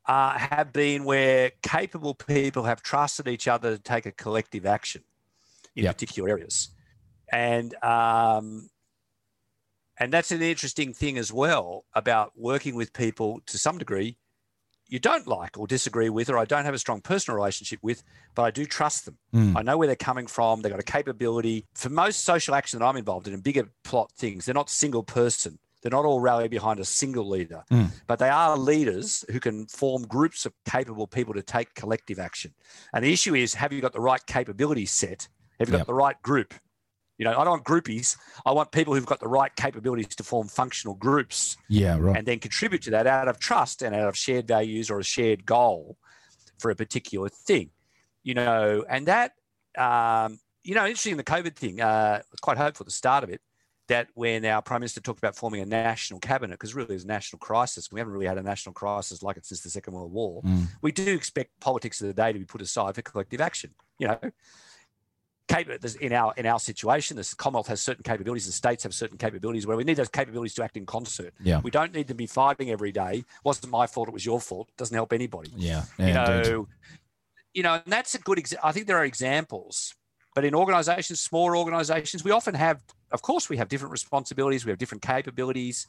uh, 0.08 0.38
have 0.38 0.74
been 0.74 1.04
where 1.04 1.52
capable 1.62 2.14
people 2.14 2.64
have 2.64 2.82
trusted 2.82 3.28
each 3.28 3.48
other 3.48 3.78
to 3.78 3.82
take 3.82 4.06
a 4.06 4.12
collective 4.12 4.66
action 4.66 5.04
in 5.76 5.86
Yep. 5.86 5.94
particular 5.96 6.30
areas, 6.30 6.70
and 7.32 7.74
um, 7.84 8.70
and 10.00 10.12
that's 10.12 10.32
an 10.32 10.42
interesting 10.42 10.94
thing 10.94 11.18
as 11.18 11.32
well 11.32 11.86
about 11.94 12.32
working 12.36 12.76
with 12.76 12.94
people 12.94 13.42
to 13.48 13.58
some 13.58 13.78
degree 13.78 14.18
you 14.94 15.00
don't 15.00 15.26
like 15.28 15.58
or 15.58 15.66
disagree 15.66 16.10
with, 16.10 16.30
or 16.30 16.38
I 16.38 16.46
don't 16.46 16.66
have 16.66 16.76
a 16.76 16.78
strong 16.78 17.02
personal 17.02 17.36
relationship 17.36 17.80
with, 17.82 18.04
but 18.36 18.44
I 18.44 18.52
do 18.52 18.64
trust 18.64 19.06
them. 19.06 19.18
Mm. 19.34 19.58
I 19.58 19.64
know 19.64 19.76
where 19.76 19.88
they're 19.88 19.96
coming 19.96 20.28
from. 20.28 20.62
They've 20.62 20.72
got 20.72 20.80
a 20.80 20.84
capability. 20.84 21.66
For 21.74 21.90
most 21.90 22.24
social 22.24 22.54
action 22.54 22.78
that 22.78 22.86
I'm 22.86 22.96
involved 22.96 23.28
in 23.28 23.34
and 23.34 23.44
bigger 23.44 23.70
plot 23.84 24.12
things, 24.12 24.46
they're 24.46 24.54
not 24.54 24.70
single 24.70 25.02
person. 25.02 25.58
They're 25.82 25.90
not 25.90 26.06
all 26.06 26.20
rallying 26.20 26.52
behind 26.52 26.80
a 26.80 26.86
single 26.86 27.28
leader, 27.28 27.64
Mm. 27.72 27.90
but 28.06 28.20
they 28.20 28.30
are 28.30 28.56
leaders 28.56 29.26
who 29.32 29.40
can 29.40 29.66
form 29.66 30.06
groups 30.06 30.46
of 30.46 30.54
capable 30.64 31.08
people 31.08 31.34
to 31.34 31.42
take 31.42 31.74
collective 31.74 32.20
action. 32.20 32.54
And 32.94 33.04
the 33.04 33.12
issue 33.12 33.34
is, 33.34 33.56
have 33.56 33.74
you 33.74 33.82
got 33.82 33.94
the 33.94 34.00
right 34.00 34.24
capability 34.28 34.86
set? 34.86 35.28
Have 35.60 35.70
you 35.70 35.78
got 35.78 35.88
the 35.88 35.94
right 35.94 36.22
group? 36.22 36.54
You 37.24 37.30
know, 37.30 37.40
I 37.40 37.46
don't 37.46 37.52
want 37.52 37.64
groupies. 37.64 38.18
I 38.46 38.52
want 38.52 38.74
people 38.74 38.94
who've 38.94 39.06
got 39.06 39.22
the 39.22 39.30
right 39.30 39.56
capabilities 39.56 40.14
to 40.18 40.24
form 40.24 40.50
functional 40.50 40.96
groups 40.96 41.56
Yeah, 41.70 41.98
right. 41.98 42.18
and 42.18 42.28
then 42.28 42.40
contribute 42.40 42.82
to 42.82 42.92
that 42.92 43.08
out 43.08 43.30
of 43.30 43.40
trust 43.40 43.82
and 43.82 43.96
out 43.96 44.10
of 44.10 44.18
shared 44.18 44.46
values 44.46 44.90
or 44.90 45.00
a 45.00 45.06
shared 45.06 45.46
goal 45.46 45.96
for 46.60 46.70
a 46.70 46.76
particular 46.76 47.30
thing. 47.30 47.70
You 48.24 48.34
know, 48.34 48.84
and 48.90 49.08
that, 49.08 49.36
um, 49.78 50.38
you 50.66 50.76
know, 50.76 50.86
interesting 50.86 51.16
the 51.16 51.24
COVID 51.24 51.56
thing. 51.56 51.80
Uh, 51.80 52.20
I 52.20 52.24
was 52.30 52.42
quite 52.42 52.58
hopeful 52.58 52.84
at 52.84 52.88
the 52.88 52.92
start 52.92 53.24
of 53.24 53.30
it 53.30 53.40
that 53.88 54.10
when 54.16 54.44
our 54.44 54.62
prime 54.62 54.82
minister 54.82 55.00
talked 55.00 55.20
about 55.20 55.38
forming 55.38 55.62
a 55.62 55.66
national 55.66 56.20
cabinet, 56.20 56.56
because 56.56 56.76
really 56.76 56.90
there's 56.90 57.06
a 57.06 57.08
national 57.08 57.40
crisis, 57.40 57.90
we 57.90 58.02
haven't 58.02 58.12
really 58.12 58.26
had 58.26 58.38
a 58.38 58.44
national 58.44 58.74
crisis 58.74 59.24
like 59.24 59.38
it 59.38 59.46
since 59.46 59.62
the 59.62 59.70
Second 59.70 59.94
World 59.94 60.12
War. 60.12 60.42
Mm. 60.42 60.68
We 60.82 60.92
do 60.92 61.14
expect 61.14 61.58
politics 61.62 62.02
of 62.02 62.08
the 62.08 62.14
day 62.14 62.34
to 62.34 62.40
be 62.40 62.44
put 62.44 62.62
aside 62.62 62.96
for 62.96 63.02
collective 63.02 63.40
action. 63.40 63.72
You 63.98 64.08
know, 64.10 64.20
in 66.02 66.14
our 66.14 66.34
in 66.38 66.46
our 66.46 66.60
situation, 66.60 67.18
the 67.18 67.34
Commonwealth 67.38 67.68
has 67.68 67.82
certain 67.82 68.04
capabilities, 68.04 68.46
the 68.46 68.52
states 68.52 68.84
have 68.84 68.94
certain 68.94 69.18
capabilities 69.18 69.68
where 69.68 69.78
we 69.78 69.84
need 69.84 69.96
those 69.96 70.10
capabilities 70.10 70.54
to 70.56 70.64
act 70.64 70.78
in 70.78 70.86
concert. 70.86 71.34
Yeah. 71.42 71.62
We 71.64 71.72
don't 71.72 71.94
need 71.94 72.08
to 72.08 72.16
be 72.16 72.28
fighting 72.28 72.70
every 72.70 72.92
day. 72.92 73.24
wasn't 73.44 73.72
my 73.72 73.88
fault; 73.88 74.08
it 74.08 74.14
was 74.14 74.26
your 74.26 74.40
fault. 74.40 74.70
It 74.70 74.78
Doesn't 74.78 74.96
help 74.96 75.14
anybody. 75.14 75.52
Yeah, 75.56 75.84
you 75.98 76.14
know, 76.14 76.26
indeed. 76.26 76.66
you 77.54 77.64
know, 77.64 77.74
and 77.74 77.84
that's 77.86 78.16
a 78.16 78.20
good. 78.20 78.38
Exa- 78.38 78.56
I 78.64 78.72
think 78.72 78.88
there 78.88 78.98
are 78.98 79.06
examples, 79.06 79.94
but 80.36 80.46
in 80.46 80.56
organisations, 80.56 81.22
smaller 81.22 81.56
organisations, 81.56 82.24
we 82.24 82.32
often 82.32 82.56
have. 82.56 82.82
Of 83.12 83.22
course, 83.22 83.50
we 83.50 83.58
have 83.58 83.68
different 83.68 83.92
responsibilities. 83.92 84.66
We 84.66 84.72
have 84.72 84.80
different 84.80 85.04
capabilities. 85.04 85.88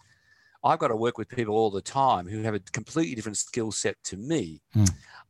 I've 0.62 0.78
got 0.78 0.88
to 0.88 0.96
work 0.96 1.18
with 1.18 1.28
people 1.28 1.54
all 1.54 1.70
the 1.70 1.82
time 1.82 2.26
who 2.26 2.42
have 2.42 2.54
a 2.54 2.58
completely 2.58 3.14
different 3.14 3.36
skill 3.36 3.70
set 3.70 3.96
to 4.04 4.16
me. 4.16 4.62
Hmm. 4.72 4.84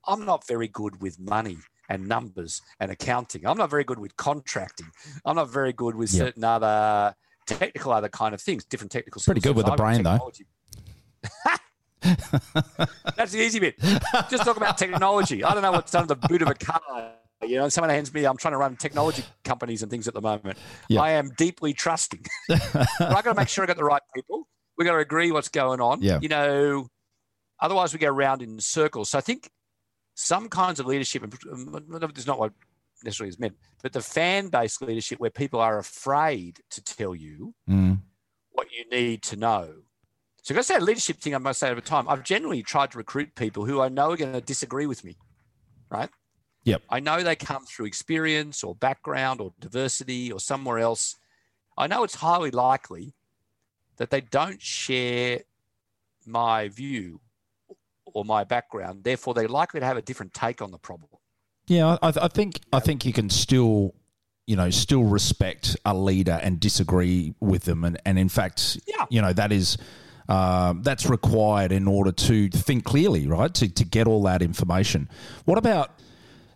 I'm 0.07 0.25
not 0.25 0.47
very 0.47 0.69
good 0.69 1.03
with 1.03 1.19
money 1.19 1.59
and 1.89 2.09
numbers 2.09 2.63
and 2.81 2.91
accounting. 2.91 3.47
I'm 3.47 3.57
not 3.59 3.71
very 3.71 3.85
good 3.85 3.99
with 3.99 4.17
contracting. 4.17 4.89
I'm 5.25 5.37
not 5.37 5.51
very 5.51 5.73
good 5.73 5.95
with 5.95 6.13
Yep. 6.13 6.27
certain 6.27 6.45
other 6.45 7.15
technical 7.47 7.93
other 7.93 8.09
kind 8.09 8.35
of 8.35 8.41
things, 8.41 8.65
different 8.65 8.91
technical 8.91 9.21
Pretty 9.23 9.41
good 9.41 9.57
with 9.57 9.67
the 9.67 9.73
brain, 9.73 10.03
though. 10.03 10.31
That's 13.17 13.33
the 13.33 13.41
easy 13.41 13.59
bit. 13.61 13.79
Just 14.31 14.45
talk 14.45 14.57
about 14.57 14.77
technology. 14.77 15.43
I 15.43 15.53
don't 15.55 15.63
know 15.63 15.73
what's 15.73 15.95
under 15.95 16.15
the 16.15 16.29
boot 16.29 16.43
of 16.43 16.49
a 16.49 16.55
car. 16.55 17.13
You 17.43 17.57
know, 17.59 17.69
someone 17.69 17.91
hands 17.91 18.13
me, 18.13 18.25
I'm 18.25 18.37
trying 18.37 18.53
to 18.53 18.59
run 18.59 18.77
technology 18.77 19.23
companies 19.45 19.83
and 19.83 19.91
things 19.91 20.09
at 20.09 20.15
the 20.15 20.21
moment. 20.21 20.59
Yeah. 20.89 21.03
I 21.03 21.11
am 21.11 21.31
deeply 21.37 21.75
trusting. 21.75 22.25
but 22.49 22.89
I 23.01 23.23
got 23.23 23.23
to 23.23 23.35
make 23.35 23.49
sure 23.49 23.65
I 23.65 23.67
got 23.67 23.77
the 23.77 23.85
right 23.85 24.03
people. 24.15 24.49
We've 24.79 24.87
got 24.87 24.93
to 24.93 24.99
agree 24.99 25.31
what's 25.31 25.49
going 25.49 25.81
on. 25.81 26.03
Yeah. 26.03 26.19
You 26.21 26.29
know, 26.29 26.89
otherwise 27.61 27.93
we 27.93 27.99
go 27.99 28.09
around 28.09 28.43
in 28.43 28.61
circles. 28.61 29.11
So 29.11 29.19
I 29.19 29.21
think 29.21 29.51
some 30.15 30.49
kinds 30.49 30.81
of 30.81 30.87
leadership, 30.87 31.23
and 31.23 31.33
there's 31.91 32.27
not 32.27 32.39
what 32.39 32.53
necessarily 33.03 33.29
is 33.29 33.39
meant, 33.39 33.57
but 33.83 33.93
the 33.93 34.01
fan 34.01 34.49
based 34.49 34.81
leadership 34.81 35.19
where 35.21 35.31
people 35.31 35.61
are 35.61 35.79
afraid 35.79 36.61
to 36.71 36.83
tell 36.83 37.15
you 37.15 37.55
Mm. 37.69 38.01
what 38.51 38.69
you 38.73 38.89
need 38.91 39.23
to 39.25 39.37
know. 39.37 39.83
So, 40.43 40.55
because 40.55 40.69
that 40.69 40.83
leadership 40.83 41.19
thing, 41.19 41.35
I 41.35 41.39
must 41.39 41.61
say 41.61 41.71
over 41.71 41.81
time, 41.81 42.09
I've 42.09 42.23
generally 42.23 42.63
tried 42.63 42.91
to 42.93 42.99
recruit 42.99 43.35
people 43.35 43.65
who 43.65 43.81
I 43.81 43.89
know 43.89 44.13
are 44.13 44.17
going 44.17 44.33
to 44.33 44.41
disagree 44.41 44.87
with 44.87 45.03
me, 45.05 45.17
right? 45.91 46.11
Yep. 46.65 46.83
I 46.89 47.01
know 47.01 47.23
they 47.23 47.37
come 47.37 47.65
through 47.67 47.87
experience 47.87 48.63
or 48.63 48.75
background 48.75 49.41
or 49.41 49.53
diversity 49.59 50.31
or 50.31 50.41
somewhere 50.41 50.79
else. 50.79 51.17
I 51.77 51.87
know 51.87 52.05
it's 52.05 52.15
highly 52.15 52.51
likely 52.51 53.15
that 53.97 54.11
they 54.11 54.21
don't 54.21 54.61
share 54.63 55.41
my 56.27 56.69
view 56.69 57.21
or 58.15 58.25
my 58.25 58.45
background. 58.45 59.05
Therefore, 59.05 59.35
they're 59.35 59.49
likely 59.49 59.81
to 59.81 59.87
have 59.87 59.97
a 59.97 60.03
different 60.03 60.33
take 60.33 60.63
on 60.63 60.71
the 60.71 60.79
problem. 60.79 61.11
Yeah, 61.67 61.99
I, 62.03 62.13
I 62.23 62.29
think 62.29 62.61
I 62.73 62.81
think 62.81 63.05
you 63.05 63.13
can 63.13 63.29
still, 63.31 63.95
you 64.47 64.57
know, 64.57 64.71
still 64.71 65.05
respect 65.05 65.77
a 65.85 65.95
leader 65.95 66.39
and 66.43 66.59
disagree 66.61 67.35
with 67.41 67.65
them, 67.65 67.85
and 67.85 68.01
and 68.07 68.19
in 68.19 68.29
fact, 68.29 68.79
Yeah. 68.87 69.05
you 69.11 69.21
know, 69.21 69.33
that 69.35 69.53
is. 69.53 69.77
Um, 70.27 70.81
that's 70.83 71.05
required 71.05 71.71
in 71.71 71.87
order 71.87 72.11
to 72.11 72.49
think 72.49 72.85
clearly, 72.85 73.27
right? 73.27 73.53
To, 73.53 73.69
to 73.69 73.85
get 73.85 74.07
all 74.07 74.23
that 74.23 74.41
information. 74.41 75.11
What 75.45 75.59
about 75.59 75.91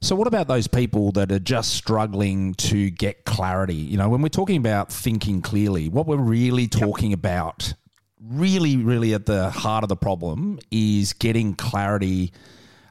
so? 0.00 0.16
What 0.16 0.26
about 0.26 0.48
those 0.48 0.66
people 0.66 1.12
that 1.12 1.30
are 1.30 1.38
just 1.38 1.74
struggling 1.74 2.54
to 2.54 2.88
get 2.88 3.26
clarity? 3.26 3.74
You 3.74 3.98
know, 3.98 4.08
when 4.08 4.22
we're 4.22 4.30
talking 4.30 4.56
about 4.56 4.90
thinking 4.90 5.42
clearly, 5.42 5.90
what 5.90 6.06
we're 6.06 6.16
really 6.16 6.66
talking 6.66 7.12
about, 7.12 7.74
really, 8.20 8.76
really 8.76 9.14
at 9.14 9.26
the 9.26 9.50
heart 9.50 9.83
of 9.85 9.88
the 9.88 9.96
problem, 9.96 10.59
is 10.70 11.12
getting 11.12 11.54
clarity 11.54 12.33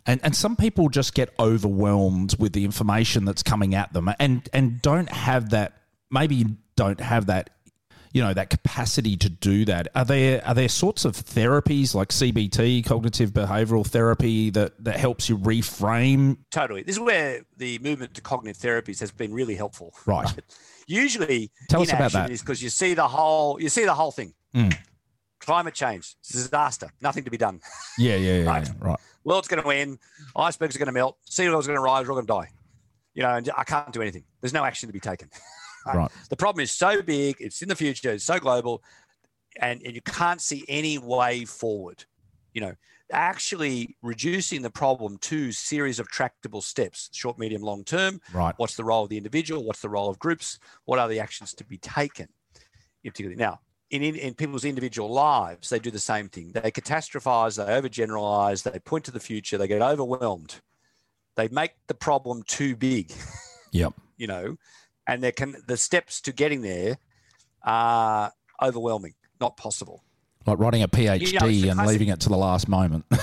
and 0.08 0.22
and 0.24 0.36
some 0.36 0.56
people 0.56 0.90
just 0.90 1.14
get 1.14 1.34
overwhelmed 1.38 2.36
with 2.40 2.54
the 2.54 2.66
information 2.66 3.26
that's 3.26 3.44
coming 3.44 3.76
at 3.76 3.94
them 3.94 4.10
and 4.20 4.50
and 4.54 4.82
don't 4.82 5.10
have 5.10 5.52
that 5.52 5.74
maybe 6.10 6.46
don't 6.76 7.02
have 7.02 7.28
that 7.28 7.52
you 8.14 8.24
know 8.24 8.34
that 8.34 8.50
capacity 8.50 9.18
to 9.18 9.30
do 9.30 9.66
that 9.66 9.90
are 9.94 10.06
there 10.06 10.42
are 10.48 10.56
there 10.56 10.70
sorts 10.70 11.06
of 11.06 11.14
therapies 11.14 11.94
like 11.94 12.10
CBT 12.10 12.86
cognitive 12.86 13.32
behavioral 13.32 13.86
therapy 13.86 14.50
that 14.52 14.82
that 14.84 14.96
helps 14.96 15.30
you 15.30 15.38
reframe 15.38 16.38
Totally. 16.50 16.84
This 16.84 16.96
is 16.96 17.00
where 17.02 17.42
the 17.58 17.78
movement 17.80 18.14
to 18.16 18.22
cognitive 18.22 18.62
therapies 18.62 19.00
has 19.02 19.12
been 19.12 19.34
really 19.34 19.56
helpful. 19.56 19.94
Right. 20.06 20.34
Usually, 20.88 21.52
Tell 21.68 21.82
us 21.82 21.92
about 21.92 22.14
that. 22.14 22.32
is 22.32 22.40
because 22.42 22.64
you 22.64 22.70
see 22.70 22.94
the 22.94 23.08
whole 23.08 23.62
you 23.62 23.68
see 23.68 23.84
the 23.84 23.94
whole 23.94 24.12
thing. 24.12 24.34
Mm. 24.56 24.76
Climate 25.40 25.74
change, 25.74 26.16
disaster, 26.30 26.92
nothing 27.02 27.24
to 27.24 27.32
be 27.32 27.38
done. 27.38 27.62
Yeah, 27.98 28.16
yeah, 28.16 28.40
yeah. 28.40 28.50
Right. 28.50 28.68
yeah, 28.68 28.74
Right. 28.80 29.00
World's 29.24 29.48
going 29.48 29.64
to 29.64 29.70
end, 29.70 30.00
icebergs 30.36 30.76
are 30.76 30.80
going 30.80 30.88
to 30.88 30.94
melt, 30.94 31.18
sea 31.26 31.46
levels 31.46 31.66
are 31.68 31.70
going 31.70 31.78
to 31.78 31.84
rise, 31.84 32.06
we're 32.06 32.12
all 32.12 32.22
going 32.22 32.28
to 32.28 32.34
die. 32.34 32.50
You 33.14 33.24
know, 33.24 33.36
and 33.36 33.50
I 33.58 33.64
can't 33.64 33.92
do 33.92 34.02
anything. 34.02 34.24
There's 34.42 34.54
no 34.54 34.64
action 34.64 34.88
to 34.88 34.94
be 34.94 35.00
taken. 35.00 35.30
Right. 35.94 36.12
The 36.30 36.36
problem 36.36 36.62
is 36.62 36.74
so 36.74 37.02
big, 37.02 37.38
it's 37.40 37.62
in 37.62 37.70
the 37.70 37.76
future, 37.76 38.12
it's 38.12 38.26
so 38.26 38.40
global, 38.40 38.84
and, 39.62 39.82
and 39.84 39.96
you 39.96 40.02
can't 40.02 40.42
see 40.42 40.66
any 40.68 40.98
way 40.98 41.46
forward. 41.46 42.04
You 42.54 42.60
know, 42.60 42.74
actually 43.12 43.96
reducing 44.02 44.62
the 44.62 44.70
problem 44.70 45.18
to 45.20 45.52
series 45.52 46.00
of 46.00 46.10
tractable 46.10 46.62
steps, 46.62 47.10
short, 47.14 47.40
medium, 47.40 47.62
long 47.62 47.84
term. 47.84 48.20
Right. 48.34 48.54
What's 48.58 48.76
the 48.76 48.84
role 48.84 49.04
of 49.04 49.10
the 49.10 49.18
individual? 49.18 49.64
What's 49.64 49.82
the 49.82 49.90
role 49.90 50.10
of 50.10 50.20
groups? 50.20 50.60
What 50.86 51.00
are 51.00 51.08
the 51.08 51.20
actions 51.20 51.54
to 51.56 51.64
be 51.64 51.78
taken? 51.78 52.28
In 53.04 53.12
particular, 53.12 53.36
now 53.36 53.62
in, 53.90 54.04
in, 54.04 54.16
in 54.16 54.34
people's 54.34 54.66
individual 54.66 55.10
lives, 55.12 55.70
they 55.70 55.80
do 55.80 55.92
the 55.92 56.00
same 56.00 56.30
thing. 56.30 56.52
They 56.52 56.72
catastrophize, 56.72 57.58
they 57.58 57.64
overgeneralize, 57.72 58.64
they 58.64 58.80
point 58.80 59.06
to 59.06 59.12
the 59.12 59.20
future, 59.20 59.58
they 59.58 59.68
get 59.68 59.82
overwhelmed. 59.82 60.56
They 61.36 61.48
make 61.50 61.72
the 61.88 61.94
problem 61.94 62.44
too 62.44 62.76
big, 62.76 63.14
Yep. 63.72 63.94
you 64.18 64.28
know, 64.28 64.58
and 65.08 65.24
they 65.24 65.32
can 65.32 65.56
the 65.68 65.78
steps 65.78 66.20
to 66.22 66.32
getting 66.34 66.62
there 66.62 66.98
are 67.64 68.32
overwhelming, 68.62 69.14
not 69.40 69.56
possible. 69.56 70.04
Like 70.46 70.60
writing 70.60 70.82
a 70.84 70.88
PhD 70.88 71.22
it's 71.22 71.32
the 71.32 71.70
and 71.70 71.78
classic- 71.78 71.88
leaving 71.88 72.08
it 72.10 72.20
to 72.22 72.30
the 72.30 72.38
last 72.38 72.68
moment. 72.68 73.06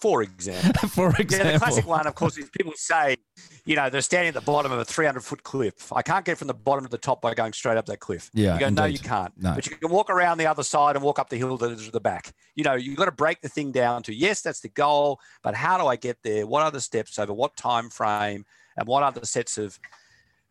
For 0.00 0.22
example. 0.22 0.88
For 0.88 1.10
example. 1.10 1.20
Yeah, 1.20 1.24
example. 1.24 1.52
the 1.52 1.58
classic 1.58 1.86
one, 1.86 2.06
of 2.08 2.14
course, 2.16 2.36
is 2.36 2.50
people 2.50 2.72
say, 2.74 3.16
you 3.64 3.76
know, 3.76 3.88
they're 3.88 4.00
standing 4.00 4.28
at 4.28 4.34
the 4.34 4.40
bottom 4.40 4.72
of 4.72 4.78
a 4.78 4.84
300 4.84 5.20
foot 5.20 5.42
cliff. 5.42 5.92
I 5.92 6.02
can't 6.02 6.24
get 6.24 6.38
from 6.38 6.48
the 6.48 6.54
bottom 6.54 6.84
to 6.84 6.90
the 6.90 6.98
top 6.98 7.22
by 7.22 7.34
going 7.34 7.52
straight 7.52 7.76
up 7.76 7.86
that 7.86 8.00
cliff. 8.00 8.30
Yeah, 8.34 8.54
You 8.54 8.60
go, 8.60 8.68
no, 8.70 8.84
you 8.86 8.98
can't. 8.98 9.32
No. 9.40 9.54
But 9.54 9.66
you 9.66 9.76
can 9.76 9.90
walk 9.90 10.10
around 10.10 10.38
the 10.38 10.46
other 10.46 10.64
side 10.64 10.96
and 10.96 11.04
walk 11.04 11.18
up 11.18 11.28
the 11.28 11.36
hill 11.36 11.56
to 11.58 11.68
the 11.74 12.00
back. 12.00 12.32
You 12.54 12.64
know, 12.64 12.74
you've 12.74 12.96
got 12.96 13.04
to 13.04 13.12
break 13.12 13.40
the 13.40 13.48
thing 13.48 13.70
down 13.70 14.02
to, 14.04 14.14
yes, 14.14 14.42
that's 14.42 14.60
the 14.60 14.68
goal, 14.68 15.20
but 15.42 15.54
how 15.54 15.78
do 15.78 15.86
I 15.86 15.96
get 15.96 16.18
there? 16.24 16.46
What 16.46 16.62
are 16.62 16.70
the 16.70 16.80
steps 16.80 17.18
over 17.18 17.32
what 17.32 17.56
time 17.56 17.88
frame? 17.88 18.44
And 18.76 18.88
what 18.88 19.02
other 19.02 19.24
sets 19.24 19.58
of 19.58 19.78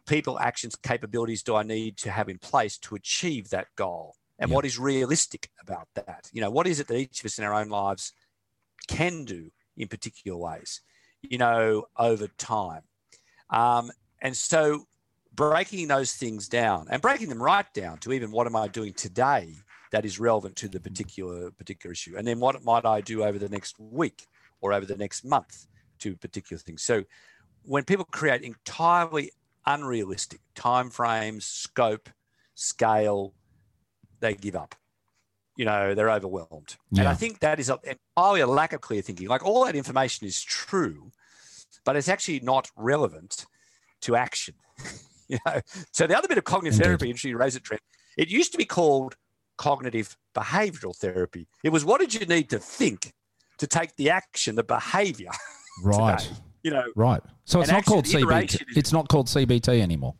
people, 0.05 0.39
actions, 0.39 0.75
capabilities 0.75 1.43
do 1.43 1.55
I 1.55 1.63
need 1.63 1.97
to 1.97 2.11
have 2.11 2.29
in 2.29 2.37
place 2.37 2.77
to 2.79 2.95
achieve 2.95 3.49
that 3.49 3.67
goal? 3.75 4.15
And 4.39 4.49
Yeah. 4.49 4.55
what 4.55 4.65
is 4.65 4.79
realistic 4.79 5.49
about 5.59 5.87
that? 5.95 6.29
You 6.31 6.41
know, 6.41 6.49
what 6.49 6.65
is 6.65 6.79
it 6.79 6.87
that 6.87 6.97
each 6.97 7.19
of 7.19 7.25
us 7.25 7.37
in 7.37 7.43
our 7.43 7.53
own 7.53 7.69
lives 7.69 8.13
can 8.87 9.25
do 9.25 9.51
in 9.75 9.87
particular 9.87 10.37
ways, 10.37 10.81
you 11.21 11.37
know, 11.37 11.85
over 11.97 12.27
time. 12.27 12.83
Um, 13.51 13.91
and 14.21 14.35
so 14.35 14.85
breaking 15.33 15.87
those 15.87 16.13
things 16.13 16.47
down 16.47 16.87
and 16.89 17.01
breaking 17.01 17.29
them 17.29 17.41
right 17.41 17.71
down 17.73 17.97
to 17.99 18.13
even 18.13 18.31
what 18.31 18.47
am 18.47 18.55
I 18.55 18.67
doing 18.67 18.93
today 18.93 19.55
that 19.91 20.05
is 20.05 20.19
relevant 20.19 20.55
to 20.57 20.67
the 20.67 20.79
particular 20.79 21.51
particular 21.51 21.91
issue. 21.91 22.15
And 22.17 22.25
then 22.25 22.39
what 22.39 22.63
might 22.63 22.85
I 22.85 23.01
do 23.01 23.23
over 23.23 23.37
the 23.37 23.49
next 23.49 23.79
week 23.79 24.27
or 24.61 24.73
over 24.73 24.85
the 24.85 24.97
next 24.97 25.25
month 25.25 25.67
to 25.99 26.15
particular 26.15 26.59
things. 26.59 26.81
So 26.81 27.03
when 27.63 27.83
people 27.83 28.05
create 28.05 28.41
entirely 28.41 29.31
unrealistic 29.65 30.39
timeframes, 30.55 31.43
scope, 31.43 32.09
scale, 32.55 33.33
they 34.21 34.33
give 34.33 34.55
up 34.55 34.75
you 35.57 35.65
know 35.65 35.93
they're 35.93 36.09
overwhelmed 36.09 36.77
and 36.97 37.07
i 37.07 37.13
think 37.13 37.39
that 37.39 37.59
is 37.59 37.69
a, 37.69 37.77
entirely 37.83 38.39
a 38.39 38.47
lack 38.47 38.71
of 38.71 38.79
clear 38.79 39.01
thinking 39.01 39.27
like 39.27 39.45
all 39.45 39.65
that 39.65 39.75
information 39.75 40.25
is 40.25 40.41
true 40.41 41.11
but 41.85 41.95
it's 41.95 42.09
actually 42.09 42.39
not 42.41 42.69
relevant 42.75 43.45
to 44.01 44.15
action 44.15 44.55
you 45.27 45.37
know 45.45 45.59
so 45.91 46.07
the 46.07 46.17
other 46.17 46.27
bit 46.27 46.37
of 46.37 46.43
cognitive 46.43 46.73
Indeed. 46.77 46.85
therapy 46.85 47.05
interesting 47.07 47.31
you 47.31 47.37
raise 47.37 47.55
it 47.55 47.63
Trent, 47.63 47.81
it 48.17 48.27
used 48.29 48.51
to 48.51 48.57
be 48.57 48.65
called 48.65 49.15
cognitive 49.57 50.17
behavioral 50.35 50.95
therapy 50.95 51.47
it 51.63 51.69
was 51.69 51.85
what 51.85 51.99
did 52.01 52.13
you 52.13 52.25
need 52.25 52.49
to 52.49 52.59
think 52.59 53.13
to 53.59 53.67
take 53.67 53.95
the 53.95 54.09
action 54.09 54.55
the 54.55 54.63
behavior 54.63 55.29
right. 55.83 56.19
today? 56.19 56.35
you 56.63 56.71
know 56.71 56.85
Right. 56.95 57.21
So 57.45 57.61
it's 57.61 57.71
not 57.71 57.85
called 57.85 58.05
CBT. 58.05 58.55
is- 58.69 58.77
It's 58.77 58.91
not 58.93 59.07
called 59.09 59.27
CBT 59.27 59.79
anymore. 59.81 60.15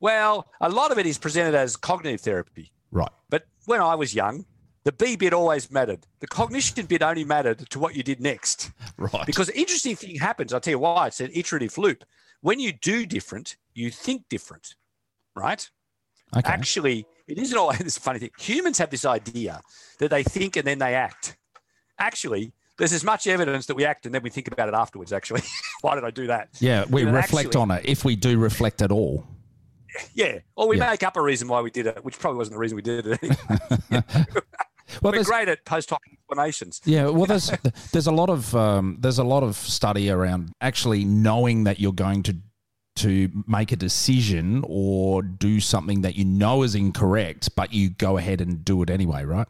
well 0.00 0.48
a 0.60 0.68
lot 0.68 0.90
of 0.92 0.98
it 0.98 1.06
is 1.06 1.18
presented 1.18 1.54
as 1.54 1.76
cognitive 1.76 2.20
therapy 2.20 2.70
Right. 2.90 3.10
But 3.28 3.46
when 3.66 3.80
I 3.80 3.96
was 3.96 4.14
young, 4.14 4.44
the 4.84 4.92
B 4.92 5.16
bit 5.16 5.32
always 5.32 5.70
mattered. 5.70 6.06
The 6.20 6.26
cognition 6.26 6.86
bit 6.86 7.02
only 7.02 7.24
mattered 7.24 7.68
to 7.70 7.78
what 7.78 7.94
you 7.94 8.02
did 8.02 8.20
next. 8.20 8.70
Right. 8.98 9.26
Because 9.26 9.46
the 9.48 9.58
interesting 9.58 9.96
thing 9.96 10.16
happens, 10.16 10.52
I'll 10.52 10.60
tell 10.60 10.72
you 10.72 10.78
why, 10.78 11.06
it's 11.06 11.20
an 11.20 11.30
iterative 11.34 11.76
loop. 11.78 12.04
When 12.42 12.60
you 12.60 12.72
do 12.72 13.06
different, 13.06 13.56
you 13.74 13.90
think 13.90 14.28
different, 14.28 14.74
right? 15.34 15.68
okay. 16.36 16.42
Actually, 16.52 17.06
it 17.26 17.38
isn't 17.38 17.56
always 17.56 17.78
this 17.80 17.96
funny 17.98 18.18
thing. 18.18 18.30
Humans 18.38 18.78
have 18.78 18.90
this 18.90 19.04
idea 19.06 19.60
that 19.98 20.10
they 20.10 20.22
think 20.22 20.56
and 20.56 20.66
then 20.66 20.78
they 20.78 20.94
act. 20.94 21.36
Actually, 21.98 22.52
there's 22.76 22.92
as 22.92 23.04
much 23.04 23.26
evidence 23.26 23.66
that 23.66 23.76
we 23.76 23.84
act 23.84 24.04
and 24.04 24.14
then 24.14 24.22
we 24.22 24.28
think 24.30 24.48
about 24.48 24.68
it 24.68 24.74
afterwards, 24.74 25.12
actually. 25.12 25.42
why 25.80 25.94
did 25.94 26.04
I 26.04 26.10
do 26.10 26.26
that? 26.26 26.48
yeah, 26.60 26.84
we 26.90 27.04
reflect 27.04 27.46
actually- 27.48 27.60
on 27.62 27.70
it 27.70 27.84
if 27.86 28.04
we 28.04 28.16
do 28.16 28.38
reflect 28.38 28.82
at 28.82 28.90
all. 28.92 29.26
Yeah. 30.12 30.40
Or 30.56 30.66
we 30.66 30.76
Yeah. 30.76 30.90
make 30.90 31.04
up 31.04 31.16
a 31.16 31.22
reason 31.22 31.46
why 31.46 31.60
we 31.60 31.70
did 31.70 31.86
it, 31.86 32.04
which 32.04 32.18
probably 32.18 32.38
wasn't 32.38 32.54
the 32.56 32.58
reason 32.58 32.74
we 32.76 32.82
did 32.82 33.06
it. 33.06 33.18
Anyway. 33.22 34.04
Well, 35.04 35.12
We're 35.12 35.22
great 35.24 35.48
at 35.48 35.64
post 35.66 35.90
hoc 35.90 36.00
explanations. 36.10 36.80
yeah, 36.86 37.08
well, 37.10 37.26
there's 37.26 37.52
there's 37.92 38.06
a 38.06 38.12
lot 38.12 38.30
of 38.30 38.54
um, 38.56 38.96
there's 39.00 39.18
a 39.18 39.24
lot 39.24 39.42
of 39.42 39.54
study 39.56 40.10
around 40.10 40.50
actually 40.60 41.04
knowing 41.04 41.64
that 41.64 41.78
you're 41.78 41.92
going 41.92 42.22
to 42.24 42.36
to 42.96 43.28
make 43.46 43.70
a 43.72 43.76
decision 43.76 44.64
or 44.66 45.20
do 45.20 45.60
something 45.60 46.00
that 46.02 46.14
you 46.16 46.24
know 46.24 46.62
is 46.62 46.74
incorrect, 46.74 47.50
but 47.54 47.72
you 47.72 47.90
go 47.90 48.16
ahead 48.16 48.40
and 48.40 48.64
do 48.64 48.82
it 48.82 48.88
anyway, 48.88 49.24
right? 49.24 49.48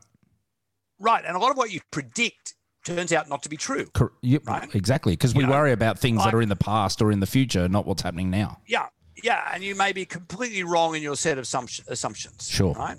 Right. 0.99 1.23
And 1.27 1.37
a 1.37 1.39
lot 1.39 1.51
of 1.51 1.57
what 1.59 1.71
you 1.71 1.81
predict 1.91 2.55
turns 2.87 3.13
out 3.13 3.29
not 3.29 3.43
to 3.43 3.49
be 3.51 3.57
true. 3.59 3.85
Cor- 3.93 4.13
yep, 4.23 4.47
Right. 4.47 4.75
Exactly, 4.75 5.13
because 5.13 5.35
we 5.35 5.45
know, 5.45 5.51
worry 5.51 5.73
about 5.73 5.99
things 5.99 6.25
that 6.25 6.33
are 6.35 6.41
in 6.43 6.49
the 6.49 6.57
past 6.57 7.03
or 7.03 7.13
in 7.13 7.21
the 7.21 7.27
future, 7.27 7.69
not 7.69 7.85
what's 7.87 8.01
happening 8.03 8.31
now. 8.31 8.61
Yeah. 8.67 8.87
Yeah. 9.23 9.43
And 9.53 9.63
you 9.63 9.75
may 9.75 9.93
be 9.93 10.07
completely 10.07 10.65
wrong 10.65 10.95
in 10.97 11.03
your 11.03 11.15
set 11.17 11.37
of 11.39 11.43
assumption- 11.43 11.85
assumptions. 11.89 12.49
Sure. 12.51 12.73
Right. 12.75 12.97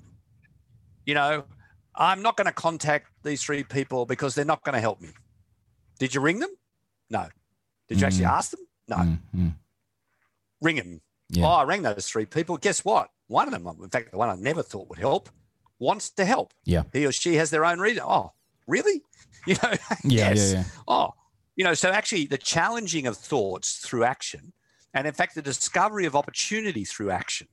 You 1.05 1.15
know, 1.15 1.45
I'm 1.97 2.21
not 2.21 2.37
going 2.37 2.45
to 2.45 2.53
contact 2.53 3.07
these 3.23 3.41
three 3.43 3.63
people 3.63 4.05
because 4.05 4.35
they're 4.35 4.45
not 4.45 4.63
going 4.63 4.73
to 4.75 4.81
help 4.81 5.01
me. 5.01 5.09
Did 5.99 6.13
you 6.13 6.21
ring 6.21 6.39
them? 6.39 6.49
No. 7.09 7.27
Did 7.87 8.01
you 8.01 8.07
actually 8.07 8.25
Mm. 8.25 8.29
ask 8.31 8.51
them? 8.51 8.67
No. 8.87 8.95
Mm, 8.97 9.19
mm. 9.35 9.53
Ring 10.61 10.75
them. 10.77 11.01
Yeah. 11.29 11.45
Oh, 11.45 11.49
I 11.49 11.63
rang 11.63 11.81
those 11.83 12.07
three 12.07 12.25
people. 12.25 12.57
Guess 12.57 12.83
what? 12.85 13.09
One 13.27 13.47
of 13.47 13.53
them, 13.53 13.67
in 13.81 13.89
fact, 13.89 14.11
the 14.11 14.17
one 14.17 14.29
I 14.29 14.35
never 14.35 14.61
thought 14.61 14.89
would 14.89 14.99
help, 14.99 15.29
wants 15.79 16.09
to 16.11 16.25
help. 16.25 16.53
Yeah. 16.65 16.83
He 16.93 17.05
or 17.05 17.11
she 17.11 17.35
has 17.35 17.49
their 17.49 17.65
own 17.65 17.79
reason. 17.79 18.03
Oh, 18.05 18.33
really? 18.67 19.01
You 19.47 19.53
know, 19.61 19.73
Yeah, 20.03 20.31
yes. 20.33 20.51
yeah, 20.53 20.57
yeah. 20.59 20.63
Oh, 20.87 21.13
you 21.55 21.63
know, 21.63 21.75
so 21.75 21.91
actually 21.91 22.25
the 22.25 22.37
challenging 22.39 23.05
of 23.05 23.15
thoughts 23.15 23.77
through 23.77 24.03
action, 24.03 24.53
and 24.91 25.05
in 25.05 25.13
fact, 25.13 25.35
the 25.35 25.41
discovery 25.43 26.05
of 26.05 26.15
opportunity 26.15 26.83
through 26.83 27.11
action 27.11 27.47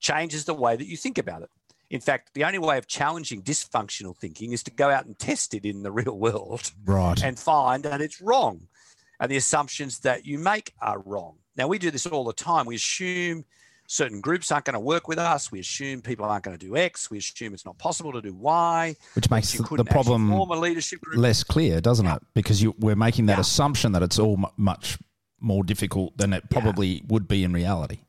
changes 0.00 0.46
the 0.46 0.54
way 0.54 0.74
that 0.74 0.86
you 0.86 0.96
think 0.96 1.18
about 1.18 1.42
it. 1.42 1.50
In 1.90 2.00
fact, 2.00 2.34
the 2.34 2.44
only 2.44 2.58
way 2.58 2.76
of 2.78 2.86
challenging 2.86 3.42
dysfunctional 3.42 4.16
thinking 4.16 4.52
is 4.52 4.62
to 4.64 4.70
go 4.70 4.90
out 4.90 5.06
and 5.06 5.18
test 5.18 5.54
it 5.54 5.64
in 5.64 5.82
the 5.82 5.90
real 6.00 6.18
world 6.18 6.70
Right. 6.84 7.22
and 7.22 7.38
find 7.38 7.82
that 7.84 8.00
it's 8.00 8.20
wrong 8.20 8.68
and 9.20 9.30
the 9.30 9.36
assumptions 9.36 10.00
that 10.00 10.26
you 10.26 10.38
make 10.38 10.74
are 10.80 11.00
wrong. 11.00 11.36
Now, 11.56 11.66
we 11.66 11.78
do 11.78 11.90
this 11.90 12.06
all 12.06 12.24
the 12.24 12.32
time. 12.32 12.66
We 12.66 12.76
assume 12.76 13.44
certain 13.88 14.20
groups 14.20 14.52
aren't 14.52 14.66
going 14.66 14.74
to 14.74 14.80
work 14.80 15.08
with 15.08 15.18
us. 15.18 15.50
We 15.50 15.60
assume 15.60 16.02
people 16.02 16.26
aren't 16.26 16.44
going 16.44 16.56
to 16.56 16.64
do 16.66 16.76
X. 16.76 17.10
We 17.10 17.18
assume 17.18 17.54
it's 17.54 17.64
not 17.64 17.78
possible 17.78 18.12
to 18.12 18.20
do 18.20 18.34
Y. 18.34 18.94
Which 19.14 19.30
makes 19.30 19.52
the 19.52 19.84
problem 19.84 20.28
form 20.30 20.50
a 20.50 20.56
leadership 20.56 21.00
group. 21.00 21.16
less 21.16 21.42
clear, 21.42 21.80
doesn't 21.80 22.06
it? 22.06 22.22
Because 22.34 22.62
you, 22.62 22.74
we're 22.78 22.94
making 22.96 23.26
that 23.26 23.38
Yeah. 23.38 23.40
assumption 23.40 23.92
that 23.92 24.02
it's 24.02 24.18
all 24.18 24.36
mu 24.36 24.46
much 24.56 24.98
more 25.40 25.64
difficult 25.64 26.16
than 26.18 26.32
it 26.32 26.48
probably 26.50 27.02
would 27.08 27.26
be 27.26 27.42
in 27.44 27.52
reality. 27.52 28.00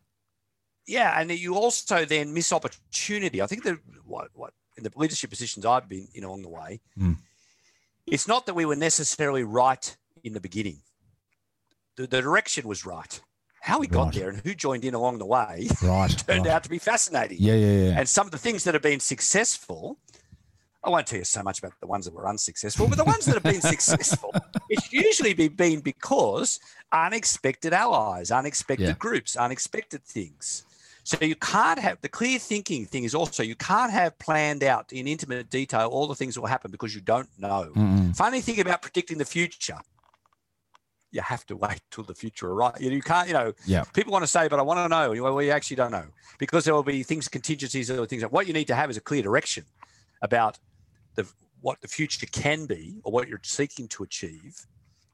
Yeah, 0.89 1.19
and 1.19 1.29
you 1.31 1.53
also 1.55 2.03
then 2.05 2.33
miss 2.33 2.51
opportunity. 2.51 3.41
I 3.41 3.47
think 3.47 3.63
that 3.63 3.77
what, 4.05 4.29
what 4.33 4.53
in 4.77 4.83
the 4.83 4.91
leadership 4.95 5.29
positions 5.29 5.65
I've 5.65 5.87
been 5.87 6.07
in 6.15 6.23
along 6.23 6.41
the 6.41 6.49
way, 6.49 6.81
Mm. 6.97 7.17
it's 8.07 8.27
not 8.27 8.45
that 8.47 8.55
we 8.55 8.65
were 8.65 8.75
necessarily 8.75 9.43
right 9.43 9.95
in 10.23 10.33
the 10.33 10.39
beginning. 10.41 10.79
The, 11.95 12.07
the 12.07 12.21
direction 12.21 12.67
was 12.67 12.85
right. 12.85 13.21
How 13.61 13.77
we 13.79 13.87
got 13.87 14.05
Right. 14.05 14.13
there 14.15 14.29
and 14.29 14.39
who 14.41 14.55
joined 14.55 14.83
in 14.85 14.93
along 14.95 15.19
the 15.19 15.25
way 15.25 15.67
Right. 15.83 16.07
turned 16.27 16.45
right. 16.45 16.53
out 16.53 16.63
to 16.63 16.69
be 16.69 16.79
fascinating. 16.79 17.37
Yeah, 17.39 17.55
yeah, 17.55 17.83
yeah. 17.89 17.99
And 17.99 18.07
some 18.09 18.25
of 18.25 18.31
the 18.31 18.37
things 18.39 18.63
that 18.63 18.73
have 18.73 18.81
been 18.81 18.99
successful, 19.01 19.99
I 20.83 20.89
won't 20.89 21.05
tell 21.05 21.19
you 21.19 21.25
so 21.25 21.43
much 21.43 21.59
about 21.59 21.73
the 21.81 21.87
ones 21.87 22.05
that 22.05 22.13
were 22.15 22.27
unsuccessful, 22.27 22.87
but 22.87 22.97
the 22.97 23.03
ones 23.03 23.25
that 23.25 23.35
have 23.35 23.43
been 23.43 23.61
successful, 23.75 24.33
it's 24.69 24.91
usually 24.91 25.33
been 25.49 25.81
because 25.81 26.59
unexpected 26.91 27.73
allies, 27.73 28.31
unexpected 28.31 28.87
Yeah. 28.87 28.93
groups, 28.93 29.35
unexpected 29.35 30.03
things. 30.03 30.63
So 31.09 31.17
you 31.25 31.35
can't 31.35 31.79
have 31.79 31.99
the 32.01 32.07
clear 32.07 32.37
thinking 32.37 32.85
thing 32.85 33.03
is 33.03 33.15
also 33.15 33.41
you 33.41 33.55
can't 33.55 33.91
have 33.91 34.19
planned 34.19 34.63
out 34.63 34.93
in 34.93 35.07
intimate 35.07 35.49
detail 35.49 35.87
all 35.87 36.05
the 36.05 36.13
things 36.13 36.35
that 36.35 36.41
will 36.41 36.47
happen 36.55 36.69
because 36.69 36.93
you 36.93 37.01
don't 37.01 37.27
know. 37.35 37.71
Mm-mm. 37.75 38.15
Funny 38.15 38.41
thing 38.41 38.59
about 38.59 38.83
predicting 38.83 39.17
the 39.17 39.25
future, 39.25 39.79
you 41.09 41.21
have 41.21 41.47
to 41.47 41.55
wait 41.57 41.81
till 41.89 42.03
the 42.03 42.13
future 42.13 42.51
arrives. 42.51 42.79
You 42.81 43.01
can't, 43.01 43.27
you 43.27 43.33
know, 43.33 43.53
Yeah. 43.65 43.85
people 43.95 44.13
want 44.13 44.21
to 44.21 44.27
say, 44.27 44.47
but 44.47 44.59
I 44.59 44.61
want 44.61 44.77
to 44.81 44.87
know. 44.87 45.23
Well, 45.23 45.41
you 45.41 45.49
actually 45.49 45.77
don't 45.77 45.89
know 45.89 46.05
because 46.37 46.63
there 46.65 46.75
will 46.75 46.83
be 46.83 47.01
things, 47.01 47.27
contingencies, 47.27 47.89
or 47.89 48.05
things. 48.05 48.21
What 48.21 48.45
you 48.45 48.53
need 48.53 48.67
to 48.67 48.75
have 48.75 48.91
is 48.91 48.97
a 48.97 49.01
clear 49.01 49.23
direction 49.23 49.65
about 50.21 50.59
the 51.15 51.27
what 51.61 51.81
the 51.81 51.87
future 51.87 52.27
can 52.27 52.67
be 52.67 52.99
or 53.03 53.11
what 53.11 53.27
you're 53.27 53.41
seeking 53.41 53.87
to 53.87 54.03
achieve. 54.03 54.67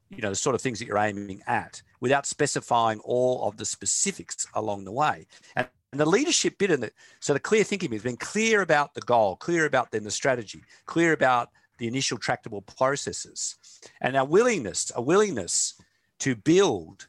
You 0.10 0.22
know, 0.24 0.30
the 0.32 0.36
sort 0.36 0.56
of 0.56 0.62
things 0.62 0.80
that 0.80 0.88
you're 0.88 0.98
aiming 0.98 1.42
at, 1.48 1.82
without 2.02 2.26
specifying 2.26 3.00
all 3.00 3.48
of 3.48 3.56
the 3.56 3.66
specifics 3.66 4.46
along 4.54 4.84
the 4.84 4.92
way. 4.92 5.26
And, 5.56 5.68
and 5.96 6.00
the 6.02 6.06
leadership 6.06 6.58
bit 6.58 6.72
in 6.72 6.84
it. 6.84 6.94
So 7.22 7.32
the 7.32 7.40
clear 7.40 7.64
thinking 7.64 7.94
has 7.94 8.04
been 8.04 8.18
clear 8.18 8.60
about 8.62 8.96
the 8.96 9.00
goal, 9.00 9.38
clear 9.38 9.66
about 9.66 9.92
then 9.92 10.04
the 10.04 10.12
strategy, 10.12 10.62
clear 10.86 11.14
about 11.14 11.52
the 11.78 11.88
initial 11.88 12.18
tractable 12.18 12.62
processes, 12.62 13.56
and 14.02 14.18
our 14.18 14.26
willingness, 14.26 14.92
a 14.94 15.02
willingness 15.02 15.76
to 16.20 16.36
build 16.36 17.08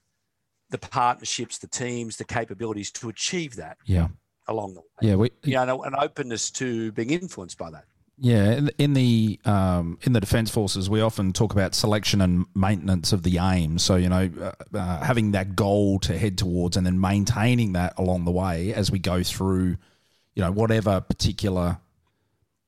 the 0.70 0.78
partnerships, 0.78 1.59
the 1.59 1.66
teams, 1.66 2.16
the 2.16 2.24
capabilities 2.24 2.93
to 2.93 3.09
achieve 3.09 3.57
that 3.57 3.76
Yeah. 3.87 4.07
along 4.47 4.74
the 4.74 4.80
way. 4.82 4.87
Yeah. 5.01 5.16
We, 5.16 5.30
You 5.43 5.66
know, 5.66 5.82
an 5.82 5.97
openness 5.97 6.53
to 6.53 6.93
being 6.93 7.11
influenced 7.11 7.59
by 7.59 7.70
that. 7.70 7.87
Yeah, 8.19 8.53
in, 8.53 8.71
in 8.79 8.95
the 8.95 9.39
um, 9.45 9.99
in 10.03 10.14
the 10.14 10.21
defence 10.21 10.51
forces, 10.51 10.89
we 10.89 11.03
often 11.03 11.35
talk 11.35 11.53
about 11.53 11.75
selection 11.75 12.23
and 12.23 12.47
maintenance 12.55 13.12
of 13.12 13.23
the 13.23 13.39
aim. 13.39 13.79
So 13.79 13.97
you 13.97 14.09
know, 14.09 14.31
uh, 14.41 14.77
uh, 14.77 15.05
having 15.05 15.33
that 15.33 15.55
goal 15.55 15.99
to 16.01 16.17
head 16.17 16.39
towards, 16.39 16.79
and 16.79 16.87
then 16.87 16.99
maintaining 16.99 17.75
that 17.75 17.93
along 17.99 18.25
the 18.25 18.31
way 18.31 18.73
as 18.73 18.91
we 18.91 18.99
go 18.99 19.23
through, 19.23 19.77
you 20.35 20.43
know, 20.43 20.51
whatever 20.51 21.01
particular 21.03 21.79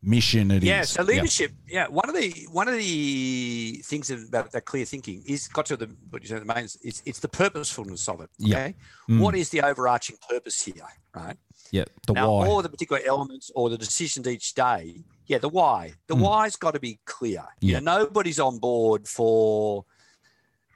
mission 0.03 0.51
it 0.51 0.63
is. 0.63 0.69
Yeah, 0.69 0.83
so 0.83 1.03
leadership. 1.03 1.53
Yeah. 1.67 1.89
one 1.89 2.11
of 2.11 2.15
the 2.15 2.47
one 2.53 2.69
of 2.69 2.77
the 2.77 3.81
things 3.85 4.11
about 4.11 4.53
that 4.53 4.67
clear 4.67 4.85
thinking 4.85 5.23
is 5.27 5.49
got 5.49 5.65
to 5.67 5.79
the 5.79 5.89
what 6.11 6.21
you 6.21 6.29
said 6.29 6.43
the 6.43 6.55
main. 6.55 6.65
It's 6.65 7.03
it's 7.07 7.21
the 7.21 7.29
purposefulness 7.29 8.07
of 8.07 8.21
it. 8.21 8.29
Yeah. 8.37 8.73
Mm. 9.09 9.21
what 9.21 9.35
is 9.35 9.49
the 9.49 9.63
overarching 9.63 10.17
purpose 10.29 10.63
here? 10.63 10.75
Right 11.15 11.39
Yeah, 11.71 11.85
the 12.07 12.15
now, 12.15 12.31
why. 12.31 12.47
all 12.49 12.63
the 12.63 12.69
particular 12.69 13.03
elements 13.07 13.51
or 13.55 13.69
the 13.71 13.79
decisions 13.79 14.27
each 14.27 14.55
day. 14.55 15.05
Yeah, 15.27 15.39
the 15.39 15.49
why. 15.49 15.93
The 16.07 16.15
Mm. 16.17 16.21
why's 16.21 16.57
got 16.57 16.73
to 16.75 16.81
be 16.81 16.99
clear. 17.05 17.45
You 17.61 17.73
Yeah. 17.75 17.81
know, 17.81 17.99
nobody's 18.05 18.41
on 18.41 18.59
board 18.59 19.07
for 19.07 19.85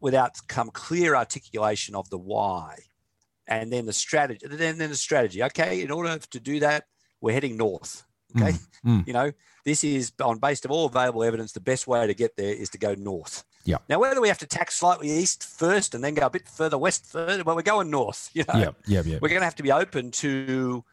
without 0.01 0.33
some 0.51 0.71
clear 0.71 1.15
articulation 1.15 1.95
of 1.95 2.11
the 2.11 2.19
why, 2.19 2.79
and 3.47 3.73
then 3.73 3.87
the 3.87 3.93
strategy. 3.93 4.47
Then 4.47 4.79
then 4.79 4.91
the 4.91 4.97
strategy. 4.97 5.43
Okay, 5.45 5.81
in 5.83 5.91
order 5.91 6.19
to 6.19 6.41
do 6.41 6.61
that, 6.61 6.85
we're 7.21 7.33
heading 7.33 7.57
north. 7.57 8.05
Okay, 8.37 8.53
Mm. 8.85 9.07
you 9.07 9.13
know, 9.13 9.31
this 9.65 9.85
is 9.85 10.13
on 10.21 10.39
based 10.39 10.65
of 10.65 10.71
all 10.71 10.87
available 10.87 11.23
evidence. 11.23 11.53
The 11.53 11.61
best 11.61 11.87
way 11.87 12.07
to 12.07 12.15
get 12.15 12.37
there 12.37 12.53
is 12.55 12.69
to 12.71 12.79
go 12.79 12.95
north. 12.95 13.45
Yeah. 13.65 13.79
Now, 13.89 14.01
whether 14.01 14.21
we 14.21 14.29
have 14.29 14.39
to 14.39 14.47
tack 14.47 14.71
slightly 14.71 15.11
east 15.11 15.45
first 15.45 15.95
and 15.95 16.03
then 16.03 16.15
go 16.15 16.27
a 16.27 16.31
bit 16.31 16.49
further 16.49 16.79
west 16.79 17.07
further, 17.07 17.45
well, 17.45 17.57
we're 17.57 17.63
going 17.63 17.91
north. 17.91 18.31
You 18.35 18.45
know, 18.49 18.59
yeah, 18.59 18.71
yeah, 18.87 19.03
yeah. 19.05 19.19
we're 19.21 19.29
going 19.29 19.41
to 19.41 19.45
have 19.47 19.57
to 19.57 19.63
be 19.63 19.73
open 19.73 20.11
to 20.13 20.85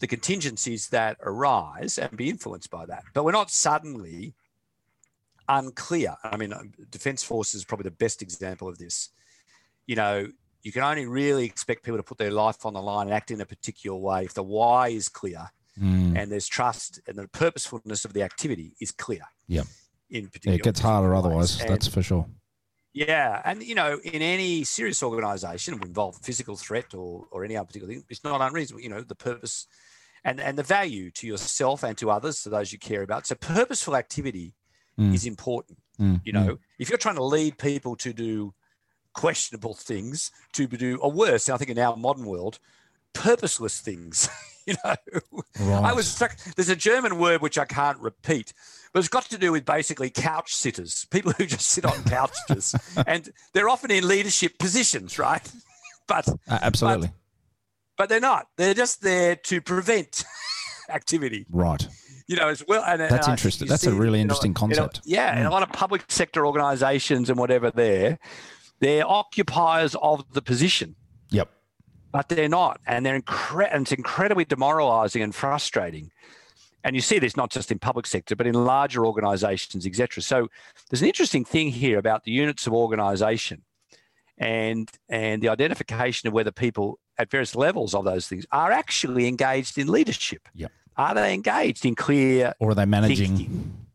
the 0.00 0.06
contingencies 0.06 0.88
that 0.88 1.16
arise 1.22 1.98
and 1.98 2.16
be 2.16 2.28
influenced 2.28 2.70
by 2.70 2.86
that. 2.86 3.04
But 3.14 3.24
we're 3.24 3.32
not 3.32 3.50
suddenly 3.50 4.34
unclear. 5.48 6.16
I 6.24 6.36
mean, 6.36 6.52
um, 6.52 6.72
Defence 6.90 7.22
Force 7.22 7.54
is 7.54 7.64
probably 7.64 7.84
the 7.84 7.96
best 7.96 8.22
example 8.22 8.68
of 8.68 8.78
this. 8.78 9.10
You 9.86 9.96
know, 9.96 10.26
you 10.62 10.72
can 10.72 10.82
only 10.82 11.06
really 11.06 11.44
expect 11.44 11.84
people 11.84 11.98
to 11.98 12.02
put 12.02 12.18
their 12.18 12.30
life 12.30 12.66
on 12.66 12.74
the 12.74 12.82
line 12.82 13.06
and 13.06 13.14
act 13.14 13.30
in 13.30 13.40
a 13.40 13.46
particular 13.46 13.96
way 13.96 14.24
if 14.24 14.34
the 14.34 14.42
why 14.42 14.88
is 14.88 15.08
clear 15.08 15.50
Mm. 15.80 16.18
and 16.18 16.32
there's 16.32 16.48
trust 16.48 17.00
and 17.06 17.16
the 17.16 17.28
purposefulness 17.28 18.04
of 18.04 18.12
the 18.12 18.22
activity 18.22 18.74
is 18.80 18.90
clear. 18.90 19.22
Yeah. 19.46 19.62
In 20.10 20.26
particular, 20.28 20.56
it 20.56 20.62
gets 20.62 20.80
harder 20.80 21.14
otherwise. 21.14 21.60
And- 21.60 21.68
That's 21.70 21.86
for 21.86 22.02
sure. 22.02 22.26
yeah, 22.94 23.42
and 23.44 23.62
you 23.62 23.74
know, 23.74 24.00
in 24.04 24.22
any 24.22 24.64
serious 24.64 25.02
organisation 25.02 25.74
involve 25.74 26.16
physical 26.22 26.56
threat 26.56 26.94
or 26.94 27.26
or 27.30 27.44
any 27.44 27.56
other 27.56 27.66
particular 27.66 27.92
thing, 27.92 28.04
it's 28.08 28.24
not 28.24 28.40
unreasonable. 28.40 28.82
You 28.82 28.88
know, 28.88 29.02
the 29.02 29.14
purpose 29.14 29.66
and 30.24 30.40
and 30.40 30.56
the 30.58 30.62
value 30.62 31.10
to 31.12 31.26
yourself 31.26 31.82
and 31.84 31.96
to 31.98 32.10
others, 32.10 32.42
to 32.42 32.48
those 32.48 32.72
you 32.72 32.78
care 32.78 33.02
about. 33.02 33.26
So, 33.26 33.34
purposeful 33.34 33.96
activity 33.96 34.54
Mm. 34.98 35.14
is 35.14 35.26
important. 35.26 35.78
Mm, 36.00 36.20
You 36.24 36.32
know, 36.32 36.58
if 36.80 36.88
you're 36.88 36.98
trying 36.98 37.14
to 37.14 37.22
lead 37.24 37.56
people 37.56 37.94
to 37.96 38.12
do 38.12 38.52
questionable 39.12 39.74
things, 39.74 40.32
to 40.54 40.66
do 40.66 40.96
or 40.98 41.12
worse, 41.12 41.48
I 41.48 41.56
think 41.56 41.70
in 41.70 41.78
our 41.78 41.96
modern 41.96 42.24
world, 42.26 42.58
purposeless 43.12 43.80
things. 43.80 44.28
you 44.66 44.74
know, 44.84 44.94
Right. 45.60 45.84
I 45.84 45.92
was 45.92 46.08
struck. 46.08 46.36
There's 46.56 46.68
a 46.68 46.76
German 46.76 47.18
word 47.18 47.42
which 47.42 47.58
I 47.58 47.64
can't 47.64 47.98
repeat, 48.00 48.52
but 48.92 49.00
it's 49.00 49.08
got 49.08 49.24
to 49.26 49.38
do 49.38 49.52
with 49.52 49.64
basically 49.64 50.10
couch 50.10 50.54
sitters, 50.54 51.06
people 51.10 51.32
who 51.32 51.46
just 51.46 51.66
sit 51.66 51.84
on 51.84 52.02
couches, 52.04 52.74
and 53.06 53.28
they're 53.52 53.68
often 53.68 53.90
in 53.90 54.06
leadership 54.06 54.58
positions, 54.58 55.18
right? 55.18 55.46
But 56.06 56.26
Uh, 56.28 56.58
absolutely. 56.62 57.10
but 57.98 58.08
they're 58.08 58.18
not. 58.20 58.46
They're 58.56 58.72
just 58.72 59.02
there 59.02 59.36
to 59.36 59.60
prevent 59.60 60.24
activity, 60.88 61.44
right. 61.50 61.86
you 62.26 62.34
know, 62.36 62.48
as 62.48 62.64
well. 62.66 62.82
And 62.82 63.02
and 63.02 63.10
That's 63.10 63.26
think 63.26 63.38
interesting. 63.38 63.68
That's 63.68 63.82
a 63.86 63.90
see, 63.90 63.96
really 63.96 64.18
you 64.20 64.24
know, 64.24 64.32
interesting 64.34 64.52
you 64.52 64.54
know, 64.76 64.84
concept. 64.84 65.00
yeah, 65.04 65.36
and 65.36 65.46
a 65.46 65.50
lot 65.50 65.62
of 65.62 65.68
public 65.70 66.04
sector 66.08 66.46
organisations 66.46 67.28
and 67.28 67.38
whatever 67.38 67.70
there, 67.70 68.18
they're 68.80 69.06
occupiers 69.06 69.94
of 70.00 70.24
the 70.32 70.40
position 70.40 70.96
Yep. 71.30 71.50
but 72.10 72.30
they're 72.30 72.48
not, 72.48 72.80
and 72.86 73.04
they're 73.04 73.20
incre- 73.20 73.68
and 73.70 73.82
it's 73.82 73.92
incredibly 73.92 74.46
demoralising 74.46 75.20
and 75.20 75.34
frustrating. 75.34 76.10
And 76.84 76.94
you 76.94 77.02
see 77.02 77.18
this 77.18 77.36
not 77.36 77.50
just 77.50 77.72
in 77.72 77.78
public 77.78 78.06
sector, 78.06 78.36
but 78.36 78.46
in 78.46 78.54
larger 78.54 79.04
organisations, 79.04 79.86
etc. 79.86 80.22
So 80.22 80.48
there's 80.88 81.02
an 81.02 81.08
interesting 81.08 81.44
thing 81.44 81.70
here 81.70 81.98
about 81.98 82.24
the 82.24 82.30
units 82.30 82.66
of 82.66 82.72
organisation, 82.72 83.62
and 84.38 84.88
and 85.08 85.42
the 85.42 85.48
identification 85.48 86.28
of 86.28 86.34
whether 86.34 86.52
people 86.52 86.98
at 87.18 87.30
various 87.30 87.56
levels 87.56 87.94
of 87.94 88.04
those 88.04 88.28
things 88.28 88.46
are 88.52 88.70
actually 88.70 89.26
engaged 89.26 89.76
in 89.76 89.88
leadership. 89.88 90.48
Yep. 90.54 90.70
Are 90.96 91.14
they 91.14 91.34
engaged 91.34 91.84
in 91.84 91.94
clear 91.94 92.54
Or 92.58 92.70
are 92.70 92.74
they 92.74 92.84
managing, 92.84 93.36
thinking, 93.36 93.86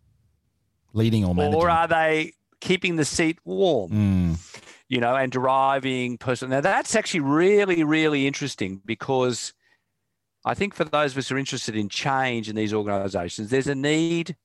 leading 0.94 1.26
or 1.26 1.34
managing? 1.36 1.60
or 1.60 1.70
are 1.70 1.88
they 1.88 2.34
keeping 2.60 2.96
the 2.96 3.06
seat 3.06 3.40
warm? 3.44 3.92
Mm, 3.92 4.60
you 4.88 5.00
know, 5.00 5.16
and 5.16 5.32
deriving 5.32 6.18
person. 6.18 6.50
Now 6.50 6.62
that's 6.62 6.96
actually 6.96 7.22
really, 7.22 7.84
really 7.84 8.28
interesting 8.28 8.82
because 8.86 9.54
I 10.46 10.54
think 10.54 10.74
for 10.74 10.84
those 10.84 11.14
of 11.14 11.18
us 11.18 11.30
who 11.30 11.36
are 11.36 11.40
interested 11.40 11.76
in 11.76 11.90
change 11.90 12.50
in 12.50 12.56
these 12.56 12.74
organizations, 12.74 13.50
there's 13.50 13.68
a 13.68 13.76
need 13.76 14.36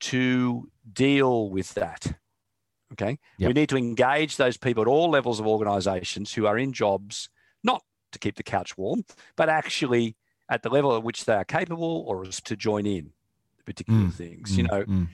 to 0.00 0.68
deal 0.92 1.50
with 1.50 1.74
that. 1.74 2.16
Okay. 2.92 3.18
Yep. 3.38 3.48
We 3.48 3.52
need 3.52 3.68
to 3.70 3.76
engage 3.76 4.36
those 4.36 4.56
people 4.56 4.82
at 4.82 4.88
all 4.88 5.10
levels 5.10 5.40
of 5.40 5.46
organizations 5.46 6.32
who 6.32 6.46
are 6.46 6.58
in 6.58 6.72
jobs, 6.72 7.28
not 7.62 7.82
to 8.12 8.18
keep 8.18 8.36
the 8.36 8.42
couch 8.42 8.76
warm, 8.78 9.04
but 9.36 9.48
actually 9.48 10.16
at 10.48 10.62
the 10.62 10.68
level 10.68 10.96
at 10.96 11.02
which 11.02 11.24
they 11.24 11.34
are 11.34 11.44
capable 11.44 12.04
or 12.06 12.26
is 12.26 12.40
to 12.42 12.56
join 12.56 12.86
in 12.86 13.10
particular 13.64 14.00
Mm, 14.00 14.12
things, 14.12 14.56
you 14.56 14.64
mm, 14.64 14.70
know 14.70 14.84
mm. 14.84 15.08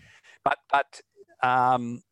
but 0.45 0.59
but 0.73 1.01
um, 1.43 2.03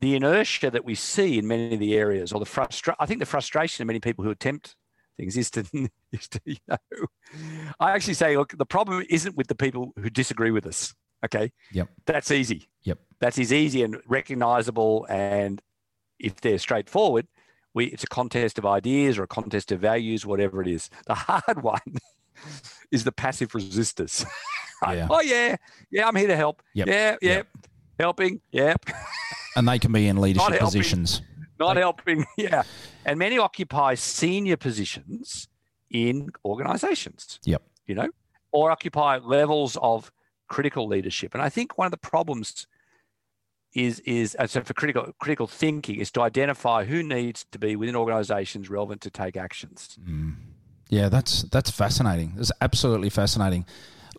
the 0.00 0.14
inertia 0.14 0.70
that 0.70 0.84
we 0.84 0.94
see 0.94 1.38
in 1.38 1.46
many 1.46 1.72
of 1.74 1.80
the 1.80 1.94
areas, 1.94 2.32
or 2.32 2.40
the 2.40 2.46
frustration, 2.46 2.96
I 3.00 3.06
think 3.06 3.20
the 3.20 3.26
frustration 3.26 3.82
of 3.82 3.86
many 3.86 4.00
people 4.00 4.24
who 4.24 4.30
attempt 4.30 4.76
things 5.16 5.36
is 5.36 5.50
to, 5.52 5.64
is 6.12 6.28
to 6.28 6.40
you 6.44 6.56
know, 6.68 6.76
I 7.80 7.92
actually 7.92 8.14
say, 8.14 8.36
look, 8.36 8.56
the 8.56 8.66
problem 8.66 9.04
isn't 9.10 9.36
with 9.36 9.46
the 9.48 9.54
people 9.54 9.92
who 10.00 10.10
disagree 10.10 10.50
with 10.50 10.66
us. 10.66 10.94
Okay, 11.24 11.52
Yep. 11.72 11.88
that's 12.06 12.30
easy. 12.32 12.68
Yep. 12.82 12.98
That's 13.20 13.38
is 13.38 13.52
easy 13.52 13.82
and 13.84 13.98
recognizable, 14.06 15.06
and 15.08 15.62
if 16.18 16.40
they're 16.40 16.58
straightforward, 16.58 17.28
we 17.74 17.86
it's 17.86 18.02
a 18.02 18.08
contest 18.08 18.58
of 18.58 18.66
ideas 18.66 19.18
or 19.18 19.22
a 19.22 19.28
contest 19.28 19.70
of 19.70 19.78
values, 19.80 20.26
whatever 20.26 20.60
it 20.60 20.66
is. 20.68 20.90
The 21.06 21.14
hard 21.28 21.62
one 21.62 21.80
is 22.90 23.04
the 23.04 23.12
passive 23.12 23.52
resistors. 23.52 24.24
Right? 24.84 24.96
Yeah. 24.98 25.06
Oh 25.10 25.20
yeah, 25.20 25.54
yeah, 25.92 26.08
I'm 26.08 26.16
here 26.16 26.26
to 26.26 26.34
help. 26.34 26.60
Yep. 26.74 26.88
Yeah, 26.88 27.16
yeah, 27.22 27.30
Yep. 27.36 27.46
helping. 28.00 28.40
Yep, 28.50 28.84
And 29.54 29.68
they 29.68 29.78
can 29.78 29.92
be 29.92 30.08
in 30.08 30.16
leadership 30.20 30.58
positions. 30.58 31.22
Not 31.62 31.76
helping. 31.76 32.24
Yeah, 32.36 32.62
and 33.04 33.18
many 33.18 33.38
occupy 33.38 33.94
senior 33.94 34.56
positions 34.56 35.48
in 35.90 36.30
organisations. 36.44 37.38
Yep. 37.44 37.62
You 37.86 37.94
know, 37.94 38.08
or 38.52 38.70
occupy 38.70 39.18
levels 39.18 39.76
of 39.80 40.12
critical 40.48 40.86
leadership. 40.86 41.34
And 41.34 41.42
I 41.42 41.48
think 41.48 41.78
one 41.78 41.86
of 41.86 41.90
the 41.90 41.96
problems 41.96 42.66
is 43.74 44.00
is 44.00 44.36
so 44.46 44.60
for 44.62 44.74
critical 44.74 45.12
critical 45.18 45.46
thinking 45.46 45.98
is 45.98 46.10
to 46.12 46.20
identify 46.20 46.84
who 46.84 47.02
needs 47.02 47.46
to 47.52 47.58
be 47.58 47.74
within 47.74 47.96
organisations 47.96 48.68
relevant 48.68 49.00
to 49.02 49.10
take 49.10 49.36
actions. 49.36 49.98
Mm. 50.06 50.36
Yeah, 50.90 51.08
that's 51.08 51.42
that's 51.44 51.70
fascinating. 51.70 52.34
It's 52.38 52.52
absolutely 52.60 53.08
fascinating. 53.08 53.64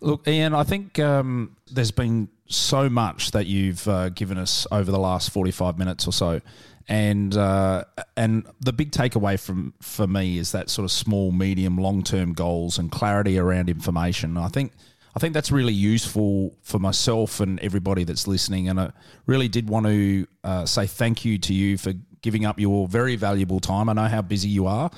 Look, 0.00 0.26
Ian, 0.26 0.54
I 0.54 0.64
think 0.64 0.98
um, 0.98 1.56
there's 1.70 1.92
been 1.92 2.28
so 2.46 2.90
much 2.90 3.30
that 3.30 3.46
you've 3.46 3.86
uh, 3.86 4.08
given 4.08 4.38
us 4.38 4.66
over 4.72 4.90
the 4.90 4.98
last 4.98 5.30
45 5.30 5.78
minutes 5.78 6.06
or 6.06 6.12
so, 6.12 6.40
and 6.88 7.36
uh, 7.36 7.84
and 8.16 8.46
the 8.60 8.72
big 8.72 8.90
takeaway 8.90 9.40
from 9.40 9.74
for 9.80 10.06
me 10.06 10.38
is 10.38 10.52
that 10.52 10.68
sort 10.68 10.84
of 10.84 10.90
small, 10.90 11.32
medium, 11.32 11.78
long 11.78 12.02
term 12.02 12.32
goals 12.32 12.78
and 12.78 12.90
clarity 12.90 13.38
around 13.38 13.70
information. 13.70 14.36
I 14.36 14.48
think 14.48 14.72
I 15.16 15.20
think 15.20 15.32
that's 15.32 15.52
really 15.52 15.72
useful 15.72 16.56
for 16.62 16.78
myself 16.78 17.40
and 17.40 17.60
everybody 17.60 18.04
that's 18.04 18.26
listening. 18.26 18.68
And 18.68 18.80
I 18.80 18.90
really 19.26 19.48
did 19.48 19.68
want 19.68 19.86
to 19.86 20.26
uh, 20.42 20.66
say 20.66 20.86
thank 20.86 21.24
you 21.24 21.38
to 21.38 21.54
you 21.54 21.78
for 21.78 21.92
giving 22.20 22.44
up 22.44 22.58
your 22.58 22.88
very 22.88 23.16
valuable 23.16 23.60
time. 23.60 23.88
I 23.88 23.92
know 23.92 24.08
how 24.08 24.22
busy 24.22 24.48
you 24.48 24.66
are, 24.66 24.90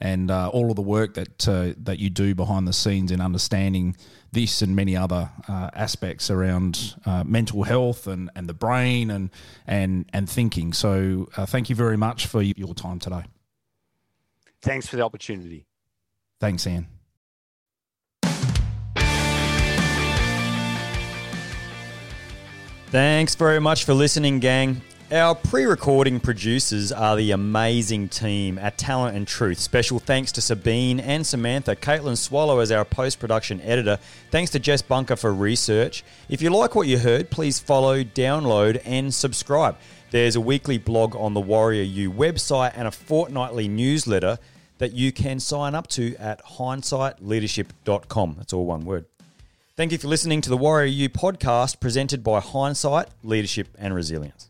and 0.00 0.30
uh, 0.30 0.48
all 0.48 0.70
of 0.70 0.76
the 0.76 0.82
work 0.82 1.14
that 1.14 1.48
uh, 1.48 1.72
that 1.78 1.98
you 1.98 2.10
do 2.10 2.34
behind 2.34 2.66
the 2.68 2.72
scenes 2.72 3.10
in 3.10 3.20
understanding 3.20 3.96
this 4.32 4.62
and 4.62 4.74
many 4.74 4.96
other 4.96 5.30
uh, 5.48 5.70
aspects 5.74 6.30
around 6.30 6.94
uh, 7.06 7.24
mental 7.24 7.62
health 7.62 8.06
and, 8.06 8.30
and 8.34 8.48
the 8.48 8.54
brain 8.54 9.10
and 9.10 9.30
and 9.66 10.06
and 10.12 10.28
thinking. 10.28 10.72
So 10.72 11.28
uh, 11.36 11.46
thank 11.46 11.70
you 11.70 11.76
very 11.76 11.96
much 11.96 12.26
for 12.26 12.42
your 12.42 12.74
time 12.74 12.98
today. 12.98 13.24
Thanks 14.60 14.86
for 14.86 14.96
the 14.96 15.02
opportunity. 15.02 15.66
Thanks, 16.40 16.66
Ian. 16.66 16.86
Thanks 22.86 23.34
very 23.34 23.60
much 23.60 23.84
for 23.84 23.92
listening, 23.92 24.38
gang. 24.38 24.80
Our 25.14 25.36
pre 25.36 25.64
recording 25.64 26.18
producers 26.18 26.90
are 26.90 27.14
the 27.14 27.30
amazing 27.30 28.08
team 28.08 28.58
at 28.58 28.76
Talent 28.76 29.16
and 29.16 29.28
Truth. 29.28 29.60
Special 29.60 30.00
thanks 30.00 30.32
to 30.32 30.40
Sabine 30.40 30.98
and 30.98 31.24
Samantha, 31.24 31.76
Caitlin 31.76 32.18
Swallow 32.18 32.58
as 32.58 32.72
our 32.72 32.84
post 32.84 33.20
production 33.20 33.60
editor. 33.60 34.00
Thanks 34.32 34.50
to 34.50 34.58
Jess 34.58 34.82
Bunker 34.82 35.14
for 35.14 35.32
research. 35.32 36.02
If 36.28 36.42
you 36.42 36.50
like 36.50 36.74
what 36.74 36.88
you 36.88 36.98
heard, 36.98 37.30
please 37.30 37.60
follow, 37.60 38.02
download, 38.02 38.82
and 38.84 39.14
subscribe. 39.14 39.76
There's 40.10 40.34
a 40.34 40.40
weekly 40.40 40.78
blog 40.78 41.14
on 41.14 41.32
the 41.32 41.42
WarriorU 41.42 42.12
website 42.12 42.72
and 42.74 42.88
a 42.88 42.90
fortnightly 42.90 43.68
newsletter 43.68 44.40
that 44.78 44.94
you 44.94 45.12
can 45.12 45.38
sign 45.38 45.76
up 45.76 45.86
to 45.90 46.16
at 46.16 46.44
hindsightleadership.com. 46.44 48.34
That's 48.36 48.52
all 48.52 48.66
one 48.66 48.84
word. 48.84 49.04
Thank 49.76 49.92
you 49.92 49.98
for 49.98 50.08
listening 50.08 50.40
to 50.40 50.50
the 50.50 50.58
WarriorU 50.58 51.10
podcast 51.10 51.78
presented 51.78 52.24
by 52.24 52.40
Hindsight, 52.40 53.10
Leadership 53.22 53.68
and 53.78 53.94
Resilience. 53.94 54.48